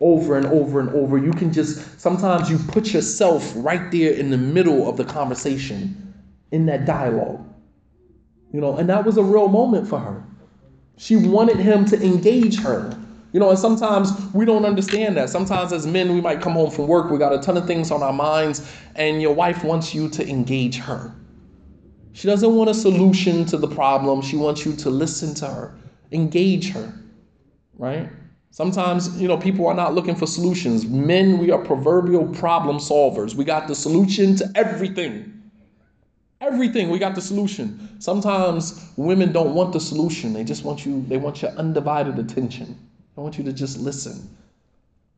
over 0.00 0.36
and 0.36 0.44
over 0.44 0.80
and 0.80 0.90
over. 0.90 1.16
You 1.16 1.30
can 1.30 1.50
just, 1.54 1.98
sometimes 1.98 2.50
you 2.50 2.58
put 2.58 2.92
yourself 2.92 3.50
right 3.56 3.90
there 3.90 4.12
in 4.12 4.28
the 4.28 4.36
middle 4.36 4.86
of 4.86 4.98
the 4.98 5.06
conversation 5.06 6.12
in 6.50 6.66
that 6.66 6.84
dialogue. 6.84 7.42
You 8.52 8.60
know, 8.60 8.76
and 8.76 8.86
that 8.90 9.06
was 9.06 9.16
a 9.16 9.22
real 9.22 9.48
moment 9.48 9.88
for 9.88 9.98
her. 9.98 10.22
She 10.98 11.16
wanted 11.16 11.56
him 11.56 11.86
to 11.86 12.04
engage 12.04 12.60
her. 12.60 12.94
You 13.34 13.40
know, 13.40 13.50
and 13.50 13.58
sometimes 13.58 14.12
we 14.32 14.44
don't 14.44 14.64
understand 14.64 15.16
that. 15.16 15.28
Sometimes 15.28 15.72
as 15.72 15.88
men, 15.88 16.14
we 16.14 16.20
might 16.20 16.40
come 16.40 16.52
home 16.52 16.70
from 16.70 16.86
work, 16.86 17.10
we 17.10 17.18
got 17.18 17.32
a 17.32 17.40
ton 17.40 17.56
of 17.56 17.66
things 17.66 17.90
on 17.90 18.00
our 18.00 18.12
minds, 18.12 18.72
and 18.94 19.20
your 19.20 19.34
wife 19.34 19.64
wants 19.64 19.92
you 19.92 20.08
to 20.10 20.28
engage 20.28 20.78
her. 20.78 21.12
She 22.12 22.28
doesn't 22.28 22.54
want 22.54 22.70
a 22.70 22.74
solution 22.74 23.44
to 23.46 23.56
the 23.56 23.66
problem, 23.66 24.22
she 24.22 24.36
wants 24.36 24.64
you 24.64 24.76
to 24.76 24.88
listen 24.88 25.34
to 25.34 25.48
her, 25.48 25.74
engage 26.12 26.70
her, 26.70 26.94
right? 27.76 28.08
Sometimes, 28.52 29.20
you 29.20 29.26
know, 29.26 29.36
people 29.36 29.66
are 29.66 29.74
not 29.74 29.94
looking 29.94 30.14
for 30.14 30.28
solutions. 30.28 30.86
Men, 30.86 31.38
we 31.38 31.50
are 31.50 31.58
proverbial 31.58 32.28
problem 32.28 32.76
solvers. 32.76 33.34
We 33.34 33.44
got 33.44 33.66
the 33.66 33.74
solution 33.74 34.36
to 34.36 34.52
everything. 34.54 35.50
Everything, 36.40 36.88
we 36.88 37.00
got 37.00 37.16
the 37.16 37.20
solution. 37.20 38.00
Sometimes 38.00 38.92
women 38.96 39.32
don't 39.32 39.54
want 39.56 39.72
the 39.72 39.80
solution. 39.80 40.32
They 40.32 40.44
just 40.44 40.62
want 40.62 40.86
you, 40.86 41.04
they 41.08 41.16
want 41.16 41.42
your 41.42 41.50
undivided 41.52 42.16
attention. 42.20 42.78
I 43.16 43.20
want 43.20 43.38
you 43.38 43.44
to 43.44 43.52
just 43.52 43.78
listen. 43.78 44.28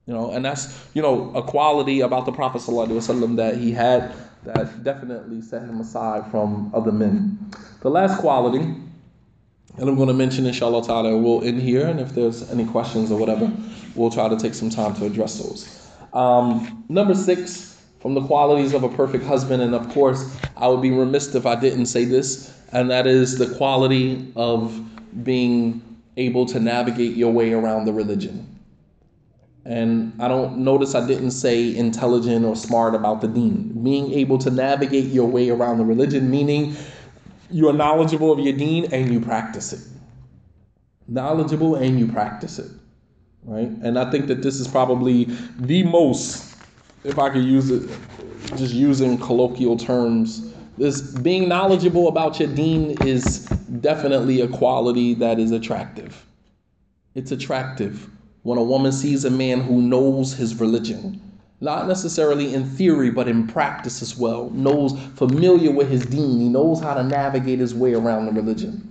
You 0.07 0.15
know, 0.15 0.31
and 0.31 0.45
that's, 0.45 0.87
you 0.95 1.03
know, 1.03 1.33
a 1.35 1.43
quality 1.43 2.01
about 2.01 2.27
the 2.27 2.33
Prophet 2.33 2.63
ﷺ 2.63 3.37
that 3.37 3.57
he 3.57 3.73
had 3.73 4.15
that 4.45 4.85
definitely 4.85 5.43
set 5.43 5.63
him 5.63 5.81
aside 5.81 6.31
from 6.31 6.71
other 6.73 6.93
men. 6.93 7.51
The 7.81 7.91
last 7.91 8.21
quality, 8.21 8.61
and 8.61 9.89
I'm 9.89 9.97
going 9.97 10.09
to 10.09 10.15
mention 10.15 10.47
inshallah 10.47 10.85
ta'ala, 10.85 11.17
we'll 11.17 11.43
end 11.43 11.61
here, 11.61 11.89
and 11.89 11.99
if 11.99 12.11
there's 12.15 12.49
any 12.53 12.65
questions 12.65 13.11
or 13.11 13.19
whatever, 13.19 13.51
we'll 13.97 14.11
try 14.11 14.29
to 14.29 14.37
take 14.37 14.55
some 14.55 14.71
time 14.71 14.95
to 14.95 15.07
address 15.07 15.39
those. 15.39 15.91
Um, 16.13 16.85
number 16.89 17.15
six, 17.15 17.83
from 18.01 18.15
the 18.15 18.23
qualities 18.23 18.75
of 18.75 18.85
a 18.85 18.89
perfect 18.89 19.25
husband, 19.25 19.63
and 19.63 19.75
of 19.75 19.89
course, 19.89 20.39
I 20.57 20.69
would 20.69 20.83
be 20.83 20.93
remiss 20.93 21.35
if 21.35 21.47
I 21.47 21.57
didn't 21.57 21.87
say 21.87 22.05
this, 22.05 22.57
and 22.71 22.89
that 22.91 23.09
is 23.09 23.39
the 23.39 23.53
quality 23.57 24.33
of 24.37 24.81
being 25.25 25.83
able 26.17 26.47
to 26.47 26.61
navigate 26.61 27.17
your 27.17 27.33
way 27.33 27.53
around 27.53 27.85
the 27.85 27.93
religion. 27.93 28.53
And 29.65 30.13
I 30.21 30.29
don't 30.29 30.59
notice 30.59 30.95
I 30.95 31.05
didn't 31.07 31.33
say 31.33 31.77
intelligent 31.77 32.45
or 32.45 32.55
smart 32.55 32.95
about 32.95 33.21
the 33.21 33.29
deen. 33.29 33.83
Being 33.83 34.13
able 34.13 34.39
to 34.39 34.51
navigate 34.51 35.07
your 35.07 35.27
way 35.27 35.51
around 35.51 35.79
the 35.79 35.85
religion, 35.85 36.31
meaning 36.31 36.77
you 37.51 37.69
are 37.69 37.73
knowledgeable 37.73 38.33
of 38.33 38.39
your 38.39 38.53
deen 38.53 38.93
and 38.93 39.13
you 39.13 39.21
practice 39.21 39.73
it. 39.73 39.81
Knowledgeable 41.09 41.75
and 41.75 41.99
you 41.99 42.07
practice 42.07 42.59
it. 42.61 42.71
Right? 43.45 43.69
And 43.69 43.99
I 43.99 44.11
think 44.11 44.29
that 44.29 44.43
this 44.43 44.61
is 44.61 44.69
probably 44.69 45.25
the 45.59 45.83
most, 45.83 46.57
if 47.05 47.19
I 47.19 47.31
could 47.31 47.45
use 47.45 47.71
it, 47.71 47.91
just 48.57 48.73
using 48.73 49.19
colloquial 49.19 49.77
terms, 49.77 50.53
this 50.78 51.02
being 51.02 51.48
knowledgeable 51.48 52.08
about 52.08 52.40
your 52.40 52.50
deen 52.54 52.92
is 53.06 53.46
definitely 53.82 54.42
a 54.42 54.48
quality 54.48 55.14
that 55.16 55.40
is 55.40 55.52
attractive. 55.52 56.26
It's 57.14 57.32
attractive 57.32 58.10
when 58.44 58.58
a 58.58 58.64
woman 58.64 58.92
sees 58.92 59.26
a 59.26 59.30
man 59.30 59.62
who 59.62 59.82
knows 59.82 60.34
his 60.34 60.60
religion, 60.60 61.22
not 61.60 61.88
necessarily 61.88 62.54
in 62.54 62.66
theory, 62.66 63.12
but 63.12 63.28
in 63.28 63.46
practice 63.46 64.02
as 64.02 64.18
well, 64.18 64.50
knows, 64.50 64.98
familiar 65.16 65.72
with 65.72 65.90
his 65.90 66.06
deen, 66.06 66.40
he 66.40 66.50
knows 66.50 66.80
how 66.80 66.96
to 66.96 67.04
navigate 67.04 67.60
his 67.60 67.76
way 67.76 67.94
around 67.94 68.26
the 68.26 68.32
religion. 68.32 68.88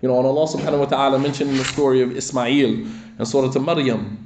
You 0.00 0.08
know, 0.08 0.18
and 0.18 0.26
Allah 0.26 0.46
subhanahu 0.46 0.80
wa 0.80 0.84
ta'ala 0.84 1.18
mentioned 1.18 1.50
in 1.50 1.56
the 1.56 1.64
story 1.64 2.02
of 2.02 2.16
Ismail 2.16 2.86
and 3.18 3.26
Surah 3.26 3.50
to 3.52 3.58
Maryam, 3.58 4.18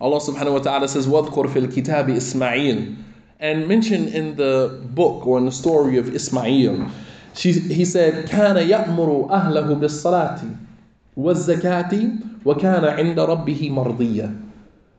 Allah 0.00 0.20
subhanahu 0.20 0.52
wa 0.52 0.58
ta'ala 0.58 0.88
says, 0.88 1.06
وَذْكُرْ 1.06 1.48
فِي 1.52 1.66
الْكِتَابِ 1.66 2.10
Ismail 2.10 2.94
and 3.40 3.66
mentioned 3.66 4.08
in 4.08 4.36
the 4.36 4.80
book 4.90 5.26
or 5.26 5.38
in 5.38 5.46
the 5.46 5.52
story 5.52 5.96
of 5.98 6.14
Ismail 6.14 6.90
she, 7.34 7.52
he 7.52 7.84
said, 7.84 8.26
كان 8.28 8.56
يأمر 8.56 9.30
أهله 9.30 9.74
بالصلاة 9.74 10.40
والزكاة 11.16 12.18
وكان 12.44 12.84
عند 12.84 13.20
ربه 13.20 13.70
مرضيا. 13.70 14.36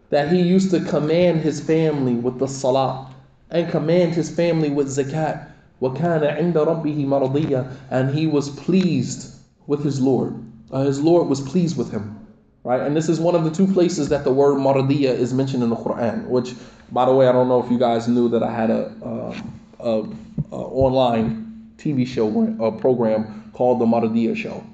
That 0.10 0.32
he 0.32 0.42
used 0.42 0.72
to 0.72 0.80
command 0.80 1.42
his 1.42 1.60
family 1.60 2.16
with 2.16 2.40
the 2.40 2.48
salah 2.48 3.14
and 3.50 3.70
command 3.70 4.14
his 4.14 4.30
family 4.30 4.70
with 4.70 4.88
zakat. 4.88 5.48
وكان 5.82 6.24
عند 6.24 6.56
ربه 6.56 7.06
مرضيا. 7.06 7.72
And 7.92 8.10
he 8.14 8.26
was 8.26 8.50
pleased 8.50 9.36
with 9.68 9.84
his 9.84 10.02
Lord. 10.02 10.36
Uh, 10.72 10.84
his 10.84 11.02
Lord 11.02 11.28
was 11.28 11.40
pleased 11.40 11.78
with 11.78 11.92
him. 11.92 12.20
Right? 12.64 12.82
And 12.82 12.96
this 12.96 13.10
is 13.10 13.20
one 13.20 13.36
of 13.36 13.44
the 13.44 13.52
two 13.52 13.72
places 13.72 14.10
that 14.10 14.24
the 14.24 14.34
word 14.34 14.58
mardiya 14.58 15.14
is 15.14 15.34
mentioned 15.34 15.64
in 15.64 15.70
the 15.70 15.76
Quran, 15.76 16.28
which, 16.28 16.56
by 16.91 17.05
the 17.05 17.13
way, 17.13 17.29
I 17.29 17.33
don't 17.33 17.49
know 17.49 17.63
if 17.63 17.71
you 17.71 17.79
guys 17.79 18.09
knew 18.09 18.29
that 18.31 18.43
I 18.43 18.53
had 18.53 18.71
a, 18.71 18.87
um, 19.03 19.61
a, 19.81 20.55
a 20.55 20.57
online 20.57 21.73
TV 21.77 22.07
show 22.07 22.29
or 22.59 22.73
program 22.73 23.51
called 23.53 23.81
The 23.81 23.87
Maradiya 23.87 24.37
Show. 24.37 24.65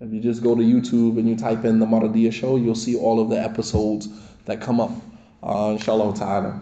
If 0.00 0.12
you 0.12 0.20
just 0.20 0.42
go 0.42 0.54
to 0.54 0.62
YouTube 0.62 1.18
and 1.18 1.28
you 1.28 1.36
type 1.36 1.64
in 1.64 1.78
The 1.78 1.86
Maradiya 1.86 2.32
Show, 2.32 2.56
you'll 2.56 2.74
see 2.74 2.96
all 2.96 3.20
of 3.20 3.28
the 3.28 3.40
episodes 3.40 4.08
that 4.44 4.60
come 4.60 4.80
up, 4.80 4.90
uh, 5.42 5.70
inshallah 5.72 6.14
ta'ala. 6.16 6.60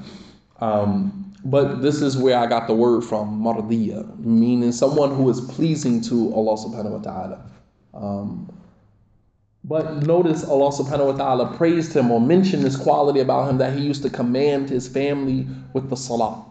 Um, 0.60 1.32
but 1.44 1.82
this 1.82 2.00
is 2.00 2.16
where 2.16 2.38
I 2.38 2.46
got 2.46 2.68
the 2.68 2.74
word 2.74 3.02
from, 3.02 3.42
Maradiya, 3.42 4.18
meaning 4.18 4.70
someone 4.70 5.14
who 5.14 5.28
is 5.28 5.40
pleasing 5.40 6.00
to 6.02 6.32
Allah 6.34 6.56
subhanahu 6.56 6.90
wa 6.90 6.98
ta'ala. 6.98 7.50
Um, 7.94 8.52
but 9.64 10.02
notice 10.02 10.44
Allah 10.44 10.70
subhanahu 10.70 11.12
wa 11.12 11.16
ta'ala 11.16 11.56
praised 11.56 11.94
him 11.94 12.10
or 12.10 12.20
mentioned 12.20 12.64
this 12.64 12.76
quality 12.76 13.20
about 13.20 13.48
him 13.48 13.58
that 13.58 13.76
he 13.76 13.84
used 13.84 14.02
to 14.02 14.10
command 14.10 14.68
his 14.68 14.88
family 14.88 15.46
with 15.72 15.88
the 15.88 15.96
salah. 15.96 16.44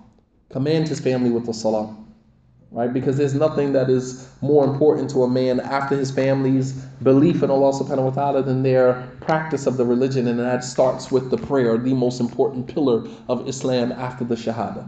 Command 0.49 0.88
his 0.88 0.99
family 0.99 1.30
with 1.30 1.45
the 1.45 1.53
salah. 1.53 1.95
right? 2.72 2.93
Because 2.93 3.18
there's 3.18 3.34
nothing 3.34 3.74
that 3.74 3.89
is 3.89 4.30
more 4.41 4.64
important 4.64 5.09
to 5.09 5.24
a 5.24 5.30
man 5.30 5.59
after 5.59 5.97
his 5.97 6.09
family's 6.09 6.72
belief 7.03 7.43
in 7.43 7.51
Allah 7.51 7.74
subhanahu 7.74 8.05
wa 8.05 8.12
ta'ala 8.12 8.43
than 8.43 8.64
their 8.64 9.09
practice 9.20 9.68
of 9.68 9.76
the 9.76 9.86
religion. 9.86 10.28
And 10.28 10.39
that 10.39 10.64
starts 10.64 11.12
with 11.12 11.30
the 11.30 11.38
prayer, 11.38 11.78
the 11.78 11.93
most 11.93 12.22
important 12.22 12.74
pillar 12.74 13.03
of 13.28 13.47
Islam 13.47 13.91
after 13.91 14.24
the 14.24 14.36
Shahada. 14.36 14.88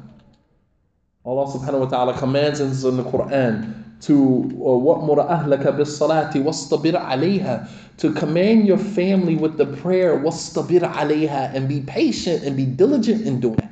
Allah 1.24 1.46
subhanahu 1.52 1.80
wa 1.80 1.86
ta'ala 1.86 2.18
commands 2.18 2.60
us 2.60 2.84
in 2.84 2.96
the 2.96 3.04
Quran 3.04 4.00
to 4.00 4.14
وَأْمُرَ 4.56 5.28
أَهْلَكَ 5.28 5.62
بِالصَّلَاةِ 5.76 6.32
وَاسْتَبِرْ 6.32 6.94
عَلَيْهَا 6.94 7.68
to 7.98 8.12
command 8.12 8.66
your 8.66 8.78
family 8.78 9.34
with 9.34 9.58
the 9.58 9.66
prayer 9.66 10.18
وَاسْتَبِرْ 10.18 10.92
عَلَيْهَا 10.92 11.54
and 11.54 11.68
be 11.68 11.80
patient 11.80 12.44
and 12.44 12.56
be 12.56 12.64
diligent 12.64 13.26
in 13.26 13.40
doing 13.40 13.58
it. 13.58 13.68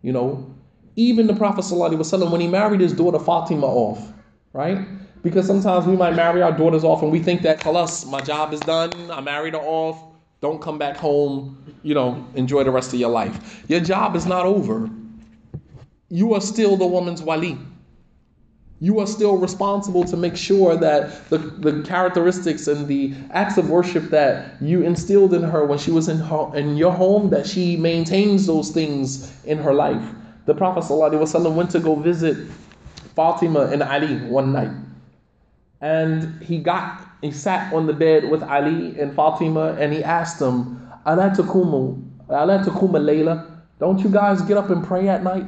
You 0.00 0.12
know, 0.12 0.54
even 0.96 1.26
the 1.26 1.34
Prophet 1.34 1.64
ﷺ, 1.64 2.30
when 2.30 2.40
he 2.40 2.48
married 2.48 2.80
his 2.80 2.92
daughter 2.92 3.18
Fatima 3.18 3.66
off, 3.66 4.12
right? 4.52 4.78
Because 5.22 5.46
sometimes 5.46 5.86
we 5.86 5.96
might 5.96 6.14
marry 6.14 6.42
our 6.42 6.52
daughters 6.52 6.82
off 6.82 7.02
and 7.02 7.12
we 7.12 7.20
think 7.20 7.42
that, 7.42 7.64
us, 7.64 8.04
my 8.06 8.20
job 8.20 8.52
is 8.52 8.60
done, 8.60 8.90
I 9.10 9.20
married 9.20 9.54
her 9.54 9.60
off, 9.60 10.02
don't 10.40 10.60
come 10.60 10.78
back 10.78 10.96
home, 10.96 11.76
you 11.82 11.94
know, 11.94 12.26
enjoy 12.34 12.64
the 12.64 12.70
rest 12.70 12.92
of 12.92 12.98
your 12.98 13.10
life. 13.10 13.64
Your 13.68 13.80
job 13.80 14.16
is 14.16 14.26
not 14.26 14.44
over. 14.44 14.90
You 16.09 16.33
are 16.33 16.41
still 16.41 16.77
the 16.77 16.87
woman's 16.87 17.21
wali 17.21 17.57
you 18.79 18.99
are 18.99 19.07
still 19.07 19.37
responsible 19.37 20.03
to 20.03 20.15
make 20.15 20.37
sure 20.37 20.75
that 20.75 21.29
the, 21.29 21.39
the 21.39 21.81
characteristics 21.83 22.67
and 22.67 22.87
the 22.87 23.13
acts 23.31 23.57
of 23.57 23.69
worship 23.71 24.09
that 24.11 24.61
you 24.61 24.83
instilled 24.83 25.33
in 25.33 25.41
her 25.41 25.65
when 25.65 25.79
she 25.79 25.89
was 25.89 26.07
in, 26.07 26.19
her, 26.19 26.55
in 26.55 26.77
your 26.77 26.91
home, 26.91 27.31
that 27.31 27.47
she 27.47 27.75
maintains 27.75 28.45
those 28.45 28.69
things 28.69 29.33
in 29.45 29.57
her 29.57 29.73
life. 29.73 30.03
The 30.45 30.53
Prophet 30.53 30.83
ﷺ 30.83 31.55
went 31.55 31.71
to 31.71 31.79
go 31.79 31.95
visit 31.95 32.47
Fatima 33.15 33.61
and 33.61 33.81
Ali 33.81 34.17
one 34.27 34.53
night. 34.53 34.71
And 35.81 36.41
he 36.43 36.59
got, 36.59 37.01
he 37.21 37.31
sat 37.31 37.73
on 37.73 37.87
the 37.87 37.93
bed 37.93 38.29
with 38.29 38.43
Ali 38.43 38.99
and 38.99 39.15
Fatima 39.15 39.75
and 39.79 39.91
he 39.91 40.03
asked 40.03 40.37
them, 40.37 40.87
Ala 41.05 41.31
takumu, 41.35 42.03
ala 42.29 42.63
takuma 42.63 42.99
layla, 42.99 43.59
don't 43.79 43.99
you 43.99 44.09
guys 44.09 44.41
get 44.43 44.57
up 44.57 44.69
and 44.69 44.83
pray 44.85 45.09
at 45.09 45.23
night? 45.23 45.45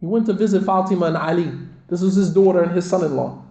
He 0.00 0.06
went 0.06 0.26
to 0.26 0.32
visit 0.32 0.64
Fatima 0.64 1.06
and 1.06 1.16
Ali. 1.16 1.50
This 1.88 2.00
was 2.00 2.14
his 2.14 2.32
daughter 2.32 2.62
and 2.62 2.72
his 2.72 2.88
son 2.88 3.04
in 3.04 3.16
law. 3.16 3.42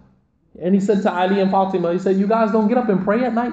And 0.60 0.74
he 0.74 0.80
said 0.80 1.02
to 1.02 1.12
Ali 1.12 1.40
and 1.40 1.50
Fatima, 1.50 1.92
he 1.92 1.98
said, 1.98 2.16
You 2.16 2.26
guys 2.26 2.52
don't 2.52 2.68
get 2.68 2.78
up 2.78 2.88
and 2.88 3.04
pray 3.04 3.24
at 3.24 3.34
night? 3.34 3.52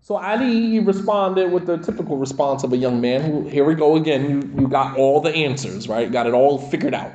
So 0.00 0.16
Ali 0.16 0.78
responded 0.78 1.52
with 1.52 1.66
the 1.66 1.78
typical 1.78 2.16
response 2.16 2.64
of 2.64 2.72
a 2.72 2.76
young 2.76 3.00
man 3.00 3.22
who, 3.22 3.48
here 3.48 3.64
we 3.64 3.74
go 3.74 3.96
again, 3.96 4.30
you, 4.30 4.60
you 4.62 4.68
got 4.68 4.96
all 4.96 5.20
the 5.20 5.34
answers, 5.34 5.88
right? 5.88 6.10
Got 6.10 6.26
it 6.26 6.34
all 6.34 6.58
figured 6.58 6.94
out. 6.94 7.12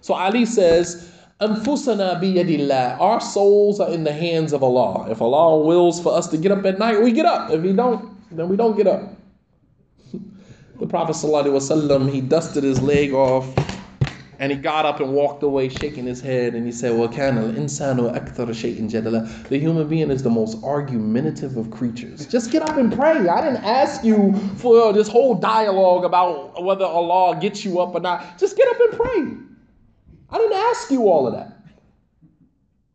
So 0.00 0.14
Ali 0.14 0.44
says, 0.44 1.10
Anfusana. 1.40 3.00
Our 3.00 3.20
souls 3.20 3.80
are 3.80 3.90
in 3.90 4.04
the 4.04 4.12
hands 4.12 4.52
of 4.52 4.62
Allah. 4.62 5.10
If 5.10 5.22
Allah 5.22 5.64
wills 5.64 6.02
for 6.02 6.14
us 6.16 6.28
to 6.28 6.36
get 6.36 6.52
up 6.52 6.64
at 6.64 6.78
night, 6.78 7.00
we 7.00 7.12
get 7.12 7.26
up. 7.26 7.50
If 7.50 7.62
He 7.62 7.72
don't, 7.72 8.14
then 8.36 8.48
we 8.48 8.56
don't 8.56 8.76
get 8.76 8.86
up. 8.86 9.16
the 10.80 10.86
Prophet 10.86 11.12
ﷺ, 11.12 12.10
he 12.12 12.20
dusted 12.20 12.64
his 12.64 12.82
leg 12.82 13.12
off 13.12 13.54
and 14.38 14.52
he 14.52 14.58
got 14.58 14.84
up 14.84 15.00
and 15.00 15.12
walked 15.12 15.42
away, 15.42 15.68
shaking 15.68 16.06
his 16.06 16.20
head, 16.20 16.54
and 16.54 16.66
he 16.66 16.72
said, 16.72 16.98
Well, 16.98 17.08
can 17.08 17.36
jadala. 18.88 19.48
The 19.48 19.58
human 19.58 19.88
being 19.88 20.10
is 20.10 20.22
the 20.22 20.30
most 20.30 20.62
argumentative 20.62 21.56
of 21.56 21.70
creatures. 21.70 22.26
Just 22.26 22.50
get 22.50 22.62
up 22.62 22.76
and 22.76 22.92
pray. 22.92 23.28
I 23.28 23.40
didn't 23.40 23.64
ask 23.64 24.04
you 24.04 24.34
for 24.56 24.88
uh, 24.88 24.92
this 24.92 25.08
whole 25.08 25.34
dialogue 25.34 26.04
about 26.04 26.62
whether 26.62 26.84
Allah 26.84 27.38
gets 27.40 27.64
you 27.64 27.80
up 27.80 27.94
or 27.94 28.00
not. 28.00 28.38
Just 28.38 28.56
get 28.56 28.68
up 28.68 28.80
and 28.80 28.92
pray. 28.92 29.44
I 30.30 30.38
didn't 30.38 30.56
ask 30.56 30.90
you 30.90 31.08
all 31.08 31.26
of 31.26 31.34
that. 31.34 31.54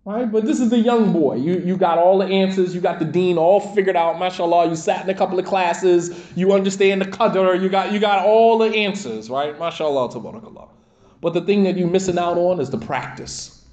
Right? 0.05 0.31
But 0.31 0.45
this 0.45 0.59
is 0.59 0.71
the 0.71 0.79
young 0.79 1.13
boy. 1.13 1.35
You, 1.35 1.59
you 1.59 1.77
got 1.77 1.99
all 1.99 2.17
the 2.17 2.25
answers. 2.25 2.73
You 2.73 2.81
got 2.81 2.97
the 2.97 3.05
deen 3.05 3.37
all 3.37 3.59
figured 3.59 3.95
out. 3.95 4.17
Mashallah, 4.17 4.67
you 4.67 4.75
sat 4.75 5.03
in 5.03 5.09
a 5.09 5.13
couple 5.13 5.37
of 5.37 5.45
classes. 5.45 6.19
You 6.35 6.51
understand 6.53 7.01
the 7.01 7.05
qadr. 7.05 7.61
You 7.61 7.69
got, 7.69 7.91
you 7.91 7.99
got 7.99 8.25
all 8.25 8.57
the 8.57 8.75
answers, 8.75 9.29
right? 9.29 9.57
Mashallah, 9.59 10.09
tabarakallah. 10.09 10.69
But 11.21 11.33
the 11.33 11.41
thing 11.41 11.63
that 11.63 11.77
you're 11.77 11.89
missing 11.89 12.17
out 12.17 12.37
on 12.37 12.59
is 12.59 12.69
the 12.69 12.77
practice. 12.77 13.65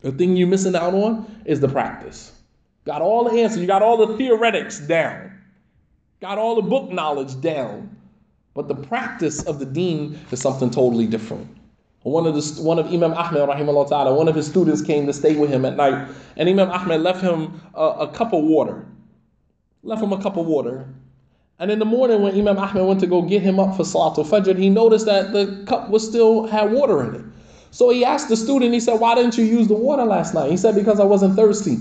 The 0.00 0.12
thing 0.12 0.36
you're 0.36 0.48
missing 0.48 0.74
out 0.74 0.94
on 0.94 1.42
is 1.44 1.60
the 1.60 1.68
practice. 1.68 2.32
Got 2.84 3.02
all 3.02 3.24
the 3.24 3.40
answers, 3.40 3.60
you 3.60 3.66
got 3.66 3.82
all 3.82 4.04
the 4.06 4.16
theoretics 4.16 4.80
down, 4.80 5.38
got 6.20 6.38
all 6.38 6.56
the 6.56 6.62
book 6.62 6.90
knowledge 6.90 7.40
down. 7.40 7.96
But 8.54 8.68
the 8.68 8.74
practice 8.74 9.44
of 9.44 9.60
the 9.60 9.64
deen 9.64 10.18
is 10.30 10.40
something 10.40 10.68
totally 10.68 11.06
different. 11.06 11.48
One 12.02 12.26
of, 12.26 12.34
the, 12.34 12.62
one 12.62 12.80
of 12.80 12.86
Imam 12.86 13.14
Ahmed, 13.14 13.46
ta'ala, 13.88 14.12
one 14.14 14.26
of 14.26 14.34
his 14.34 14.48
students 14.48 14.82
came 14.82 15.06
to 15.06 15.12
stay 15.12 15.36
with 15.36 15.50
him 15.50 15.64
at 15.64 15.76
night, 15.76 16.08
and 16.36 16.48
Imam 16.48 16.68
Ahmed 16.68 17.00
left 17.00 17.22
him 17.22 17.60
a, 17.74 17.84
a 17.84 18.08
cup 18.08 18.32
of 18.32 18.42
water. 18.42 18.84
Left 19.84 20.02
him 20.02 20.12
a 20.12 20.20
cup 20.20 20.36
of 20.36 20.46
water. 20.46 20.88
And 21.62 21.70
in 21.70 21.78
the 21.78 21.84
morning, 21.84 22.22
when 22.22 22.36
Imam 22.36 22.58
Ahmed 22.58 22.84
went 22.84 22.98
to 23.02 23.06
go 23.06 23.22
get 23.22 23.40
him 23.40 23.60
up 23.60 23.76
for 23.76 23.84
Salatul 23.84 24.26
Fajr, 24.26 24.58
he 24.58 24.68
noticed 24.68 25.06
that 25.06 25.32
the 25.32 25.62
cup 25.64 25.90
was 25.90 26.04
still 26.04 26.44
had 26.48 26.72
water 26.72 27.04
in 27.04 27.14
it. 27.14 27.24
So 27.70 27.90
he 27.90 28.04
asked 28.04 28.28
the 28.28 28.36
student, 28.36 28.74
he 28.74 28.80
said, 28.80 28.98
Why 28.98 29.14
didn't 29.14 29.38
you 29.38 29.44
use 29.44 29.68
the 29.68 29.74
water 29.74 30.04
last 30.04 30.34
night? 30.34 30.50
He 30.50 30.56
said, 30.56 30.74
Because 30.74 30.98
I 30.98 31.04
wasn't 31.04 31.36
thirsty. 31.36 31.76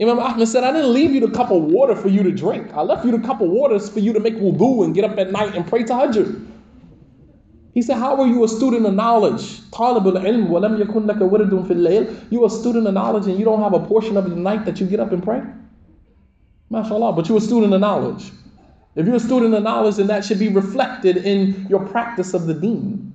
Imam 0.00 0.18
Ahmed 0.18 0.48
said, 0.48 0.64
I 0.64 0.72
didn't 0.72 0.94
leave 0.94 1.10
you 1.10 1.20
the 1.20 1.30
cup 1.30 1.50
of 1.50 1.60
water 1.60 1.94
for 1.94 2.08
you 2.08 2.22
to 2.22 2.32
drink. 2.32 2.72
I 2.72 2.80
left 2.80 3.04
you 3.04 3.10
the 3.10 3.18
cup 3.18 3.42
of 3.42 3.50
water 3.50 3.78
for 3.78 3.98
you 3.98 4.14
to 4.14 4.20
make 4.20 4.36
wudu 4.36 4.82
and 4.82 4.94
get 4.94 5.04
up 5.04 5.18
at 5.18 5.30
night 5.30 5.54
and 5.54 5.66
pray 5.66 5.82
tahajjud. 5.82 6.46
He 7.74 7.82
said, 7.82 7.98
How 7.98 8.18
are 8.18 8.26
you 8.26 8.44
a 8.44 8.48
student 8.48 8.86
of 8.86 8.94
knowledge? 8.94 9.60
Talibul, 9.72 10.14
you 12.30 12.44
a 12.46 12.50
student 12.50 12.86
of 12.86 12.94
knowledge 12.94 13.26
and 13.26 13.38
you 13.38 13.44
don't 13.44 13.62
have 13.62 13.74
a 13.74 13.80
portion 13.86 14.16
of 14.16 14.30
the 14.30 14.36
night 14.36 14.64
that 14.64 14.80
you 14.80 14.86
get 14.86 15.00
up 15.00 15.12
and 15.12 15.22
pray? 15.22 15.42
MashaAllah, 16.72 17.14
but 17.14 17.28
you're 17.28 17.36
a 17.36 17.42
student 17.42 17.74
of 17.74 17.80
knowledge. 17.82 18.32
If 18.98 19.06
you're 19.06 19.14
a 19.14 19.20
student 19.20 19.54
of 19.54 19.62
knowledge, 19.62 19.94
then 19.94 20.08
that 20.08 20.24
should 20.24 20.40
be 20.40 20.48
reflected 20.48 21.18
in 21.18 21.68
your 21.70 21.86
practice 21.86 22.34
of 22.34 22.48
the 22.48 22.54
deen. 22.54 23.12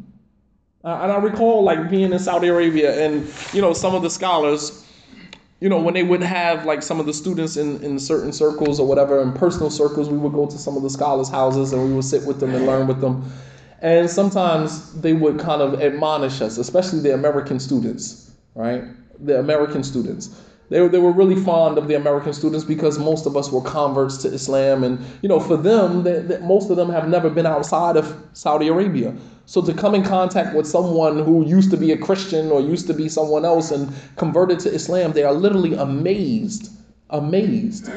Uh, 0.82 1.00
and 1.04 1.12
I 1.12 1.18
recall 1.18 1.62
like 1.62 1.90
being 1.90 2.14
in 2.14 2.20
Saudi 2.20 2.48
Arabia 2.48 3.06
and, 3.06 3.30
you 3.52 3.62
know, 3.62 3.74
some 3.74 3.94
of 3.94 4.02
the 4.02 4.10
scholars, 4.10 4.88
you 5.60 5.68
know, 5.68 5.82
when 5.82 5.94
they 5.94 6.04
would 6.04 6.24
have 6.24 6.66
like 6.66 6.84
some 6.84 7.02
of 7.02 7.06
the 7.06 7.14
students 7.14 7.58
in, 7.58 7.84
in 7.84 8.00
certain 8.00 8.32
circles 8.32 8.80
or 8.80 8.88
whatever, 8.88 9.22
in 9.22 9.34
personal 9.34 9.70
circles, 9.70 10.10
we 10.10 10.18
would 10.18 10.32
go 10.32 10.46
to 10.46 10.58
some 10.58 10.78
of 10.78 10.84
the 10.84 10.90
scholars' 10.90 11.28
houses 11.28 11.74
and 11.74 11.84
we 11.84 11.94
would 11.94 12.06
sit 12.06 12.26
with 12.26 12.40
them 12.40 12.56
and 12.56 12.66
learn 12.66 12.88
with 12.88 13.02
them. 13.02 13.30
And 13.82 14.10
sometimes 14.10 14.94
they 15.02 15.12
would 15.12 15.38
kind 15.38 15.62
of 15.62 15.82
admonish 15.82 16.40
us, 16.40 16.58
especially 16.58 17.02
the 17.02 17.14
American 17.14 17.60
students, 17.60 18.32
right? 18.56 18.86
The 19.20 19.38
American 19.38 19.84
students 19.84 20.30
they, 20.74 20.88
they 20.88 20.98
were 20.98 21.12
really 21.12 21.36
fond 21.36 21.78
of 21.78 21.88
the 21.88 21.94
American 21.94 22.34
students 22.34 22.66
because 22.66 22.98
most 22.98 23.28
of 23.28 23.38
us 23.38 23.52
were 23.52 23.62
converts 23.62 24.18
to 24.18 24.28
Islam. 24.34 24.84
And, 24.84 25.00
you 25.22 25.30
know, 25.30 25.40
for 25.40 25.56
them, 25.56 26.02
they, 26.02 26.20
they, 26.20 26.40
most 26.40 26.72
of 26.72 26.78
them 26.78 26.90
have 26.90 27.08
never 27.08 27.30
been 27.30 27.46
outside 27.46 27.96
of 27.96 28.18
Saudi 28.34 28.70
Arabia. 28.70 29.16
So 29.46 29.62
to 29.62 29.72
come 29.72 29.94
in 29.94 30.04
contact 30.04 30.56
with 30.56 30.66
someone 30.66 31.24
who 31.24 31.46
used 31.46 31.70
to 31.70 31.78
be 31.78 31.92
a 31.92 31.98
Christian 31.98 32.50
or 32.50 32.60
used 32.60 32.88
to 32.88 32.94
be 32.96 33.08
someone 33.08 33.46
else 33.46 33.70
and 33.70 33.94
converted 34.16 34.60
to 34.62 34.74
Islam, 34.74 35.12
they 35.12 35.22
are 35.24 35.34
literally 35.34 35.76
amazed. 35.76 36.72
Amazed. 37.12 37.92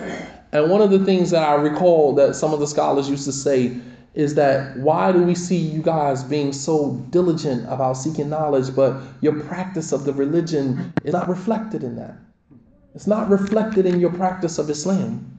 And 0.53 0.71
one 0.71 0.83
of 0.83 0.91
the 0.91 1.03
things 1.03 1.31
that 1.31 1.49
I 1.49 1.55
recall 1.55 2.15
that 2.17 2.37
some 2.37 2.53
of 2.53 2.61
the 2.61 2.67
scholars 2.67 3.09
used 3.09 3.25
to 3.25 3.33
say 3.33 3.75
is 4.13 4.35
that 4.35 4.77
why 4.77 5.13
do 5.13 5.23
we 5.23 5.35
see 5.35 5.57
you 5.57 5.81
guys 5.81 6.23
being 6.23 6.53
so 6.53 6.97
diligent 7.09 7.65
about 7.73 7.95
seeking 7.95 8.29
knowledge, 8.29 8.77
but 8.77 9.01
your 9.23 9.41
practice 9.45 9.93
of 9.93 10.05
the 10.05 10.13
religion 10.13 10.93
is 11.05 11.15
not 11.15 11.27
reflected 11.27 11.83
in 11.83 11.97
that? 11.97 12.17
It's 12.97 13.07
not 13.07 13.29
reflected 13.29 13.85
in 13.85 14.01
your 14.01 14.11
practice 14.11 14.59
of 14.59 14.71
Islam. 14.71 15.31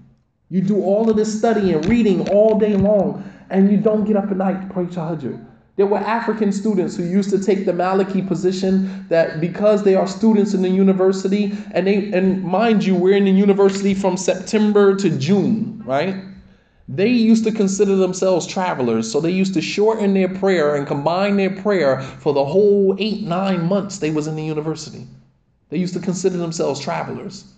You 0.52 0.62
do 0.62 0.80
all 0.80 1.10
of 1.10 1.16
this 1.18 1.36
studying 1.40 1.74
and 1.74 1.84
reading 1.88 2.30
all 2.30 2.60
day 2.60 2.76
long, 2.76 3.24
and 3.50 3.72
you 3.72 3.78
don't 3.78 4.06
get 4.06 4.16
up 4.16 4.30
at 4.30 4.38
night 4.38 4.62
to 4.62 4.72
pray 4.72 4.86
tahajjud. 4.86 5.44
There 5.76 5.88
were 5.88 5.98
African 5.98 6.52
students 6.52 6.96
who 6.96 7.04
used 7.04 7.32
to 7.32 7.40
take 7.44 7.66
the 7.66 7.72
Maliki 7.72 8.28
position 8.28 9.08
that 9.10 9.42
because 9.42 9.82
they 9.82 9.96
are 9.96 10.08
students 10.08 10.54
in 10.54 10.62
the 10.62 10.70
university, 10.70 11.52
and 11.72 11.88
they 11.88 12.12
and 12.14 12.44
mind 12.44 12.86
you, 12.86 12.94
we're 12.94 13.18
in 13.18 13.26
the 13.26 13.32
university 13.32 13.96
from 13.96 14.18
September 14.18 14.96
to 14.96 15.10
June, 15.18 15.82
right? 15.84 16.16
They 16.88 17.10
used 17.10 17.44
to 17.46 17.52
consider 17.52 17.96
themselves 17.96 18.46
travelers, 18.46 19.12
so 19.12 19.20
they 19.20 19.32
used 19.32 19.56
to 19.56 19.62
shorten 19.62 20.14
their 20.14 20.30
prayer 20.30 20.76
and 20.76 20.86
combine 20.86 21.38
their 21.38 21.56
prayer 21.56 22.02
for 22.02 22.34
the 22.34 22.46
whole 22.46 22.96
eight, 23.00 23.24
nine 23.24 23.66
months 23.66 23.98
they 23.98 24.12
was 24.12 24.28
in 24.28 24.36
the 24.36 24.46
university. 24.46 25.08
They 25.70 25.78
used 25.78 25.94
to 25.94 26.00
consider 26.00 26.38
themselves 26.38 26.80
travelers. 26.80 27.54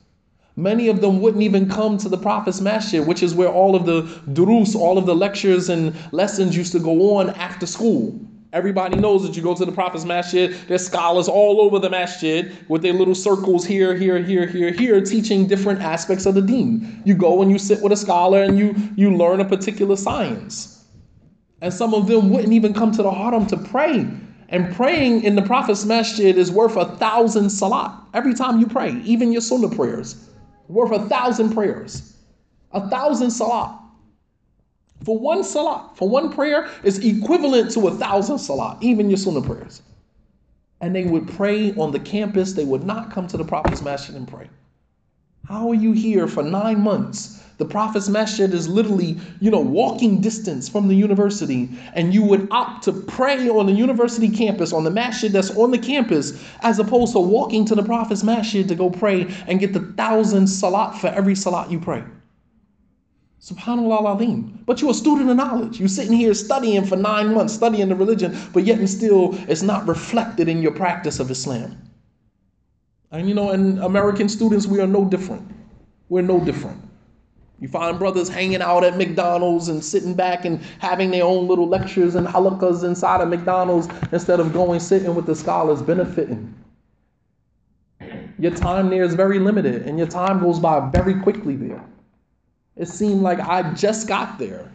Many 0.56 0.90
of 0.90 1.00
them 1.00 1.22
wouldn't 1.22 1.44
even 1.44 1.70
come 1.70 1.98
to 2.00 2.10
the 2.10 2.18
Prophet's 2.18 2.60
Masjid, 2.60 3.06
which 3.06 3.24
is 3.24 3.34
where 3.34 3.48
all 3.48 3.76
of 3.76 3.86
the 3.86 4.02
durus, 4.34 4.76
all 4.76 4.98
of 4.98 5.06
the 5.06 5.16
lectures 5.16 5.70
and 5.70 5.96
lessons 6.12 6.58
used 6.58 6.74
to 6.74 6.80
go 6.80 7.18
on 7.18 7.30
after 7.32 7.66
school. 7.66 8.20
Everybody 8.52 8.98
knows 8.98 9.22
that 9.24 9.38
you 9.38 9.44
go 9.44 9.54
to 9.54 9.64
the 9.64 9.72
Prophet's 9.72 10.06
Masjid, 10.06 10.54
there's 10.68 10.86
scholars 10.86 11.28
all 11.28 11.62
over 11.62 11.78
the 11.78 11.90
Masjid 11.90 12.58
with 12.68 12.82
their 12.82 12.94
little 12.94 13.14
circles 13.14 13.64
here, 13.64 13.96
here, 13.96 14.22
here, 14.22 14.48
here, 14.48 14.72
here, 14.72 15.00
teaching 15.02 15.46
different 15.46 15.82
aspects 15.82 16.26
of 16.26 16.34
the 16.34 16.42
deen. 16.42 17.02
You 17.06 17.14
go 17.14 17.44
and 17.44 17.52
you 17.52 17.60
sit 17.60 17.82
with 17.82 17.92
a 17.92 17.98
scholar 17.98 18.42
and 18.42 18.58
you, 18.58 18.76
you 18.96 19.16
learn 19.16 19.40
a 19.40 19.46
particular 19.46 19.96
science. 19.96 20.84
And 21.62 21.72
some 21.72 21.94
of 21.94 22.08
them 22.08 22.32
wouldn't 22.32 22.54
even 22.54 22.74
come 22.74 22.92
to 22.94 23.04
the 23.04 23.12
Haram 23.12 23.46
to 23.48 23.58
pray 23.58 24.08
And 24.50 24.76
praying 24.76 25.24
in 25.24 25.36
the 25.36 25.44
Prophet's 25.44 25.86
masjid 25.86 26.38
is 26.38 26.52
worth 26.52 26.76
a 26.76 26.98
thousand 26.98 27.50
salat. 27.52 27.92
Every 28.14 28.34
time 28.34 28.60
you 28.60 28.68
pray, 28.68 28.94
even 29.04 29.32
your 29.32 29.42
sunnah 29.42 29.70
prayers, 29.70 30.30
worth 30.68 30.92
a 30.92 31.08
thousand 31.08 31.54
prayers. 31.54 32.18
A 32.72 32.90
thousand 32.90 33.32
salat. 33.32 33.80
For 35.04 35.18
one 35.18 35.44
salat, 35.44 35.98
for 35.98 36.10
one 36.10 36.34
prayer 36.34 36.70
is 36.84 37.04
equivalent 37.06 37.72
to 37.72 37.88
a 37.88 37.92
thousand 37.92 38.40
salat, 38.40 38.82
even 38.82 39.10
your 39.10 39.18
sunnah 39.18 39.42
prayers. 39.42 39.82
And 40.82 40.96
they 40.96 41.06
would 41.06 41.28
pray 41.28 41.74
on 41.76 41.92
the 41.92 42.00
campus. 42.00 42.54
They 42.54 42.66
would 42.66 42.84
not 42.84 43.12
come 43.12 43.28
to 43.28 43.38
the 43.38 43.46
Prophet's 43.46 43.82
masjid 43.82 44.16
and 44.16 44.28
pray. 44.28 44.50
How 45.46 45.70
are 45.70 45.76
you 45.76 45.94
here 45.94 46.28
for 46.28 46.44
nine 46.44 46.82
months? 46.82 47.44
The 47.60 47.66
Prophet's 47.66 48.08
Masjid 48.08 48.54
is 48.54 48.70
literally, 48.70 49.18
you 49.42 49.52
know, 49.52 49.60
walking 49.60 50.22
distance 50.22 50.70
from 50.70 50.88
the 50.88 50.96
university, 50.96 51.70
and 51.94 52.14
you 52.14 52.24
would 52.24 52.48
opt 52.52 52.86
to 52.86 52.94
pray 52.94 53.50
on 53.50 53.66
the 53.66 53.74
university 53.74 54.30
campus, 54.30 54.72
on 54.72 54.86
the 54.86 54.90
masjid 54.90 55.30
that's 55.30 55.52
on 55.58 55.72
the 55.72 55.78
campus, 55.78 56.42
as 56.62 56.80
opposed 56.80 57.12
to 57.12 57.20
walking 57.20 57.66
to 57.66 57.76
the 57.76 57.84
Prophet's 57.84 58.24
Masjid 58.24 58.66
to 58.70 58.76
go 58.76 58.90
pray 58.90 59.28
and 59.46 59.60
get 59.60 59.74
the 59.74 59.82
thousand 59.82 60.48
salat 60.48 60.98
for 61.00 61.08
every 61.08 61.36
salat 61.36 61.70
you 61.70 61.82
pray. 61.82 62.02
Subhanallah 63.42 64.06
al 64.06 64.52
But 64.66 64.80
you're 64.80 64.92
a 64.92 64.94
student 64.94 65.30
of 65.30 65.36
knowledge. 65.36 65.80
You're 65.80 65.90
sitting 65.90 66.14
here 66.14 66.34
studying 66.34 66.86
for 66.86 66.96
nine 66.96 67.34
months, 67.34 67.54
studying 67.54 67.90
the 67.90 67.96
religion, 67.96 68.38
but 68.54 68.64
yet 68.64 68.80
and 68.80 68.90
still 68.90 69.36
it's 69.50 69.64
not 69.64 69.86
reflected 69.86 70.48
in 70.48 70.62
your 70.62 70.72
practice 70.72 71.20
of 71.20 71.30
Islam. 71.30 71.78
And 73.12 73.28
you 73.28 73.36
know, 73.36 73.52
and 73.52 73.80
American 73.80 74.30
students, 74.30 74.66
we 74.66 74.80
are 74.80 74.88
no 74.88 75.04
different. 75.04 75.46
We're 76.08 76.22
no 76.22 76.40
different. 76.44 76.89
You 77.60 77.68
find 77.68 78.00
brothers 78.00 78.30
hanging 78.30 78.62
out 78.62 78.84
at 78.86 78.98
McDonald's 78.98 79.68
and 79.68 79.84
sitting 79.84 80.14
back 80.14 80.46
and 80.46 80.62
having 80.80 81.12
their 81.12 81.26
own 81.26 81.48
little 81.48 81.68
lectures 81.68 82.16
and 82.16 82.26
halakas 82.26 82.84
inside 82.84 83.20
of 83.20 83.28
McDonald's 83.28 83.90
instead 84.12 84.40
of 84.40 84.54
going 84.54 84.80
sitting 84.80 85.14
with 85.14 85.26
the 85.26 85.36
scholars 85.36 85.82
benefiting. 85.82 86.54
Your 88.38 88.52
time 88.52 88.90
there 88.90 89.04
is 89.04 89.14
very 89.14 89.40
limited 89.40 89.86
and 89.86 89.98
your 89.98 90.08
time 90.08 90.40
goes 90.40 90.60
by 90.60 90.90
very 90.90 91.20
quickly 91.20 91.58
there. 91.58 91.84
It 92.78 92.88
seemed 92.88 93.22
like 93.22 93.40
I 93.42 93.74
just 93.74 94.08
got 94.08 94.40
there. 94.40 94.72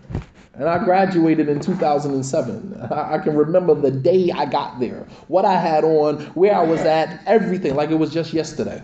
And 0.52 0.68
I 0.68 0.84
graduated 0.84 1.48
in 1.48 1.58
2007. 1.58 2.88
I 2.92 3.18
can 3.18 3.34
remember 3.34 3.74
the 3.74 3.90
day 3.90 4.30
I 4.30 4.44
got 4.44 4.78
there, 4.78 5.06
what 5.28 5.46
I 5.46 5.58
had 5.58 5.84
on, 5.84 6.20
where 6.34 6.54
I 6.54 6.62
was 6.62 6.80
at, 6.82 7.22
everything, 7.26 7.74
like 7.74 7.90
it 7.90 7.96
was 7.96 8.12
just 8.12 8.32
yesterday. 8.32 8.82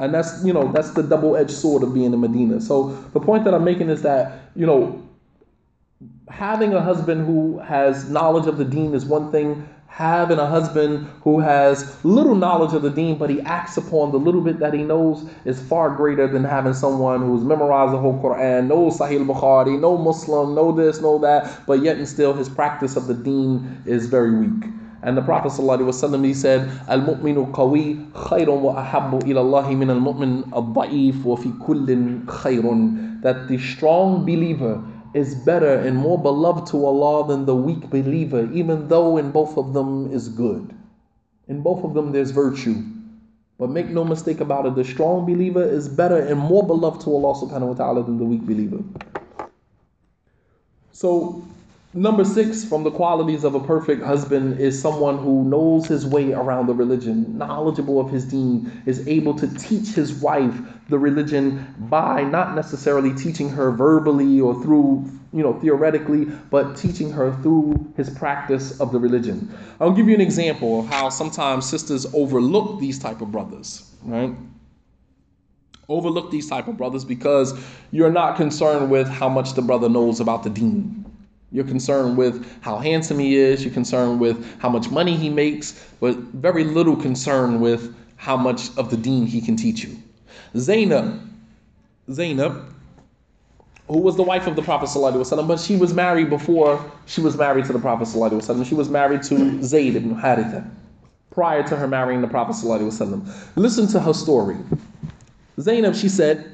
And 0.00 0.14
that's, 0.14 0.42
you 0.44 0.52
know, 0.52 0.72
that's 0.72 0.92
the 0.92 1.02
double 1.02 1.36
edged 1.36 1.50
sword 1.50 1.82
of 1.82 1.92
being 1.92 2.12
in 2.12 2.20
Medina. 2.20 2.60
So 2.60 2.88
the 3.12 3.20
point 3.20 3.44
that 3.44 3.54
I'm 3.54 3.64
making 3.64 3.90
is 3.90 4.02
that, 4.02 4.50
you 4.56 4.66
know, 4.66 5.06
having 6.30 6.72
a 6.72 6.80
husband 6.80 7.26
who 7.26 7.58
has 7.58 8.08
knowledge 8.08 8.46
of 8.46 8.56
the 8.56 8.64
deen 8.64 8.94
is 8.94 9.04
one 9.04 9.30
thing, 9.30 9.68
having 9.88 10.38
a 10.38 10.46
husband 10.46 11.06
who 11.22 11.40
has 11.40 12.02
little 12.04 12.34
knowledge 12.34 12.72
of 12.72 12.80
the 12.80 12.88
deen, 12.88 13.18
but 13.18 13.28
he 13.28 13.40
acts 13.42 13.76
upon 13.76 14.12
the 14.12 14.18
little 14.18 14.40
bit 14.40 14.58
that 14.60 14.72
he 14.72 14.82
knows 14.82 15.28
is 15.44 15.60
far 15.60 15.94
greater 15.94 16.26
than 16.26 16.44
having 16.44 16.72
someone 16.72 17.20
who's 17.20 17.44
memorized 17.44 17.92
the 17.92 17.98
whole 17.98 18.18
Quran, 18.22 18.68
knows 18.68 18.98
Sahih 18.98 19.26
Bukhari, 19.26 19.78
no 19.78 19.98
Muslim, 19.98 20.54
know 20.54 20.72
this, 20.72 21.02
know 21.02 21.18
that, 21.18 21.66
but 21.66 21.82
yet 21.82 21.98
and 21.98 22.08
still 22.08 22.32
his 22.32 22.48
practice 22.48 22.96
of 22.96 23.06
the 23.06 23.14
deen 23.14 23.82
is 23.84 24.06
very 24.06 24.34
weak. 24.34 24.70
And 25.02 25.16
the 25.16 25.22
Prophet 25.22 25.52
ﷺ, 25.52 26.24
he 26.24 26.34
said, 26.34 26.70
Al-mu'minu 26.88 27.50
qawi 27.52 28.10
khayrun 28.12 28.60
wa 28.60 28.82
ahabbu 28.84 29.26
ila 29.26 29.68
min 29.72 29.88
al-mu'min 29.88 30.52
al-da'if 30.52 31.22
wa 31.24 31.36
fi 31.36 31.50
kullin. 31.64 32.26
That 33.22 33.48
the 33.48 33.58
strong 33.58 34.26
believer 34.26 34.82
is 35.14 35.34
better 35.34 35.78
and 35.78 35.96
more 35.96 36.20
beloved 36.20 36.66
to 36.70 36.84
Allah 36.84 37.26
than 37.28 37.46
the 37.46 37.56
weak 37.56 37.88
believer, 37.90 38.48
even 38.52 38.88
though 38.88 39.16
in 39.16 39.30
both 39.30 39.56
of 39.56 39.72
them 39.72 40.12
is 40.12 40.28
good. 40.28 40.74
In 41.48 41.62
both 41.62 41.82
of 41.82 41.94
them 41.94 42.12
there's 42.12 42.30
virtue. 42.30 42.82
But 43.58 43.70
make 43.70 43.88
no 43.88 44.04
mistake 44.04 44.40
about 44.40 44.66
it, 44.66 44.74
the 44.74 44.84
strong 44.84 45.26
believer 45.26 45.62
is 45.62 45.88
better 45.88 46.18
and 46.18 46.38
more 46.38 46.66
beloved 46.66 47.00
to 47.02 47.10
Allah 47.10 47.34
subhanahu 47.34 47.68
wa 47.68 47.74
ta'ala 47.74 48.04
than 48.04 48.18
the 48.18 48.24
weak 48.24 48.42
believer. 48.42 48.78
So 50.92 51.42
Number 51.92 52.24
six, 52.24 52.64
from 52.64 52.84
the 52.84 52.90
qualities 52.92 53.42
of 53.42 53.56
a 53.56 53.60
perfect 53.60 54.04
husband, 54.04 54.60
is 54.60 54.80
someone 54.80 55.18
who 55.18 55.42
knows 55.42 55.86
his 55.86 56.06
way 56.06 56.32
around 56.32 56.68
the 56.68 56.74
religion, 56.74 57.36
knowledgeable 57.36 57.98
of 57.98 58.08
his 58.12 58.24
deen, 58.24 58.70
is 58.86 59.08
able 59.08 59.34
to 59.34 59.48
teach 59.58 59.88
his 59.88 60.14
wife 60.14 60.54
the 60.88 61.00
religion 61.00 61.74
by 61.90 62.22
not 62.22 62.54
necessarily 62.54 63.12
teaching 63.12 63.48
her 63.48 63.72
verbally 63.72 64.40
or 64.40 64.54
through, 64.62 65.04
you 65.32 65.42
know, 65.42 65.54
theoretically, 65.54 66.26
but 66.26 66.76
teaching 66.76 67.10
her 67.10 67.36
through 67.42 67.92
his 67.96 68.08
practice 68.08 68.78
of 68.80 68.92
the 68.92 68.98
religion. 69.00 69.52
I'll 69.80 69.90
give 69.90 70.06
you 70.06 70.14
an 70.14 70.20
example 70.20 70.80
of 70.80 70.86
how 70.86 71.08
sometimes 71.08 71.68
sisters 71.68 72.06
overlook 72.14 72.78
these 72.78 73.00
type 73.00 73.20
of 73.20 73.32
brothers, 73.32 73.92
right? 74.04 74.32
Overlook 75.88 76.30
these 76.30 76.48
type 76.48 76.68
of 76.68 76.76
brothers 76.76 77.04
because 77.04 77.52
you're 77.90 78.12
not 78.12 78.36
concerned 78.36 78.92
with 78.92 79.08
how 79.08 79.28
much 79.28 79.54
the 79.54 79.62
brother 79.62 79.88
knows 79.88 80.20
about 80.20 80.44
the 80.44 80.50
deen 80.50 81.09
you're 81.51 81.65
concerned 81.65 82.17
with 82.17 82.61
how 82.61 82.77
handsome 82.77 83.19
he 83.19 83.37
is. 83.37 83.63
You're 83.63 83.73
concerned 83.73 84.19
with 84.19 84.59
how 84.59 84.69
much 84.69 84.89
money 84.89 85.15
he 85.15 85.29
makes, 85.29 85.87
but 85.99 86.15
very 86.17 86.63
little 86.63 86.95
concern 86.95 87.59
with 87.61 87.95
how 88.17 88.35
much 88.35 88.75
of 88.77 88.89
the 88.89 88.97
deen 88.97 89.25
he 89.25 89.41
can 89.41 89.55
teach 89.55 89.83
you. 89.83 89.97
Zainab, 90.57 91.21
Zainab, 92.11 92.73
who 93.87 93.99
was 93.99 94.15
the 94.15 94.23
wife 94.23 94.47
of 94.47 94.55
the 94.55 94.61
Prophet 94.61 94.89
ﷺ, 94.89 95.47
but 95.47 95.59
she 95.59 95.75
was 95.75 95.93
married 95.93 96.29
before 96.29 96.83
she 97.05 97.21
was 97.21 97.37
married 97.37 97.65
to 97.65 97.73
the 97.73 97.79
Prophet 97.79 98.07
ﷺ. 98.07 98.65
She 98.65 98.75
was 98.75 98.89
married 98.89 99.21
to 99.23 99.61
Zayd 99.61 99.95
ibn 99.95 100.15
Haritha 100.15 100.69
prior 101.31 101.63
to 101.63 101.75
her 101.75 101.87
marrying 101.87 102.21
the 102.21 102.27
Prophet 102.27 102.55
ﷺ. 102.55 103.55
Listen 103.55 103.87
to 103.87 103.99
her 103.99 104.13
story. 104.13 104.57
Zainab, 105.59 105.95
she 105.95 106.09
said, 106.09 106.51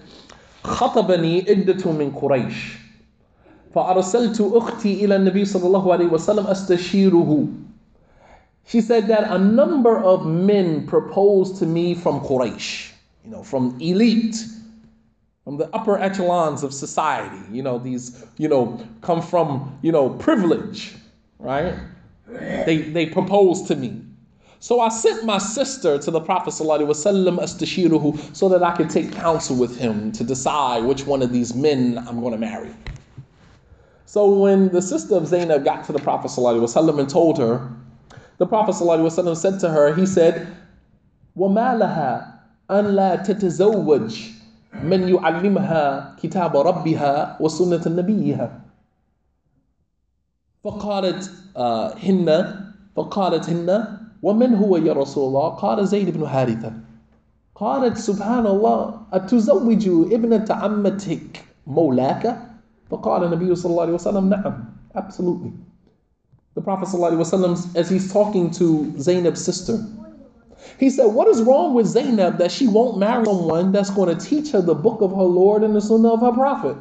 خطبني 0.64 1.48
عدة 1.48 1.84
من 1.92 2.12
قريش 2.12 2.78
فأرسلت 3.76 4.42
أختي 4.42 5.06
إلى 5.06 5.16
النبي 5.16 5.46
صلى 5.46 5.68
الله 5.68 5.94
عليه 5.94 6.12
وسلم 6.12 6.48
أستشيره 6.48 7.48
She 8.66 8.80
said 8.80 9.08
that 9.08 9.24
a 9.32 9.38
number 9.38 9.98
of 9.98 10.26
men 10.26 10.86
proposed 10.88 11.58
to 11.58 11.66
me 11.66 11.96
from 11.96 12.22
Quraysh, 12.22 12.92
you 13.26 13.32
know, 13.32 13.44
from 13.44 13.76
elite, 13.82 14.46
from 15.44 15.58
the 15.58 15.68
upper 15.76 15.98
echelons 15.98 16.64
of 16.64 16.74
society. 16.74 17.42
You 17.52 17.64
know, 17.64 17.80
these, 17.80 18.24
you 18.38 18.48
know, 18.48 18.80
come 19.02 19.22
from, 19.22 19.78
you 19.82 19.92
know, 19.92 20.10
privilege, 20.10 20.94
right? 21.40 21.74
They, 22.28 22.78
they 22.78 23.08
proposed 23.08 23.68
to 23.68 23.76
me. 23.76 24.00
So 24.60 24.80
I 24.80 24.90
sent 24.90 25.26
my 25.26 25.40
sister 25.40 25.98
to 25.98 26.12
the 26.12 26.22
Prophet 26.22 26.52
ﷺ 26.52 28.36
so 28.36 28.48
that 28.48 28.62
I 28.62 28.76
could 28.76 28.92
take 28.92 29.12
counsel 29.12 29.56
with 29.56 29.76
him 29.78 30.12
to 30.14 30.24
decide 30.24 30.84
which 30.84 31.08
one 31.08 31.24
of 31.24 31.34
these 31.34 31.56
men 31.56 31.98
I'm 32.08 32.22
going 32.22 32.34
to 32.34 32.38
marry. 32.40 32.70
So 34.16 34.30
when 34.40 34.70
the 34.70 34.82
sister 34.82 35.16
of 35.16 35.28
Zainab 35.28 35.64
got 35.64 35.86
to 35.86 35.94
the 35.94 36.00
Prophet 36.00 36.32
ﷺ 36.32 37.00
and 37.00 37.10
told 37.10 37.38
her, 37.38 37.70
the 38.38 38.46
Prophet 38.46 38.76
ﷺ 38.76 39.38
said 39.38 39.60
to 39.62 39.70
her, 39.70 39.94
he 39.94 40.06
said, 40.06 40.48
وَمَا 41.38 41.80
لَهَا 41.80 42.34
أَنْ 42.70 42.94
لَا 42.96 43.24
تَتَزَوَّجْ 43.24 44.32
مَنْ 44.84 45.08
يُعَلِّمْهَا 45.08 46.16
كِتَابَ 46.20 46.58
رَبِّهَا 46.58 47.40
وَسُنَّةَ 47.40 47.84
نَبِيِّهَا 47.88 48.62
فقالت 50.64 51.32
هن 52.04 52.56
فقالت 52.96 53.50
هن 53.50 53.98
ومن 54.24 54.56
هو 54.56 54.78
يا 54.78 54.94
رسول 54.94 55.28
الله 55.28 55.50
قال 55.50 55.88
زيد 55.88 56.18
بن 56.18 56.28
حارثة 56.28 56.74
قالت 57.56 57.98
سبحان 57.98 58.46
الله 58.48 59.02
أتزوج 59.14 59.88
ابنة 60.14 60.46
عمتك 60.50 61.44
مولاك 61.68 62.38
فقال 62.92 63.24
النبي 63.24 63.56
صلى 63.56 63.72
الله 63.72 63.84
عليه 63.84 63.94
وسلم 63.94 64.30
نعم 64.30 64.66
absolutely 64.96 65.52
the 66.56 66.62
Prophet 66.62 66.88
صلى 66.88 66.96
الله 66.96 67.10
عليه 67.12 67.20
وسلم 67.20 67.76
as 67.76 67.90
he's 67.90 68.12
talking 68.12 68.52
to 68.52 68.94
Zainab's 69.00 69.44
sister 69.44 69.80
he 70.78 70.90
said 70.90 71.06
what 71.06 71.28
is 71.28 71.42
wrong 71.42 71.74
with 71.74 71.88
Zainab 71.88 72.38
that 72.38 72.52
she 72.52 72.68
won't 72.68 72.98
marry 72.98 73.26
someone 73.26 73.72
that's 73.72 73.90
going 73.90 74.16
to 74.16 74.26
teach 74.26 74.52
her 74.52 74.62
the 74.62 74.76
book 74.76 75.02
of 75.02 75.12
her 75.12 75.24
Lord 75.24 75.64
and 75.64 75.76
the 75.76 75.82
sunnah 75.82 76.14
of 76.14 76.22
her 76.22 76.34
prophet 76.34 76.76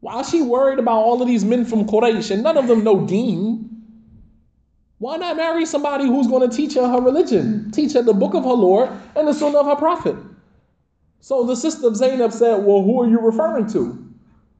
why 0.00 0.20
is 0.20 0.28
she 0.28 0.42
worried 0.42 0.78
about 0.78 1.02
all 1.02 1.20
of 1.22 1.28
these 1.28 1.44
men 1.44 1.64
from 1.64 1.86
Quraysh 1.86 2.30
and 2.30 2.42
none 2.42 2.56
of 2.56 2.66
them 2.66 2.82
know 2.84 3.06
deen 3.06 3.64
why 4.98 5.16
not 5.16 5.36
marry 5.36 5.64
somebody 5.64 6.06
who's 6.06 6.26
going 6.26 6.48
to 6.48 6.54
teach 6.54 6.74
her 6.74 6.88
her 6.88 7.00
religion 7.00 7.70
teach 7.70 7.92
her 7.92 8.02
the 8.02 8.14
book 8.14 8.34
of 8.34 8.42
her 8.42 8.50
Lord 8.50 8.90
and 9.14 9.28
the 9.28 9.32
sunnah 9.32 9.58
of 9.58 9.66
her 9.66 9.76
prophet 9.76 10.16
so 11.20 11.44
the 11.44 11.56
sister 11.56 11.86
of 11.86 11.96
Zainab 11.96 12.32
said 12.32 12.64
well 12.64 12.82
who 12.82 13.00
are 13.00 13.06
you 13.06 13.20
referring 13.20 13.68
to 13.72 14.01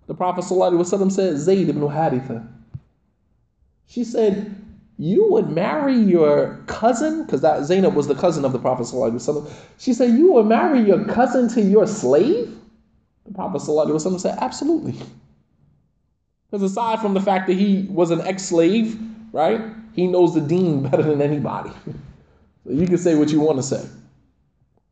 the 0.07 0.15
Prophet 0.15 0.45
ﷺ 0.45 1.13
said, 1.13 1.37
Zayd 1.39 1.69
ibn 1.69 1.83
Haritha. 1.83 2.47
She 3.87 4.05
said, 4.05 4.55
You 4.97 5.31
would 5.33 5.51
marry 5.51 5.97
your 5.97 6.63
cousin? 6.67 7.25
Because 7.25 7.43
that 7.43 7.65
Zainab 7.65 7.95
was 7.95 8.07
the 8.09 8.15
cousin 8.15 8.45
of 8.45 8.53
the 8.53 8.59
Prophet. 8.59 8.85
ﷺ. 8.87 9.51
She 9.79 9.93
said, 9.93 10.19
You 10.19 10.33
would 10.33 10.47
marry 10.47 10.81
your 10.81 11.05
cousin 11.05 11.49
to 11.51 11.61
your 11.61 11.87
slave? 11.87 12.57
The 13.27 13.35
Prophet 13.35 13.61
ﷺ 13.61 14.21
said, 14.21 14.39
Absolutely. 14.41 14.95
Because 16.51 16.63
aside 16.71 17.01
from 17.01 17.13
the 17.13 17.21
fact 17.21 17.47
that 17.49 17.55
he 17.55 17.87
was 17.91 18.11
an 18.11 18.23
ex 18.23 18.47
slave, 18.47 18.99
right? 19.33 19.61
He 19.93 20.07
knows 20.07 20.35
the 20.35 20.41
deen 20.41 20.89
better 20.89 21.03
than 21.03 21.21
anybody. 21.21 21.71
So 22.65 22.73
you 22.73 22.87
can 22.87 22.99
say 22.99 23.15
what 23.15 23.31
you 23.31 23.41
want 23.41 23.59
to 23.59 23.63
say, 23.63 23.87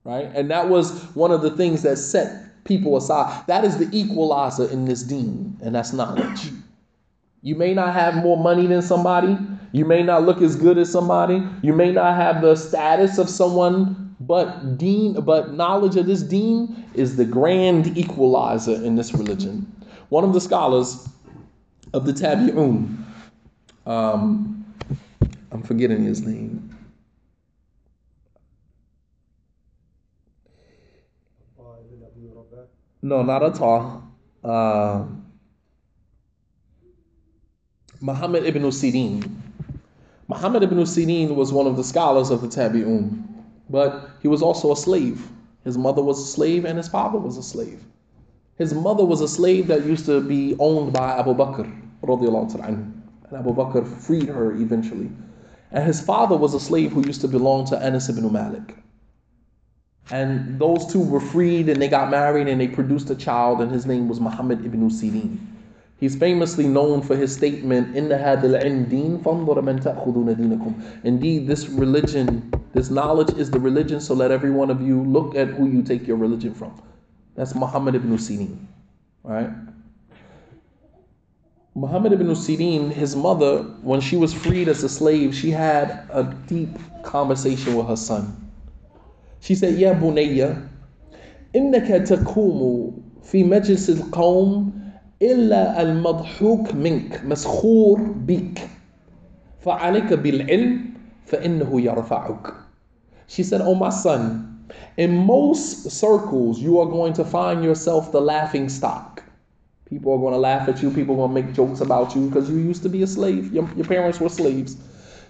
right? 0.05 0.31
And 0.35 0.51
that 0.51 0.68
was 0.68 1.03
one 1.14 1.31
of 1.31 1.41
the 1.43 1.51
things 1.57 1.83
that 1.83 1.97
set 1.97 2.45
people 2.64 2.97
aside. 2.97 3.45
That 3.47 3.64
is 3.64 3.78
the 3.78 3.89
equalizer 3.91 4.70
in 4.70 4.86
this 4.86 5.03
deen, 5.03 5.57
and 5.64 5.76
that's 5.76 5.93
knowledge. 5.93 6.51
You 7.41 7.55
may 7.55 7.74
not 7.74 7.93
have 7.93 8.16
more 8.16 8.38
money 8.38 8.68
than 8.68 8.82
somebody. 8.82 9.38
You 9.72 9.86
may 9.86 10.03
not 10.03 10.24
look 10.24 10.41
as 10.41 10.55
good 10.55 10.78
as 10.78 10.91
somebody. 10.91 11.43
You 11.64 11.74
may 11.74 11.91
not 11.91 12.16
have 12.16 12.41
the 12.41 12.55
status 12.55 13.18
of 13.18 13.30
someone, 13.30 14.16
but 14.20 14.78
deen, 14.78 15.20
but 15.22 15.53
knowledge 15.53 15.95
of 15.95 16.05
this 16.05 16.22
deen 16.22 16.86
is 16.93 17.16
the 17.16 17.26
grand 17.26 17.97
equalizer 17.97 18.76
in 18.84 18.95
this 18.95 19.14
religion. 19.14 19.66
One 20.09 20.24
of 20.24 20.34
the 20.34 20.41
scholars 20.41 21.07
of 21.93 22.05
the 22.05 22.14
Tabi'un, 22.14 23.03
um, 23.88 24.66
I'm 25.51 25.64
forgetting 25.64 26.03
his 26.03 26.22
name. 26.22 26.70
No, 33.02 33.24
not 33.24 33.43
at 33.43 33.60
all. 33.62 34.04
Uh, 34.43 35.06
Muhammad 37.99 38.45
ibn 38.45 38.64
Sirin. 38.64 39.24
Muhammad 40.28 40.64
ibn 40.64 40.78
Sirin 40.80 41.36
was 41.36 41.52
one 41.52 41.68
of 41.68 41.78
the 41.78 41.84
scholars 41.84 42.30
of 42.30 42.41
the 42.41 42.47
Tabi'un, 42.47 43.24
but 43.70 44.10
he 44.22 44.28
was 44.28 44.41
also 44.41 44.72
a 44.72 44.76
slave. 44.76 45.28
His 45.64 45.78
mother 45.78 46.02
was 46.02 46.20
a 46.20 46.26
slave 46.26 46.66
and 46.66 46.78
his 46.78 46.88
father 46.88 47.18
was 47.18 47.38
a 47.38 47.43
slave. 47.43 47.84
His 48.58 48.74
mother 48.74 49.06
was 49.06 49.22
a 49.22 49.28
slave 49.28 49.68
that 49.68 49.86
used 49.86 50.06
to 50.06 50.22
be 50.22 50.56
owned 50.60 50.93
by 50.93 51.18
Abu 51.18 51.34
Bakr, 51.34 51.66
and 52.04 53.04
Abu 53.34 53.56
Bakr 53.56 53.88
freed 53.88 54.28
her 54.28 54.52
eventually. 54.54 55.10
And 55.72 55.84
his 55.86 56.02
father 56.02 56.36
was 56.36 56.54
a 56.54 56.60
slave 56.60 56.91
who 56.91 57.06
used 57.06 57.22
to 57.22 57.28
belong 57.28 57.66
to 57.68 57.78
Anas 57.78 58.10
ibn 58.10 58.32
Malik. 58.32 58.76
And 60.10 60.60
those 60.60 60.91
two 60.91 60.99
were 60.99 61.20
freed 61.20 61.70
and 61.70 61.82
they 61.82 61.88
got 61.88 62.10
married 62.10 62.47
and 62.47 62.60
they 62.60 62.68
produced 62.68 63.10
a 63.10 63.16
child, 63.16 63.62
and 63.62 63.72
his 63.72 63.86
name 63.86 64.10
was 64.10 64.20
Muhammad 64.20 64.66
ibn 64.66 64.89
Sirin. 64.89 65.38
He's 66.02 66.16
famously 66.16 66.68
known 66.68 67.04
for 67.04 67.16
his 67.16 67.32
statement, 67.32 67.95
"Inna 67.95 68.18
hadil 68.18 68.56
Indeed, 71.04 71.47
this 71.47 71.70
religion, 71.70 72.52
this 72.74 72.89
knowledge 72.89 73.38
is 73.38 73.52
the 73.52 73.60
religion, 73.60 74.02
so 74.02 74.16
let 74.16 74.32
every 74.32 74.49
one 74.49 74.72
of 74.72 74.82
you 74.82 75.04
look 75.04 75.36
at 75.36 75.49
who 75.49 75.68
you 75.68 75.84
take 75.84 76.08
your 76.08 76.18
religion 76.18 76.56
from. 76.56 76.72
That's 77.36 77.54
Muhammad 77.54 77.93
ibn 77.93 78.18
Sirin. 78.18 78.58
Right? 79.24 79.52
Muhammad 81.76 82.14
ibn 82.14 82.28
Sirin, 82.28 82.91
his 82.91 83.16
mother, 83.16 83.64
when 83.82 84.02
she 84.02 84.18
was 84.18 84.34
freed 84.34 84.68
as 84.68 84.84
a 84.84 84.89
slave, 84.89 85.34
she 85.34 85.52
had 85.52 86.06
a 86.12 86.24
deep 86.47 86.70
conversation 87.04 87.76
with 87.76 87.88
her 87.88 87.95
son. 87.95 88.51
She 89.41 89.55
said, 89.55 89.79
Ya 89.79 89.95
bunayya, 89.95 90.68
innaka 91.55 92.01
takumu 92.07 92.93
fi 93.22 93.45
majlis 93.45 93.89
al-qawm 93.89 94.72
إلا 95.22 95.83
المضحوك 95.83 96.74
منك 96.74 97.24
مسخور 97.24 98.01
بك 98.01 98.68
فعليك 99.61 100.12
بالعلم 100.12 100.85
فإنه 101.27 101.81
يرفعك 101.81 102.53
She 103.27 103.43
said, 103.43 103.61
Oh 103.61 103.74
my 103.74 103.89
son, 103.89 104.66
in 104.97 105.16
most 105.16 105.91
circles 105.91 106.61
you 106.61 106.79
are 106.81 106.87
going 106.87 107.12
to 107.14 107.24
find 107.24 107.64
yourself 107.64 108.12
the 108.12 108.20
laughing 108.20 108.68
stock. 108.68 109.22
People 109.89 110.12
are 110.12 110.18
going 110.18 110.35
to 110.35 110.39
laugh 110.39 110.68
at 110.68 110.83
you, 110.83 110.91
people 110.91 111.14
are 111.14 111.27
going 111.27 111.35
to 111.35 111.43
make 111.43 111.55
jokes 111.55 111.81
about 111.81 112.14
you 112.14 112.29
because 112.29 112.51
you 112.51 112.57
used 112.57 112.83
to 112.83 112.89
be 112.89 113.03
a 113.03 113.07
slave. 113.07 113.53
Your, 113.53 113.68
your 113.74 113.87
parents 113.87 114.20
were 114.20 114.29
slaves. 114.29 114.77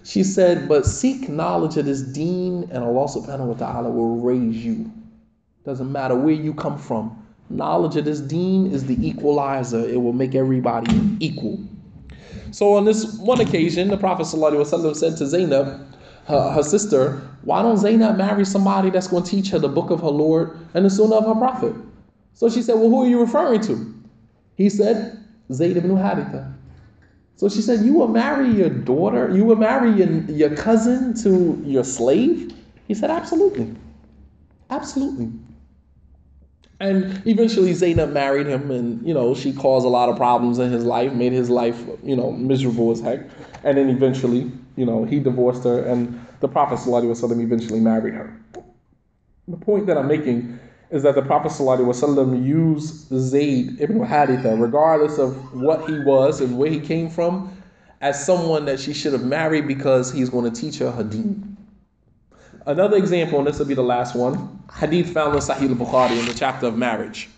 She 0.04 0.24
said, 0.24 0.68
But 0.68 0.86
seek 0.86 1.28
knowledge 1.28 1.76
of 1.76 1.86
this 1.86 2.02
deen, 2.02 2.68
and 2.70 2.84
Allah 2.84 3.06
subhanahu 3.06 3.46
wa 3.46 3.54
ta'ala 3.54 3.90
will 3.90 4.16
raise 4.20 4.64
you. 4.64 4.90
Doesn't 5.64 5.90
matter 5.90 6.16
where 6.16 6.34
you 6.34 6.52
come 6.54 6.78
from. 6.78 7.24
Knowledge 7.48 7.96
of 7.96 8.04
this 8.04 8.20
deen 8.20 8.72
is 8.72 8.86
the 8.86 8.96
equalizer. 9.06 9.80
It 9.80 10.00
will 10.00 10.12
make 10.12 10.34
everybody 10.34 10.92
equal. 11.20 11.60
So 12.50 12.74
on 12.74 12.84
this 12.84 13.16
one 13.18 13.40
occasion, 13.40 13.88
the 13.88 13.96
Prophet 13.96 14.24
ﷺ 14.24 14.96
said 14.96 15.16
to 15.18 15.26
Zainab, 15.26 15.86
her, 16.26 16.50
her, 16.50 16.62
sister, 16.62 17.20
why 17.42 17.62
don't 17.62 17.78
Zainab 17.78 18.16
marry 18.16 18.44
somebody 18.44 18.90
that's 18.90 19.08
going 19.08 19.24
to 19.24 19.30
teach 19.30 19.50
her 19.50 19.58
the 19.58 19.68
book 19.68 19.90
of 19.90 20.00
her 20.00 20.08
Lord 20.08 20.56
and 20.74 20.84
the 20.84 20.90
sunnah 20.90 21.16
of 21.16 21.26
her 21.26 21.34
Prophet? 21.34 21.74
So 22.34 22.48
she 22.48 22.62
said, 22.62 22.74
well, 22.74 22.88
who 22.88 23.04
are 23.04 23.08
you 23.08 23.20
referring 23.20 23.60
to? 23.62 23.94
He 24.56 24.68
said, 24.68 25.18
Zayd 25.52 25.76
ibn. 25.76 25.96
So 27.36 27.48
she 27.48 27.60
said, 27.60 27.80
you 27.84 27.94
will 27.94 28.08
marry 28.08 28.50
your 28.50 28.70
daughter, 28.70 29.34
you 29.34 29.44
will 29.44 29.56
marry 29.56 29.90
your, 29.92 30.08
your 30.30 30.54
cousin 30.54 31.14
to 31.22 31.60
your 31.64 31.84
slave? 31.84 32.54
He 32.86 32.94
said, 32.94 33.10
absolutely. 33.10 33.74
Absolutely. 34.70 35.30
And 36.82 37.22
eventually 37.26 37.72
Zainab 37.74 38.10
married 38.10 38.48
him, 38.48 38.72
and 38.72 39.06
you 39.06 39.14
know 39.14 39.36
she 39.36 39.52
caused 39.52 39.86
a 39.86 39.88
lot 39.88 40.08
of 40.08 40.16
problems 40.16 40.58
in 40.58 40.72
his 40.72 40.84
life, 40.84 41.12
made 41.12 41.30
his 41.32 41.48
life 41.48 41.80
you 42.02 42.16
know 42.16 42.32
miserable 42.32 42.90
as 42.90 43.00
heck. 43.00 43.20
And 43.62 43.78
then 43.78 43.88
eventually, 43.88 44.50
you 44.76 44.84
know, 44.84 45.04
he 45.04 45.20
divorced 45.20 45.62
her, 45.62 45.84
and 45.84 46.26
the 46.40 46.48
Prophet 46.48 46.80
ﷺ 46.80 47.40
eventually 47.40 47.78
married 47.78 48.14
her. 48.14 48.36
The 49.46 49.56
point 49.56 49.86
that 49.86 49.96
I'm 49.96 50.08
making 50.08 50.58
is 50.92 51.02
that 51.04 51.14
the 51.14 51.22
Prophet 51.22 51.50
ﷺ 51.50 52.44
used 52.46 53.08
Zayd 53.18 53.80
ibn 53.80 53.98
Haritha, 54.00 54.60
regardless 54.60 55.18
of 55.18 55.54
what 55.54 55.88
he 55.88 55.98
was 56.00 56.42
and 56.42 56.58
where 56.58 56.70
he 56.70 56.80
came 56.80 57.08
from, 57.08 57.56
as 58.02 58.24
someone 58.24 58.66
that 58.66 58.78
she 58.78 58.92
should 58.92 59.14
have 59.14 59.24
married 59.24 59.66
because 59.66 60.12
he's 60.12 60.28
going 60.28 60.52
to 60.52 60.60
teach 60.60 60.78
her 60.78 60.92
hadith. 60.92 61.42
Another 62.66 62.98
example, 62.98 63.38
and 63.38 63.46
this 63.46 63.58
will 63.58 63.66
be 63.66 63.74
the 63.74 63.82
last 63.82 64.14
one, 64.14 64.62
hadith 64.78 65.14
found 65.14 65.34
in 65.34 65.40
Sahih 65.40 65.70
al-Bukhari 65.70 66.18
in 66.18 66.26
the 66.26 66.34
chapter 66.34 66.66
of 66.66 66.76
marriage. 66.76 67.30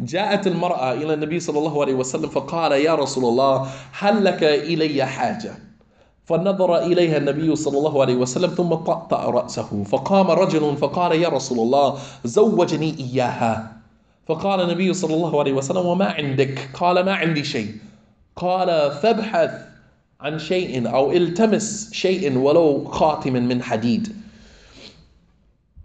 جاءت 0.00 0.46
المرأة 0.46 0.92
إلى 0.92 1.14
النبي 1.14 1.40
صلى 1.40 1.58
الله 1.58 1.84
عليه 1.84 1.94
وسلم 1.94 2.28
فقال 2.30 2.72
يا 2.72 2.94
رسول 2.94 3.24
الله 3.24 3.68
هل 3.92 4.24
لك 4.24 4.42
إلي 4.42 5.04
حاجة 5.04 5.54
فنظر 6.28 6.78
إليها 6.78 7.16
النبي 7.16 7.56
صلى 7.56 7.78
الله 7.78 8.00
عليه 8.00 8.14
وسلم 8.14 8.50
ثم 8.50 8.74
طأطأ 8.74 9.30
رأسه. 9.30 9.84
فقام 9.84 10.30
رجل 10.30 10.76
فقال 10.76 11.12
يا 11.12 11.28
رسول 11.28 11.58
الله 11.58 11.98
زوجني 12.24 12.94
إياها. 13.00 13.72
فقال 14.28 14.60
النبي 14.60 14.92
صلى 14.94 15.14
الله 15.14 15.38
عليه 15.40 15.52
وسلم 15.52 15.86
وما 15.86 16.04
عندك؟ 16.04 16.70
قال 16.74 17.04
ما 17.04 17.14
عندي 17.14 17.44
شيء. 17.44 17.68
قال 18.36 18.90
فابحث 18.90 19.50
عن 20.20 20.38
شيء 20.38 20.94
أو 20.94 21.12
التمس 21.12 21.92
شيء 21.92 22.38
ولو 22.38 22.84
خاتم 22.84 23.32
من 23.32 23.62
حديد. 23.62 24.12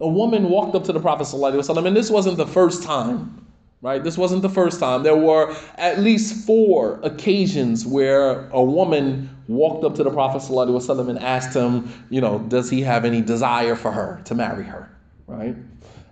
A 0.02 0.08
woman 0.08 0.50
walked 0.50 0.76
up 0.76 0.84
to 0.84 0.92
the 0.92 1.00
Prophet 1.00 1.28
ﷺ, 1.28 1.86
and 1.88 1.96
this 1.96 2.12
wasn't 2.12 2.36
the 2.36 2.46
first 2.46 2.84
time, 2.84 3.46
right? 3.82 4.04
This 4.04 4.18
wasn't 4.18 4.42
the 4.42 4.50
first 4.50 4.82
time. 4.82 5.04
There 5.04 5.16
were 5.16 5.54
at 5.78 6.00
least 6.00 6.46
four 6.46 7.00
occasions 7.04 7.86
where 7.86 8.50
a 8.50 8.62
woman 8.62 9.30
walked 9.48 9.84
up 9.84 9.96
to 9.96 10.04
the 10.04 10.12
Prophet 10.12 10.42
ﷺ 10.42 11.10
and 11.10 11.20
asked 11.20 11.56
him, 11.56 11.92
you 12.10 12.22
know, 12.22 12.40
does 12.40 12.70
he 12.70 12.82
have 12.82 13.06
any 13.06 13.22
desire 13.22 13.76
for 13.76 13.92
her 13.92 14.22
to 14.26 14.36
marry 14.36 14.64
her, 14.64 14.90
right? 15.28 15.56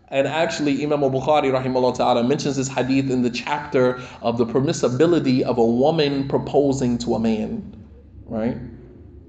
And 0.09 0.27
actually, 0.27 0.84
Imam 0.84 1.03
al-Bukhari 1.03 1.51
rahimahullah 1.51 1.95
ta'ala 1.95 2.23
mentions 2.25 2.57
this 2.57 2.67
hadith 2.67 3.09
in 3.09 3.21
the 3.21 3.29
chapter 3.29 4.01
of 4.21 4.38
the 4.38 4.45
permissibility 4.45 5.41
of 5.41 5.57
a 5.57 5.65
woman 5.65 6.27
proposing 6.27 6.97
to 6.99 7.15
a 7.15 7.19
man, 7.19 7.86
right? 8.25 8.57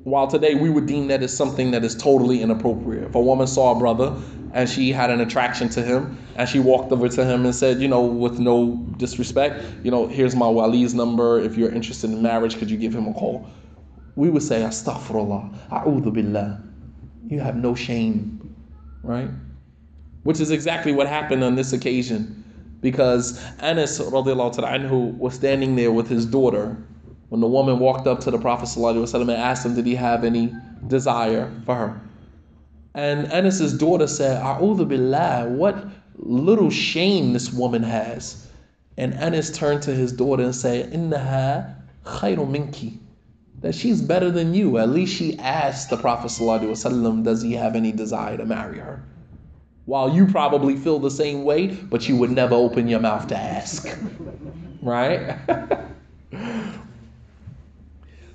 While 0.03 0.27
today 0.27 0.57
we 0.57 0.69
would 0.69 0.87
deem 0.87 1.07
that 1.07 1.23
as 1.23 1.37
something 1.37 1.71
that 1.71 1.85
is 1.85 1.95
totally 1.95 2.43
inappropriate. 2.43 3.05
If 3.05 3.15
a 3.15 3.21
woman 3.21 3.47
saw 3.47 3.77
a 3.77 3.79
brother 3.79 4.13
and 4.53 4.69
she 4.69 4.91
had 4.91 5.11
an 5.11 5.21
attraction 5.21 5.69
to 5.71 5.83
him 5.83 6.19
and 6.35 6.49
she 6.49 6.59
walked 6.59 6.91
over 6.91 7.09
to 7.09 7.25
him 7.25 7.45
and 7.45 7.55
said, 7.55 7.81
you 7.81 7.87
know, 7.87 8.03
with 8.03 8.41
no 8.41 8.75
disrespect, 8.97 9.65
you 9.85 9.93
know, 9.93 10.09
here's 10.09 10.35
my 10.35 10.47
wali's 10.47 10.93
number. 10.93 11.39
If 11.39 11.57
you're 11.57 11.71
interested 11.71 12.11
in 12.11 12.21
marriage, 12.21 12.59
could 12.59 12.69
you 12.69 12.77
give 12.77 12.93
him 12.93 13.07
a 13.07 13.15
call? 13.15 13.49
We 14.17 14.29
would 14.29 14.43
say, 14.43 14.63
Astaghfirullah, 14.63 15.69
A'udhu 15.71 16.13
Billah. 16.13 16.63
You 17.29 17.41
have 17.41 17.57
no 17.57 17.75
shame, 17.75 18.55
right? 19.03 19.31
Which 20.25 20.41
is 20.41 20.51
exactly 20.51 20.93
what 20.93 21.07
happened 21.07 21.43
on 21.43 21.55
this 21.55 21.73
occasion. 21.73 22.45
Because 22.81 23.43
Anas 23.61 23.99
anhu, 23.99 25.17
was 25.17 25.35
standing 25.35 25.77
there 25.77 25.93
with 25.93 26.09
his 26.09 26.27
daughter 26.27 26.77
when 27.29 27.41
the 27.41 27.47
woman 27.47 27.79
walked 27.79 28.07
up 28.07 28.21
to 28.21 28.31
the 28.31 28.39
Prophet 28.39 28.67
ﷺ 28.67 29.21
and 29.21 29.31
asked 29.31 29.65
him, 29.65 29.75
Did 29.75 29.87
he 29.87 29.95
have 29.95 30.25
any 30.25 30.53
desire 30.89 31.51
for 31.65 31.75
her? 31.75 32.01
And 32.95 33.33
Anas's 33.33 33.79
daughter 33.79 34.07
said, 34.07 34.43
A'udhu 34.43 34.87
billah, 34.87 35.49
what 35.49 35.87
little 36.17 36.71
shame 36.71 37.33
this 37.33 37.53
woman 37.53 37.83
has. 37.83 38.47
And 38.99 39.15
Anas 39.15 39.51
turned 39.57 39.83
to 39.85 39.95
his 39.95 40.13
daughter 40.13 40.43
and 40.43 40.55
said, 40.55 40.93
Innaha 40.93 41.75
khayru 42.05 42.47
minki. 42.47 42.99
That 43.63 43.75
she's 43.75 44.03
better 44.03 44.31
than 44.31 44.55
you. 44.55 44.79
At 44.79 44.91
least 44.91 45.15
she 45.15 45.39
asked 45.39 45.89
the 45.89 45.97
Prophet 45.97 46.29
ﷺ, 46.29 47.25
does 47.25 47.43
he 47.43 47.53
have 47.53 47.77
any 47.77 47.93
desire 47.93 48.37
to 48.37 48.45
marry 48.45 48.79
her? 48.79 49.03
While 49.85 50.15
you 50.15 50.27
probably 50.27 50.77
feel 50.77 50.99
the 50.99 51.11
same 51.11 51.45
way, 51.45 51.69
but 51.69 52.09
you 52.09 52.17
would 52.17 52.31
never 52.31 52.55
open 52.55 52.89
your 52.89 53.01
mouth 53.01 53.29
to 53.29 53.37
ask. 53.37 53.89
right? 54.83 55.39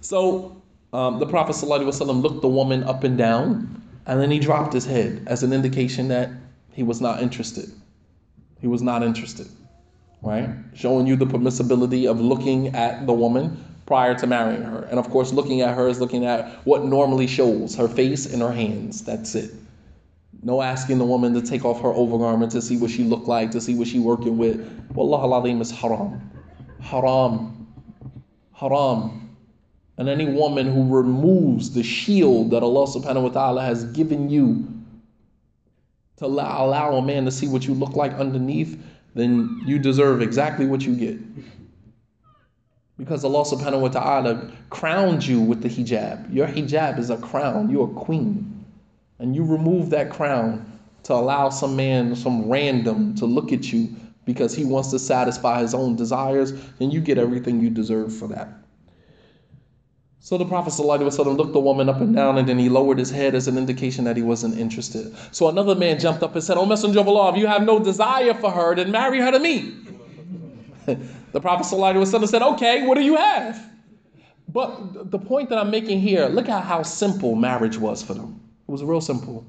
so 0.01 0.61
um, 0.93 1.19
the 1.19 1.25
Prophet 1.25 1.55
ﷺ 1.55 2.21
looked 2.21 2.41
the 2.41 2.47
woman 2.47 2.83
up 2.85 3.03
and 3.03 3.17
down, 3.17 3.81
and 4.05 4.21
then 4.21 4.31
he 4.31 4.39
dropped 4.39 4.71
his 4.71 4.85
head 4.85 5.23
as 5.27 5.43
an 5.43 5.51
indication 5.51 6.07
that 6.07 6.29
he 6.71 6.83
was 6.83 7.01
not 7.01 7.21
interested. 7.21 7.69
He 8.61 8.67
was 8.67 8.81
not 8.81 9.03
interested, 9.03 9.47
right? 10.21 10.49
Showing 10.73 11.05
you 11.05 11.17
the 11.17 11.25
permissibility 11.25 12.09
of 12.09 12.21
looking 12.21 12.69
at 12.69 13.05
the 13.05 13.13
woman 13.13 13.63
prior 13.87 14.13
to 14.13 14.27
marrying 14.27 14.61
her. 14.61 14.83
And 14.91 14.99
of 14.99 15.09
course, 15.09 15.33
looking 15.33 15.61
at 15.61 15.73
her 15.75 15.87
is 15.87 15.99
looking 15.99 16.25
at 16.25 16.45
what 16.65 16.83
normally 16.85 17.25
shows 17.25 17.75
her 17.75 17.87
face 17.87 18.31
and 18.31 18.41
her 18.43 18.51
hands. 18.51 19.03
That's 19.03 19.33
it. 19.33 19.51
No 20.43 20.61
asking 20.61 20.99
the 20.99 21.05
woman 21.05 21.33
to 21.33 21.41
take 21.41 21.65
off 21.65 21.81
her 21.81 21.89
overgarment 21.89 22.51
to 22.51 22.61
see 22.61 22.77
what 22.77 22.91
she 22.91 23.03
looked 23.03 23.27
like, 23.27 23.49
to 23.51 23.61
see 23.61 23.73
what 23.73 23.87
she 23.87 23.97
working 23.97 24.37
with. 24.37 24.59
Wallah 24.93 25.33
al 25.33 25.45
is 25.61 25.71
haram. 25.71 26.21
Haram. 26.79 27.67
Haram. 28.53 29.35
And 29.97 30.09
any 30.09 30.25
woman 30.25 30.71
who 30.71 30.95
removes 30.95 31.73
the 31.73 31.81
shield 31.81 32.51
that 32.51 32.61
Allah 32.61 32.85
subhanahu 32.85 33.23
wa 33.23 33.29
ta'ala 33.29 33.63
has 33.63 33.85
given 33.85 34.29
you 34.29 34.67
to 36.17 36.25
allow 36.25 36.95
a 36.95 37.01
man 37.01 37.25
to 37.25 37.31
see 37.31 37.47
what 37.47 37.65
you 37.65 37.73
look 37.73 37.95
like 37.95 38.13
underneath, 38.13 38.79
then 39.15 39.61
you 39.65 39.79
deserve 39.79 40.21
exactly 40.21 40.67
what 40.67 40.81
you 40.81 40.95
get. 40.95 41.17
Because 42.97 43.23
Allah 43.23 43.43
subhanahu 43.43 43.81
wa 43.81 43.87
ta'ala 43.89 44.51
crowned 44.69 45.25
you 45.25 45.39
with 45.39 45.61
the 45.61 45.69
hijab. 45.69 46.33
Your 46.33 46.47
hijab 46.47 46.97
is 46.97 47.09
a 47.09 47.17
crown, 47.17 47.69
you're 47.69 47.89
a 47.89 47.93
queen. 47.93 48.65
And 49.19 49.35
you 49.35 49.43
remove 49.43 49.89
that 49.91 50.09
crown 50.09 50.79
to 51.03 51.13
allow 51.13 51.49
some 51.49 51.75
man, 51.75 52.15
some 52.15 52.49
random, 52.49 53.15
to 53.15 53.25
look 53.25 53.53
at 53.53 53.71
you 53.71 53.95
because 54.25 54.53
he 54.53 54.65
wants 54.65 54.91
to 54.91 54.99
satisfy 54.99 55.61
his 55.61 55.73
own 55.73 55.95
desires, 55.95 56.51
and 56.81 56.91
you 56.91 56.99
get 56.99 57.17
everything 57.17 57.61
you 57.61 57.69
deserve 57.69 58.13
for 58.13 58.27
that. 58.27 58.49
So 60.19 60.37
the 60.37 60.43
Prophet 60.43 60.73
ﷺ 60.73 61.37
looked 61.37 61.53
the 61.53 61.59
woman 61.61 61.87
up 61.87 62.01
and 62.01 62.13
down 62.13 62.37
and 62.37 62.49
then 62.49 62.59
he 62.59 62.67
lowered 62.67 62.99
his 62.99 63.09
head 63.09 63.33
as 63.33 63.47
an 63.47 63.57
indication 63.57 64.03
that 64.03 64.17
he 64.17 64.23
wasn't 64.23 64.57
interested. 64.57 65.15
So 65.31 65.47
another 65.47 65.73
man 65.73 65.99
jumped 65.99 66.21
up 66.21 66.35
and 66.35 66.43
said, 66.43 66.57
O 66.57 66.65
Messenger 66.65 66.99
of 66.99 67.07
Allah, 67.07 67.31
if 67.31 67.37
you 67.37 67.47
have 67.47 67.63
no 67.63 67.79
desire 67.79 68.33
for 68.33 68.51
her, 68.51 68.75
then 68.75 68.91
marry 68.91 69.21
her 69.21 69.31
to 69.31 69.39
me. 69.39 69.73
the 71.31 71.41
Prophet 71.41 71.65
ﷺ 71.65 72.27
said, 72.27 72.41
Okay, 72.41 72.85
what 72.85 72.95
do 72.95 73.03
you 73.03 73.15
have? 73.15 73.69
But 74.49 75.11
the 75.11 75.19
point 75.19 75.49
that 75.49 75.57
I'm 75.57 75.69
making 75.69 75.99
here, 75.99 76.27
look 76.27 76.47
at 76.49 76.63
how 76.63 76.81
simple 76.83 77.35
marriage 77.35 77.77
was 77.77 78.01
for 78.01 78.13
them. 78.13 78.39
It 78.67 78.71
was 78.71 78.83
real 78.83 79.01
simple. 79.01 79.45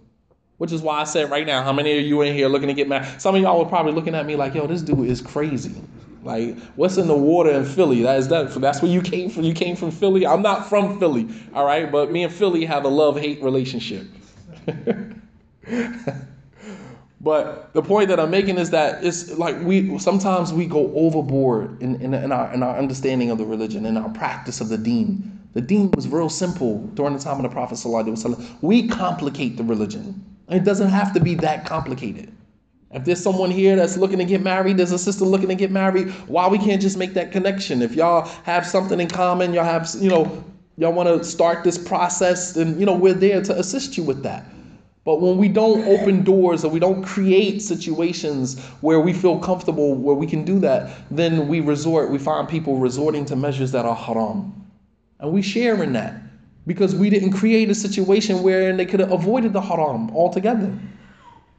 Which 0.59 0.73
is 0.73 0.83
why 0.83 1.01
I 1.01 1.05
said 1.05 1.31
right 1.31 1.47
now, 1.47 1.63
how 1.63 1.73
many 1.73 1.97
of 1.99 2.05
you 2.05 2.21
in 2.23 2.35
here 2.35 2.49
looking 2.49 2.67
to 2.67 2.75
get 2.75 2.89
married? 2.89 3.21
Some 3.21 3.37
of 3.37 3.41
y'all 3.41 3.63
were 3.63 3.69
probably 3.69 3.93
looking 3.93 4.17
at 4.17 4.27
me 4.27 4.35
like, 4.35 4.55
yo, 4.55 4.67
this 4.67 4.83
dude 4.83 5.09
is 5.09 5.21
crazy. 5.21 5.75
Like, 6.25 6.59
what's 6.75 6.97
in 6.97 7.07
the 7.07 7.17
water 7.17 7.51
in 7.53 7.65
Philly? 7.65 8.03
That 8.03 8.19
is 8.19 8.27
that. 8.29 8.53
That's 8.55 8.83
where 8.83 8.91
you 8.91 9.01
came 9.01 9.31
from. 9.31 9.45
You 9.45 9.55
came 9.55 9.77
from 9.77 9.93
Philly. 9.93 10.27
I'm 10.27 10.43
not 10.43 10.69
from 10.69 10.99
Philly, 10.99 11.29
all 11.55 11.65
right. 11.65 11.91
But 11.91 12.11
me 12.11 12.25
and 12.25 12.33
Philly 12.33 12.65
have 12.65 12.85
a 12.85 12.89
love 12.89 13.19
hate 13.19 13.41
relationship. 13.41 14.07
but 17.21 17.73
the 17.73 17.83
point 17.83 18.09
that 18.09 18.21
I'm 18.21 18.31
making 18.31 18.59
is 18.59 18.71
that 18.71 19.05
it's 19.05 19.37
like 19.37 19.61
we 19.63 19.99
sometimes 19.99 20.53
we 20.53 20.67
go 20.67 20.93
overboard 20.95 21.83
in, 21.83 22.01
in, 22.01 22.15
in 22.15 22.31
our 22.31 22.53
in 22.53 22.63
our 22.63 22.79
understanding 22.79 23.31
of 23.31 23.39
the 23.39 23.45
religion, 23.45 23.87
in 23.87 23.97
our 23.97 24.09
practice 24.11 24.61
of 24.61 24.69
the 24.69 24.79
Deen. 24.79 25.35
The 25.55 25.61
Deen 25.61 25.91
was 25.93 26.07
real 26.07 26.29
simple 26.29 26.87
during 26.95 27.15
the 27.15 27.19
time 27.19 27.37
of 27.37 27.43
the 27.43 27.49
Prophet 27.49 27.79
We 28.61 28.87
complicate 28.87 29.57
the 29.57 29.65
religion. 29.65 30.25
It 30.49 30.65
doesn't 30.65 30.91
have 30.91 31.13
to 31.15 31.21
be 31.21 31.35
that 31.37 31.67
complicated. 31.67 32.33
If 32.91 33.05
there's 33.05 33.23
someone 33.23 33.51
here 33.51 33.77
that's 33.77 33.97
looking 33.97 34.19
to 34.19 34.25
get 34.25 34.41
married, 34.41 34.79
there's 34.79 34.93
a 34.93 34.99
sister 34.99 35.25
looking 35.25 35.49
to 35.49 35.55
get 35.55 35.71
married, 35.71 36.11
why 36.27 36.49
we 36.49 36.57
can't 36.59 36.81
just 36.81 36.97
make 36.97 37.13
that 37.15 37.33
connection? 37.33 37.83
If 37.83 37.95
y'all 37.95 38.27
have 38.45 38.67
something 38.67 38.99
in 38.99 39.09
common, 39.09 39.53
y'all 39.53 39.65
have, 39.65 39.91
you 40.01 40.09
know, 40.09 40.43
y'all 40.79 40.93
want 40.93 41.09
to 41.09 41.23
start 41.23 41.65
this 41.65 41.77
process, 41.77 42.53
then, 42.53 42.81
you 42.81 42.87
know, 42.87 42.95
we're 42.95 43.13
there 43.13 43.43
to 43.43 43.59
assist 43.59 43.99
you 43.99 44.05
with 44.05 44.23
that. 44.23 44.47
But 45.09 45.23
when 45.23 45.39
we 45.39 45.49
don't 45.49 45.89
open 45.89 46.23
doors 46.23 46.67
or 46.67 46.71
we 46.71 46.79
don't 46.79 47.03
create 47.03 47.63
situations 47.63 48.63
where 48.83 49.01
we 49.01 49.15
feel 49.15 49.39
comfortable, 49.39 49.95
where 49.95 50.15
we 50.15 50.27
can 50.27 50.45
do 50.45 50.59
that, 50.59 50.91
then 51.11 51.49
we 51.49 51.61
resort, 51.61 52.11
we 52.11 52.19
find 52.19 52.47
people 52.47 52.77
resorting 52.77 53.25
to 53.25 53.35
measures 53.35 53.73
that 53.73 53.87
are 53.87 53.97
haram. 53.97 54.53
And 55.19 55.33
we 55.33 55.41
share 55.41 55.83
in 55.83 55.95
that 55.95 56.21
because 56.67 56.95
we 56.95 57.09
didn't 57.09 57.33
create 57.33 57.71
a 57.71 57.75
situation 57.75 58.43
wherein 58.43 58.77
they 58.77 58.85
could 58.85 59.01
have 59.01 59.11
avoided 59.11 59.55
the 59.55 59.63
haram 59.63 60.11
altogether. 60.11 60.79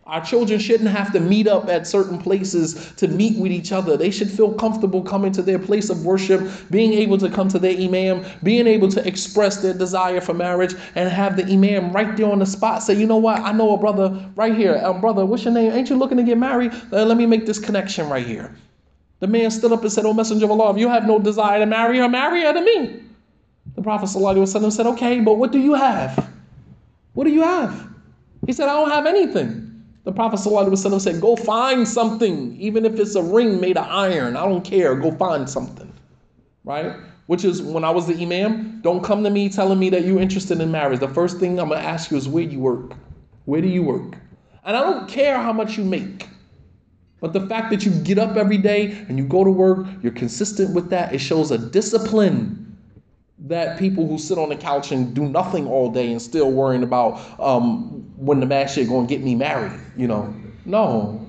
Our 0.09 0.25
children 0.25 0.59
shouldn't 0.59 0.89
have 0.89 1.13
to 1.13 1.19
meet 1.19 1.47
up 1.47 1.69
at 1.69 1.85
certain 1.85 2.17
places 2.17 2.91
to 2.97 3.07
meet 3.07 3.37
with 3.37 3.51
each 3.51 3.71
other. 3.71 3.95
They 3.95 4.09
should 4.09 4.29
feel 4.31 4.53
comfortable 4.53 5.03
coming 5.03 5.31
to 5.33 5.43
their 5.43 5.59
place 5.59 5.91
of 5.91 6.03
worship, 6.03 6.49
being 6.71 6.93
able 6.93 7.19
to 7.19 7.29
come 7.29 7.47
to 7.49 7.59
their 7.59 7.77
imam, 7.77 8.25
being 8.41 8.65
able 8.65 8.89
to 8.89 9.07
express 9.07 9.57
their 9.57 9.73
desire 9.73 10.19
for 10.19 10.33
marriage, 10.33 10.73
and 10.95 11.07
have 11.09 11.37
the 11.37 11.45
imam 11.45 11.91
right 11.91 12.17
there 12.17 12.31
on 12.31 12.39
the 12.39 12.45
spot 12.45 12.81
say, 12.81 12.95
you 12.95 13.05
know 13.05 13.17
what, 13.17 13.39
I 13.41 13.51
know 13.51 13.75
a 13.75 13.77
brother 13.77 14.29
right 14.35 14.55
here. 14.55 14.81
Um, 14.83 14.99
brother, 14.99 15.25
what's 15.25 15.43
your 15.43 15.53
name? 15.53 15.71
Ain't 15.71 15.91
you 15.91 15.95
looking 15.95 16.17
to 16.17 16.23
get 16.23 16.39
married? 16.39 16.73
Uh, 16.91 17.05
let 17.05 17.15
me 17.17 17.27
make 17.27 17.45
this 17.45 17.59
connection 17.59 18.09
right 18.09 18.25
here. 18.25 18.55
The 19.19 19.27
man 19.27 19.51
stood 19.51 19.71
up 19.71 19.83
and 19.83 19.91
said, 19.91 20.05
Oh, 20.05 20.13
Messenger 20.13 20.45
of 20.45 20.51
Allah, 20.51 20.71
if 20.71 20.77
you 20.77 20.89
have 20.89 21.05
no 21.05 21.19
desire 21.19 21.59
to 21.59 21.65
marry 21.67 21.99
her, 21.99 22.09
marry 22.09 22.41
her 22.41 22.53
to 22.53 22.61
me. 22.61 23.03
The 23.75 23.83
Prophet 23.83 24.07
said, 24.07 24.85
Okay, 24.87 25.19
but 25.19 25.37
what 25.37 25.51
do 25.51 25.59
you 25.59 25.75
have? 25.75 26.29
What 27.13 27.25
do 27.25 27.29
you 27.29 27.43
have? 27.43 27.87
He 28.47 28.53
said, 28.53 28.69
I 28.69 28.73
don't 28.73 28.89
have 28.89 29.05
anything. 29.05 29.68
The 30.03 30.11
Prophet 30.11 30.39
ﷺ 30.39 31.01
said, 31.01 31.21
Go 31.21 31.35
find 31.35 31.87
something, 31.87 32.55
even 32.59 32.85
if 32.85 32.99
it's 32.99 33.15
a 33.15 33.21
ring 33.21 33.59
made 33.59 33.77
of 33.77 33.85
iron. 33.87 34.37
I 34.37 34.45
don't 34.45 34.63
care. 34.63 34.95
Go 34.95 35.11
find 35.11 35.49
something. 35.49 35.91
Right? 36.63 36.95
Which 37.27 37.43
is 37.43 37.61
when 37.61 37.83
I 37.83 37.89
was 37.89 38.07
the 38.07 38.15
Imam, 38.15 38.79
don't 38.81 39.03
come 39.03 39.23
to 39.23 39.29
me 39.29 39.49
telling 39.49 39.77
me 39.77 39.89
that 39.89 40.05
you're 40.05 40.19
interested 40.19 40.59
in 40.61 40.71
marriage. 40.71 40.99
The 40.99 41.07
first 41.07 41.39
thing 41.39 41.59
I'm 41.59 41.69
going 41.69 41.81
to 41.81 41.87
ask 41.87 42.11
you 42.11 42.17
is 42.17 42.27
where 42.27 42.43
you 42.43 42.59
work. 42.59 42.93
Where 43.45 43.61
do 43.61 43.67
you 43.67 43.83
work? 43.83 44.15
And 44.63 44.75
I 44.75 44.81
don't 44.81 45.07
care 45.07 45.37
how 45.37 45.53
much 45.53 45.77
you 45.77 45.83
make. 45.83 46.27
But 47.19 47.33
the 47.33 47.45
fact 47.47 47.69
that 47.71 47.85
you 47.85 47.91
get 47.91 48.17
up 48.17 48.37
every 48.37 48.57
day 48.57 48.91
and 49.09 49.17
you 49.17 49.25
go 49.25 49.43
to 49.43 49.51
work, 49.51 49.85
you're 50.01 50.13
consistent 50.13 50.73
with 50.73 50.89
that, 50.89 51.13
it 51.13 51.19
shows 51.19 51.51
a 51.51 51.57
discipline 51.57 52.68
that 53.47 53.79
people 53.79 54.07
who 54.07 54.17
sit 54.17 54.37
on 54.37 54.49
the 54.49 54.55
couch 54.55 54.91
and 54.91 55.13
do 55.13 55.23
nothing 55.27 55.67
all 55.67 55.89
day 55.91 56.11
and 56.11 56.21
still 56.21 56.51
worrying 56.51 56.83
about 56.83 57.19
um, 57.39 58.03
when 58.17 58.39
the 58.39 58.45
master 58.45 58.83
going 58.83 59.07
to 59.07 59.13
get 59.13 59.23
me 59.23 59.35
married, 59.35 59.71
you 59.95 60.07
know. 60.07 60.33
No. 60.65 61.25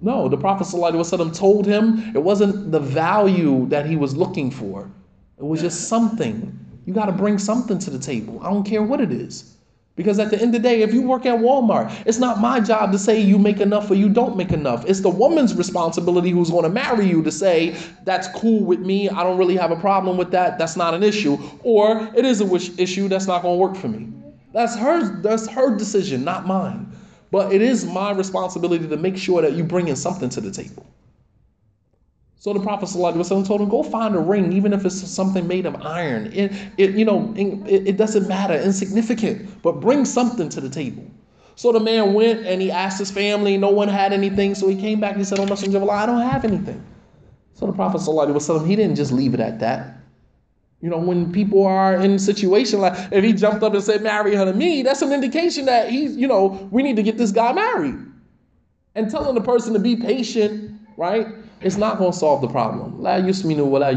No, 0.00 0.28
the 0.28 0.36
Prophet 0.36 0.66
ﷺ 0.66 1.36
told 1.36 1.66
him 1.66 2.12
it 2.14 2.22
wasn't 2.22 2.70
the 2.70 2.80
value 2.80 3.66
that 3.68 3.84
he 3.84 3.96
was 3.96 4.16
looking 4.16 4.50
for. 4.50 4.90
It 5.38 5.44
was 5.44 5.60
just 5.60 5.88
something. 5.88 6.58
You 6.86 6.94
got 6.94 7.06
to 7.06 7.12
bring 7.12 7.38
something 7.38 7.78
to 7.80 7.90
the 7.90 7.98
table. 7.98 8.40
I 8.42 8.50
don't 8.50 8.64
care 8.64 8.82
what 8.82 9.00
it 9.00 9.12
is. 9.12 9.56
Because 9.98 10.20
at 10.20 10.30
the 10.30 10.36
end 10.40 10.54
of 10.54 10.62
the 10.62 10.68
day, 10.68 10.82
if 10.82 10.94
you 10.94 11.02
work 11.02 11.26
at 11.26 11.40
Walmart, 11.40 11.92
it's 12.06 12.18
not 12.18 12.38
my 12.38 12.60
job 12.60 12.92
to 12.92 12.98
say 12.98 13.20
you 13.20 13.36
make 13.36 13.60
enough 13.60 13.90
or 13.90 13.96
you 13.96 14.08
don't 14.08 14.36
make 14.36 14.52
enough. 14.52 14.86
It's 14.86 15.00
the 15.00 15.10
woman's 15.10 15.56
responsibility 15.56 16.30
who's 16.30 16.52
going 16.52 16.62
to 16.62 16.68
marry 16.68 17.04
you 17.04 17.20
to 17.24 17.32
say, 17.32 17.76
that's 18.04 18.28
cool 18.28 18.62
with 18.62 18.78
me. 18.78 19.08
I 19.08 19.24
don't 19.24 19.36
really 19.36 19.56
have 19.56 19.72
a 19.72 19.76
problem 19.76 20.16
with 20.16 20.30
that. 20.30 20.56
That's 20.56 20.76
not 20.76 20.94
an 20.94 21.02
issue. 21.02 21.36
Or 21.64 22.08
it 22.14 22.24
is 22.24 22.40
a 22.40 22.46
wish 22.46 22.78
issue. 22.78 23.08
That's 23.08 23.26
not 23.26 23.42
going 23.42 23.58
to 23.58 23.60
work 23.60 23.76
for 23.76 23.88
me. 23.88 24.08
That's 24.52 24.76
her, 24.76 25.20
that's 25.20 25.48
her 25.48 25.76
decision, 25.76 26.22
not 26.22 26.46
mine. 26.46 26.92
But 27.32 27.52
it 27.52 27.60
is 27.60 27.84
my 27.84 28.12
responsibility 28.12 28.86
to 28.86 28.96
make 28.96 29.16
sure 29.16 29.42
that 29.42 29.54
you 29.54 29.64
bring 29.64 29.88
in 29.88 29.96
something 29.96 30.28
to 30.28 30.40
the 30.40 30.52
table. 30.52 30.86
So 32.40 32.52
the 32.52 32.60
Prophet 32.60 32.88
ﷺ 32.88 33.46
told 33.46 33.60
him, 33.60 33.68
go 33.68 33.82
find 33.82 34.14
a 34.14 34.20
ring, 34.20 34.52
even 34.52 34.72
if 34.72 34.84
it's 34.84 34.96
something 35.08 35.48
made 35.48 35.66
of 35.66 35.74
iron. 35.84 36.32
It, 36.32 36.52
it 36.76 36.90
you 36.94 37.04
know, 37.04 37.34
it, 37.36 37.88
it 37.88 37.96
doesn't 37.96 38.28
matter, 38.28 38.54
insignificant, 38.54 39.60
but 39.62 39.80
bring 39.80 40.04
something 40.04 40.48
to 40.50 40.60
the 40.60 40.70
table. 40.70 41.04
So 41.56 41.72
the 41.72 41.80
man 41.80 42.14
went 42.14 42.46
and 42.46 42.62
he 42.62 42.70
asked 42.70 43.00
his 43.00 43.10
family, 43.10 43.56
no 43.56 43.70
one 43.70 43.88
had 43.88 44.12
anything. 44.12 44.54
So 44.54 44.68
he 44.68 44.80
came 44.80 45.00
back 45.00 45.12
and 45.12 45.18
he 45.20 45.24
said, 45.24 45.40
Oh, 45.40 45.46
Messenger 45.46 45.78
of 45.78 45.82
Allah, 45.82 45.94
I 45.94 46.06
don't 46.06 46.20
have 46.20 46.44
anything. 46.44 46.84
So 47.54 47.66
the 47.66 47.72
Prophet 47.72 48.00
ﷺ, 48.00 48.64
he 48.64 48.76
didn't 48.76 48.94
just 48.94 49.10
leave 49.10 49.34
it 49.34 49.40
at 49.40 49.58
that. 49.58 49.96
You 50.80 50.90
know, 50.90 50.98
when 50.98 51.32
people 51.32 51.66
are 51.66 51.96
in 51.96 52.12
a 52.12 52.18
situation 52.20 52.78
like 52.78 52.96
if 53.10 53.24
he 53.24 53.32
jumped 53.32 53.64
up 53.64 53.74
and 53.74 53.82
said, 53.82 54.04
marry 54.04 54.36
her 54.36 54.44
to 54.44 54.52
me, 54.52 54.82
that's 54.82 55.02
an 55.02 55.12
indication 55.12 55.64
that 55.64 55.90
he's, 55.90 56.16
you 56.16 56.28
know, 56.28 56.68
we 56.70 56.84
need 56.84 56.94
to 56.94 57.02
get 57.02 57.18
this 57.18 57.32
guy 57.32 57.52
married. 57.52 57.96
And 58.94 59.10
telling 59.10 59.34
the 59.34 59.40
person 59.40 59.72
to 59.72 59.80
be 59.80 59.96
patient, 59.96 60.80
right? 60.96 61.26
It's 61.60 61.76
not 61.76 61.98
going 61.98 62.12
to 62.12 62.16
solve 62.18 62.40
the 62.40 62.48
problem. 62.48 63.02
La 63.02 63.16
yusminu 63.16 63.68
la 63.70 63.88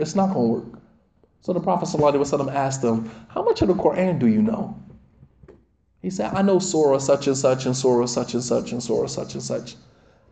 It's 0.00 0.14
not 0.14 0.34
going 0.34 0.46
to 0.46 0.52
work. 0.52 0.80
So 1.40 1.52
the 1.52 1.60
Prophet 1.60 2.50
asked 2.50 2.82
him, 2.82 3.10
How 3.28 3.42
much 3.42 3.62
of 3.62 3.68
the 3.68 3.74
Quran 3.74 4.18
do 4.18 4.26
you 4.26 4.42
know? 4.42 4.78
He 6.00 6.10
said, 6.10 6.34
I 6.34 6.42
know 6.42 6.58
Surah 6.58 6.98
such 6.98 7.26
and 7.26 7.36
such 7.36 7.66
and 7.66 7.76
Surah 7.76 8.06
such 8.06 8.34
and 8.34 8.42
such 8.42 8.72
and 8.72 8.82
Surah 8.82 9.06
such 9.06 9.34
and 9.34 9.42
such. 9.42 9.76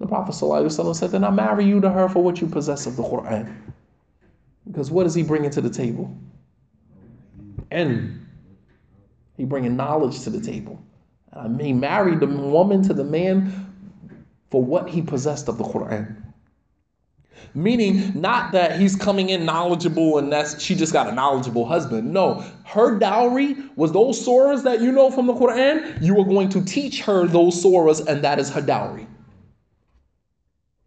The 0.01 0.07
Prophet 0.07 0.35
said, 0.35 1.11
Then 1.11 1.25
I 1.25 1.31
marry 1.31 1.65
you 1.65 1.81
to 1.81 1.91
her 1.91 2.09
for 2.09 2.23
what 2.23 2.41
you 2.41 2.47
possess 2.47 2.87
of 2.87 2.97
the 2.97 3.03
Quran. 3.03 3.55
Because 4.67 4.91
what 4.91 5.07
is 5.07 5.15
he 5.15 5.23
bringing 5.23 5.51
to 5.51 5.61
the 5.61 5.71
table? 5.71 6.17
And 7.71 8.27
he 9.37 9.45
bringing 9.45 9.77
knowledge 9.77 10.21
to 10.23 10.31
the 10.31 10.41
table. 10.41 10.83
I 11.33 11.49
mean, 11.49 11.81
married 11.81 12.21
the 12.21 12.27
woman 12.27 12.83
to 12.83 12.95
the 12.95 13.05
man 13.05 13.73
for 14.51 14.63
what 14.63 14.89
he 14.89 15.01
possessed 15.01 15.49
of 15.49 15.57
the 15.57 15.65
Quran. 15.65 16.22
Meaning, 17.55 18.21
not 18.21 18.53
that 18.53 18.79
he's 18.79 18.97
coming 18.97 19.31
in 19.31 19.45
knowledgeable 19.45 20.19
and 20.19 20.33
that's 20.33 20.61
she 20.61 20.75
just 20.75 20.93
got 20.93 21.09
a 21.09 21.13
knowledgeable 21.13 21.67
husband. 21.67 22.13
No, 22.13 22.45
her 22.65 22.99
dowry 22.99 23.57
was 23.77 23.93
those 23.93 24.25
surahs 24.27 24.63
that 24.65 24.81
you 24.81 24.93
know 24.93 25.11
from 25.11 25.27
the 25.27 25.35
Quran. 25.35 26.01
You 26.03 26.19
are 26.21 26.25
going 26.25 26.49
to 26.51 26.65
teach 26.65 27.03
her 27.03 27.27
those 27.27 27.63
surahs, 27.63 28.07
and 28.07 28.23
that 28.25 28.39
is 28.39 28.51
her 28.51 28.61
dowry. 28.61 29.07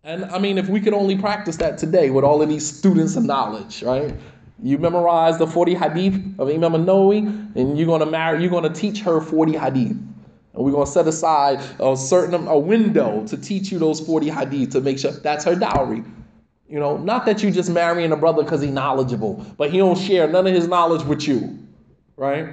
And 0.04 0.26
I 0.26 0.38
mean, 0.38 0.60
if 0.60 0.70
we 0.70 0.80
could 0.80 0.94
only 0.94 1.18
practice 1.18 1.58
that 1.58 1.80
today 1.80 2.12
with 2.12 2.24
all 2.24 2.42
of 2.42 2.48
these 2.48 2.66
students 2.66 3.16
of 3.16 3.24
knowledge, 3.24 3.82
right? 3.82 4.14
You 4.62 4.78
memorize 4.78 5.38
the 5.38 5.48
40 5.48 5.74
hadith 5.74 6.40
of 6.40 6.48
Imam 6.48 6.74
Nawawi, 6.86 7.56
and 7.56 7.78
you're 7.78 7.88
gonna 7.88 8.06
marry, 8.06 8.42
you're 8.42 8.52
gonna 8.52 8.70
teach 8.74 9.02
her 9.02 9.20
40 9.20 9.58
hadith. 9.58 9.92
And 9.92 10.64
we're 10.64 10.72
gonna 10.72 10.86
set 10.86 11.08
aside 11.08 11.60
a 11.80 11.98
certain 11.98 12.48
a 12.48 12.58
window 12.58 13.26
to 13.28 13.36
teach 13.36 13.72
you 13.72 13.80
those 13.80 14.00
40 14.00 14.30
hadith 14.30 14.70
to 14.72 14.82
make 14.82 15.00
sure 15.00 15.12
that's 15.12 15.44
her 15.44 15.56
dowry. 15.56 16.04
You 16.68 16.80
know, 16.80 16.98
not 16.98 17.26
that 17.26 17.44
you 17.44 17.52
just 17.52 17.70
marrying 17.70 18.12
a 18.12 18.18
brother 18.18 18.44
because 18.44 18.62
he's 18.62 18.72
knowledgeable, 18.72 19.46
but 19.58 19.70
he 19.72 19.78
don't 19.78 19.98
share 19.98 20.28
none 20.28 20.48
of 20.48 20.54
his 20.54 20.68
knowledge 20.68 21.04
with 21.04 21.28
you, 21.28 21.60
right? 22.18 22.50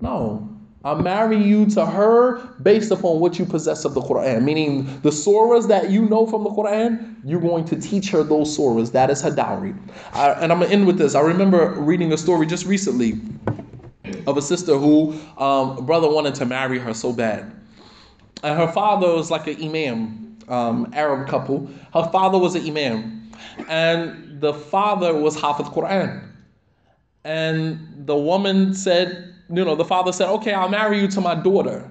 No. 0.00 0.56
I 0.86 0.94
marry 0.94 1.42
you 1.42 1.66
to 1.70 1.84
her 1.84 2.38
based 2.62 2.92
upon 2.92 3.18
what 3.18 3.40
you 3.40 3.44
possess 3.44 3.84
of 3.84 3.94
the 3.94 4.00
Quran, 4.00 4.42
meaning 4.44 4.84
the 5.02 5.10
surahs 5.10 5.66
that 5.66 5.90
you 5.90 6.08
know 6.08 6.28
from 6.28 6.44
the 6.44 6.50
Quran, 6.50 7.16
you're 7.24 7.40
going 7.40 7.64
to 7.64 7.76
teach 7.76 8.10
her 8.10 8.22
those 8.22 8.56
surahs. 8.56 8.92
That 8.92 9.10
is 9.10 9.20
her 9.22 9.32
dowry. 9.32 9.74
I, 10.12 10.30
and 10.30 10.52
I'm 10.52 10.60
gonna 10.60 10.70
end 10.70 10.86
with 10.86 10.96
this. 10.96 11.16
I 11.16 11.22
remember 11.22 11.72
reading 11.72 12.12
a 12.12 12.16
story 12.16 12.46
just 12.46 12.66
recently 12.66 13.20
of 14.28 14.36
a 14.36 14.42
sister 14.42 14.78
who 14.78 15.18
um, 15.38 15.76
a 15.78 15.82
brother 15.82 16.08
wanted 16.08 16.36
to 16.36 16.46
marry 16.46 16.78
her 16.78 16.94
so 16.94 17.12
bad, 17.12 17.52
and 18.44 18.56
her 18.56 18.70
father 18.70 19.12
was 19.12 19.28
like 19.28 19.48
an 19.48 19.60
imam, 19.60 20.25
um, 20.48 20.90
Arab 20.92 21.28
couple. 21.28 21.68
Her 21.92 22.08
father 22.10 22.38
was 22.38 22.54
an 22.54 22.66
imam, 22.66 23.30
and 23.68 24.40
the 24.40 24.54
father 24.54 25.14
was 25.14 25.38
Hafiz 25.40 25.66
Quran, 25.66 26.28
and 27.24 28.06
the 28.06 28.16
woman 28.16 28.74
said 28.74 29.34
you 29.48 29.64
know, 29.64 29.76
the 29.76 29.84
father 29.84 30.12
said, 30.12 30.28
okay, 30.28 30.52
I'll 30.52 30.68
marry 30.68 31.00
you 31.00 31.08
to 31.08 31.20
my 31.20 31.34
daughter. 31.34 31.90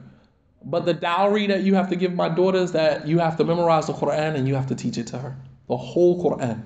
But 0.64 0.86
the 0.86 0.94
dowry 0.94 1.48
that 1.48 1.64
you 1.64 1.76
have 1.76 1.90
to 1.90 1.96
give 1.96 2.14
my 2.14 2.28
daughter 2.28 2.58
is 2.58 2.72
that 2.72 3.08
you 3.08 3.20
have 3.20 3.38
to 3.38 3.44
memorize 3.44 3.88
the 3.88 3.94
Quran 3.94 4.36
and 4.36 4.48
you 4.48 4.56
have 4.56 4.68
to 4.68 4.76
teach 4.76 4.98
it 4.98 5.08
to 5.08 5.18
her. 5.20 5.38
The 5.68 5.78
whole 5.78 6.24
Quran. 6.24 6.62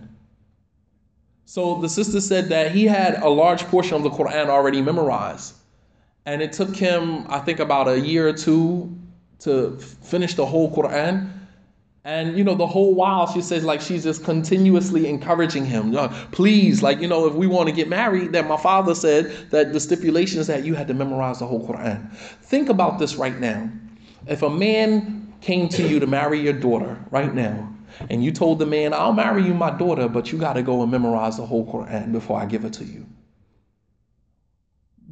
So 1.46 1.82
the 1.82 1.90
sister 1.90 2.22
said 2.22 2.50
that 2.50 2.72
he 2.72 2.86
had 2.86 3.22
a 3.22 3.30
large 3.30 3.64
portion 3.66 3.96
of 3.96 4.04
the 4.04 4.10
Quran 4.10 4.48
already 4.48 4.82
memorized. 4.82 5.56
And 6.26 6.42
it 6.42 6.54
took 6.54 6.76
him, 6.76 7.26
I 7.28 7.40
think, 7.40 7.60
about 7.60 7.88
a 7.88 8.00
year 8.00 8.28
or 8.28 8.34
two 8.34 8.96
to 9.40 9.78
finish 9.78 10.36
the 10.36 10.46
whole 10.46 10.74
Quran. 10.74 11.30
And 12.10 12.36
you 12.36 12.44
know, 12.44 12.56
the 12.56 12.66
whole 12.66 12.96
while 12.96 13.32
she 13.32 13.40
says 13.40 13.64
like 13.64 13.82
she's 13.82 14.04
just 14.04 14.24
continuously 14.24 15.08
encouraging 15.08 15.64
him. 15.64 15.96
Uh, 15.96 16.08
please, 16.32 16.82
like 16.82 17.02
you 17.02 17.08
know, 17.08 17.28
if 17.28 17.36
we 17.36 17.46
want 17.46 17.70
to 17.70 17.76
get 17.76 17.88
married, 17.88 18.32
that 18.32 18.48
my 18.48 18.58
father 18.58 18.96
said 18.96 19.52
that 19.52 19.74
the 19.74 19.80
stipulation 19.80 20.40
is 20.40 20.48
that 20.48 20.66
you 20.66 20.74
had 20.74 20.88
to 20.88 20.96
memorize 20.96 21.38
the 21.38 21.46
whole 21.46 21.64
Quran. 21.68 22.12
Think 22.42 22.70
about 22.70 22.98
this 22.98 23.16
right 23.16 23.40
now. 23.40 23.70
If 24.26 24.42
a 24.42 24.50
man 24.50 25.32
came 25.42 25.70
to 25.70 25.88
you 25.88 26.00
to 26.00 26.08
marry 26.08 26.40
your 26.40 26.54
daughter 26.54 26.98
right 27.12 27.32
now, 27.32 27.72
and 28.10 28.24
you 28.24 28.32
told 28.32 28.58
the 28.58 28.66
man, 28.66 28.92
I'll 28.92 29.14
marry 29.14 29.44
you 29.44 29.54
my 29.54 29.70
daughter, 29.70 30.08
but 30.08 30.32
you 30.32 30.40
got 30.40 30.54
to 30.54 30.64
go 30.64 30.82
and 30.82 30.92
memorize 30.92 31.38
the 31.38 31.46
whole 31.46 31.72
Quran 31.72 32.12
before 32.12 32.40
I 32.40 32.48
give 32.48 32.66
it 32.66 32.74
to 32.74 32.86
you. 32.86 33.06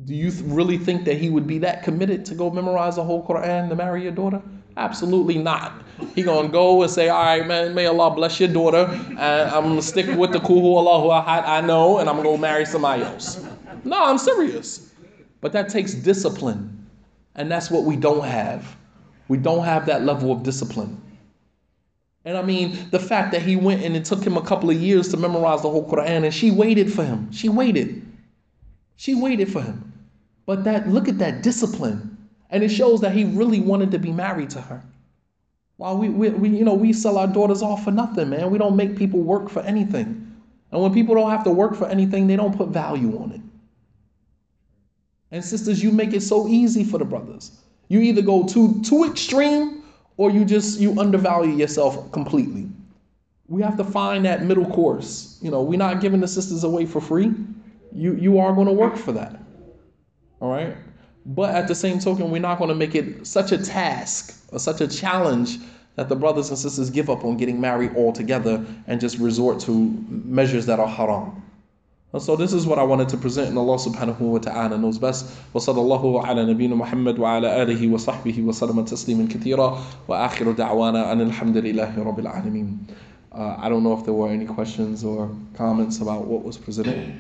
Do 0.03 0.15
you 0.15 0.31
really 0.45 0.79
think 0.79 1.05
that 1.05 1.17
he 1.17 1.29
would 1.29 1.45
be 1.45 1.59
that 1.59 1.83
committed 1.83 2.25
to 2.25 2.33
go 2.33 2.49
memorize 2.49 2.95
the 2.95 3.03
whole 3.03 3.23
Quran 3.23 3.69
to 3.69 3.75
marry 3.75 4.01
your 4.01 4.13
daughter? 4.13 4.41
Absolutely 4.77 5.37
not. 5.39 5.81
He 6.13 6.21
gonna 6.21 6.47
go 6.47 6.83
and 6.83 6.91
say, 6.91 7.09
all 7.09 7.23
right, 7.23 7.45
man, 7.45 7.73
may 7.73 7.87
Allah 7.87 8.13
bless 8.13 8.39
your 8.39 8.49
daughter. 8.49 8.85
And 9.09 9.19
I'm 9.19 9.63
gonna 9.63 9.81
stick 9.81 10.05
with 10.15 10.31
the 10.31 10.39
qul 10.39 10.61
huwa 10.61 10.77
Allahu 10.77 11.09
I 11.11 11.61
know, 11.61 11.97
and 11.97 12.07
I'm 12.07 12.17
gonna 12.17 12.29
go 12.29 12.37
marry 12.37 12.65
somebody 12.65 13.03
else. 13.03 13.43
No, 13.83 14.05
I'm 14.05 14.19
serious. 14.19 14.93
But 15.41 15.51
that 15.53 15.69
takes 15.69 15.93
discipline. 15.93 16.87
And 17.35 17.51
that's 17.51 17.71
what 17.71 17.83
we 17.83 17.95
don't 17.95 18.23
have. 18.23 18.77
We 19.27 19.37
don't 19.37 19.65
have 19.65 19.87
that 19.87 20.03
level 20.03 20.31
of 20.31 20.43
discipline. 20.43 21.01
And 22.23 22.37
I 22.37 22.41
mean, 22.41 22.77
the 22.91 22.99
fact 22.99 23.31
that 23.31 23.41
he 23.41 23.55
went 23.55 23.83
and 23.83 23.95
it 23.95 24.05
took 24.05 24.23
him 24.23 24.37
a 24.37 24.41
couple 24.41 24.69
of 24.69 24.75
years 24.75 25.07
to 25.09 25.17
memorize 25.17 25.61
the 25.61 25.69
whole 25.69 25.89
Quran, 25.89 26.23
and 26.23 26.33
she 26.33 26.51
waited 26.51 26.91
for 26.91 27.03
him. 27.03 27.31
She 27.31 27.49
waited. 27.49 28.05
She 28.95 29.15
waited 29.15 29.51
for 29.51 29.61
him. 29.61 29.93
But 30.45 30.63
that 30.65 30.87
look 30.87 31.07
at 31.07 31.17
that 31.19 31.41
discipline. 31.41 32.16
And 32.49 32.63
it 32.63 32.69
shows 32.69 33.01
that 33.01 33.11
he 33.11 33.25
really 33.25 33.59
wanted 33.59 33.91
to 33.91 33.99
be 33.99 34.11
married 34.11 34.49
to 34.51 34.61
her. 34.61 34.83
While 35.77 35.97
we, 35.97 36.09
we, 36.09 36.29
we, 36.29 36.49
you 36.49 36.65
know, 36.65 36.73
we 36.73 36.91
sell 36.93 37.17
our 37.17 37.27
daughters 37.27 37.61
off 37.61 37.83
for 37.83 37.91
nothing, 37.91 38.29
man. 38.29 38.49
We 38.49 38.57
don't 38.57 38.75
make 38.75 38.97
people 38.97 39.21
work 39.21 39.49
for 39.49 39.61
anything. 39.61 40.35
And 40.71 40.81
when 40.81 40.93
people 40.93 41.15
don't 41.15 41.29
have 41.29 41.43
to 41.45 41.51
work 41.51 41.75
for 41.75 41.87
anything, 41.87 42.27
they 42.27 42.35
don't 42.35 42.55
put 42.55 42.69
value 42.69 43.17
on 43.19 43.31
it. 43.31 43.41
And 45.31 45.43
sisters, 45.43 45.83
you 45.83 45.91
make 45.91 46.13
it 46.13 46.21
so 46.21 46.47
easy 46.47 46.83
for 46.83 46.97
the 46.97 47.05
brothers. 47.05 47.51
You 47.89 47.99
either 47.99 48.21
go 48.21 48.45
too 48.45 48.81
too 48.81 49.05
extreme 49.05 49.83
or 50.17 50.31
you 50.31 50.45
just 50.45 50.79
you 50.79 50.99
undervalue 50.99 51.53
yourself 51.53 52.11
completely. 52.11 52.69
We 53.47 53.61
have 53.61 53.77
to 53.77 53.83
find 53.83 54.25
that 54.25 54.43
middle 54.43 54.65
course. 54.65 55.37
You 55.41 55.51
know, 55.51 55.61
we're 55.61 55.79
not 55.79 56.01
giving 56.01 56.19
the 56.19 56.27
sisters 56.27 56.63
away 56.63 56.85
for 56.85 56.99
free. 56.99 57.33
You 57.93 58.15
you 58.15 58.39
are 58.39 58.53
going 58.53 58.67
to 58.67 58.73
work 58.73 58.97
for 58.97 59.11
that. 59.13 59.39
All 60.39 60.49
right? 60.51 60.75
But 61.26 61.54
at 61.54 61.68
the 61.68 61.74
same 61.74 61.98
token, 61.98 62.30
we're 62.30 62.40
not 62.40 62.58
going 62.58 62.68
to 62.68 62.74
make 62.74 62.94
it 62.94 63.26
such 63.26 63.52
a 63.52 63.58
task 63.58 64.44
or 64.52 64.58
such 64.58 64.80
a 64.80 64.88
challenge 64.88 65.58
that 65.94 66.08
the 66.08 66.16
brothers 66.16 66.48
and 66.48 66.58
sisters 66.58 66.90
give 66.90 67.10
up 67.10 67.24
on 67.24 67.36
getting 67.36 67.60
married 67.60 67.94
altogether 67.96 68.64
and 68.86 69.00
just 69.00 69.18
resort 69.18 69.60
to 69.60 69.72
measures 70.08 70.66
that 70.66 70.80
are 70.80 70.88
haram. 70.88 71.42
And 72.12 72.20
so 72.20 72.36
this 72.36 72.52
is 72.52 72.66
what 72.66 72.78
I 72.78 72.82
wanted 72.82 73.08
to 73.10 73.16
present 73.16 73.48
and 73.48 73.58
Allah 73.58 73.76
subhanahu 73.76 74.20
wa 74.20 74.38
ta'ala 74.38 74.76
knows 74.76 74.98
best. 74.98 75.26
وصلى 75.54 75.80
الله 75.80 76.26
على 76.26 76.44
نبينا 76.54 76.74
محمد 76.74 77.18
وعلى 77.18 77.62
آله 77.62 77.92
وصحبه 77.92 78.42
وسلم 78.42 78.84
تسليما 78.84 79.28
كثيرا 79.28 79.78
وآخر 80.08 80.52
دعوانا 80.52 81.12
أن 81.12 81.20
الحمد 81.20 81.56
لله 81.56 82.04
رب 82.04 82.18
العالمين. 82.18 82.78
Uh, 83.32 83.56
I 83.58 83.70
don't 83.70 83.82
know 83.82 83.96
if 83.98 84.04
there 84.04 84.12
were 84.12 84.28
any 84.28 84.44
questions 84.44 85.04
or 85.04 85.30
comments 85.54 86.00
about 86.00 86.26
what 86.26 86.42
was 86.44 86.58
presented. 86.58 87.14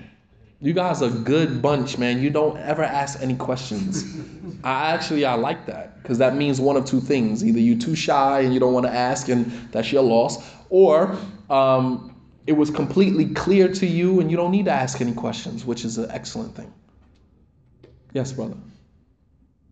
You 0.59 0.73
guys 0.73 1.01
are 1.03 1.09
a 1.09 1.19
good 1.19 1.61
bunch, 1.61 1.97
man. 1.99 2.21
You 2.21 2.31
don't 2.31 2.57
ever 2.57 2.83
ask 2.83 3.21
any 3.21 3.35
questions. 3.35 4.03
I 4.63 4.91
actually 4.91 5.23
I 5.23 5.35
like 5.35 5.67
that 5.67 6.01
because 6.01 6.17
that 6.17 6.35
means 6.35 6.59
one 6.59 6.75
of 6.77 6.85
two 6.85 6.99
things: 6.99 7.45
either 7.45 7.59
you're 7.59 7.77
too 7.77 7.95
shy 7.95 8.41
and 8.41 8.53
you 8.53 8.59
don't 8.59 8.73
want 8.73 8.85
to 8.87 8.91
ask, 8.91 9.29
and 9.29 9.51
that's 9.71 9.91
your 9.91 10.01
loss, 10.01 10.43
or 10.69 11.15
um, 11.49 12.15
it 12.47 12.53
was 12.53 12.71
completely 12.71 13.25
clear 13.33 13.67
to 13.67 13.85
you 13.85 14.21
and 14.21 14.31
you 14.31 14.37
don't 14.37 14.51
need 14.51 14.65
to 14.65 14.71
ask 14.71 15.01
any 15.01 15.13
questions, 15.13 15.65
which 15.65 15.83
is 15.83 15.97
an 15.97 16.09
excellent 16.11 16.55
thing. 16.55 16.73
Yes, 18.13 18.31
brother. 18.31 18.55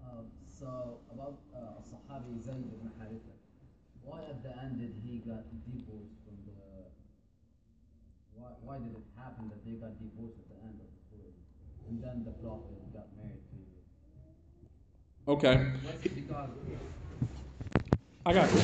Uh, 0.04 0.28
so 0.60 1.00
about 1.12 1.40
uh, 1.56 1.80
Sahabi 1.82 2.44
Zayd 2.44 2.68
ibn 2.68 2.92
Haritha, 3.00 3.34
why 4.04 4.20
at 4.30 4.44
the 4.44 4.52
end 4.60 4.80
did 4.80 4.94
he 5.04 5.20
got 5.20 5.48
divorced 5.64 6.20
from 6.28 6.36
the? 6.46 6.92
Why, 8.36 8.50
why 8.62 8.78
did 8.78 8.92
it 8.92 9.08
happen 9.18 9.48
that 9.48 9.64
they 9.64 9.80
got 9.80 9.96
divorced 9.98 10.36
at 10.44 10.48
the 10.52 10.60
end 10.68 10.76
of 10.76 10.88
the 10.92 11.00
story, 11.08 11.32
and 11.88 11.95
then 12.06 12.24
the 12.24 12.32
Prophet 12.32 12.94
got 12.94 13.08
married 13.18 13.42
to? 15.26 15.32
Okay. 15.32 15.72
That's 15.84 16.04
because 16.04 16.50
I 18.26 18.34
got 18.34 18.52
you. 18.54 18.62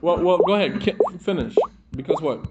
Well, 0.00 0.18
well, 0.22 0.38
go 0.38 0.54
ahead. 0.54 0.82
Finish. 1.20 1.54
Because 1.92 2.20
what? 2.20 2.46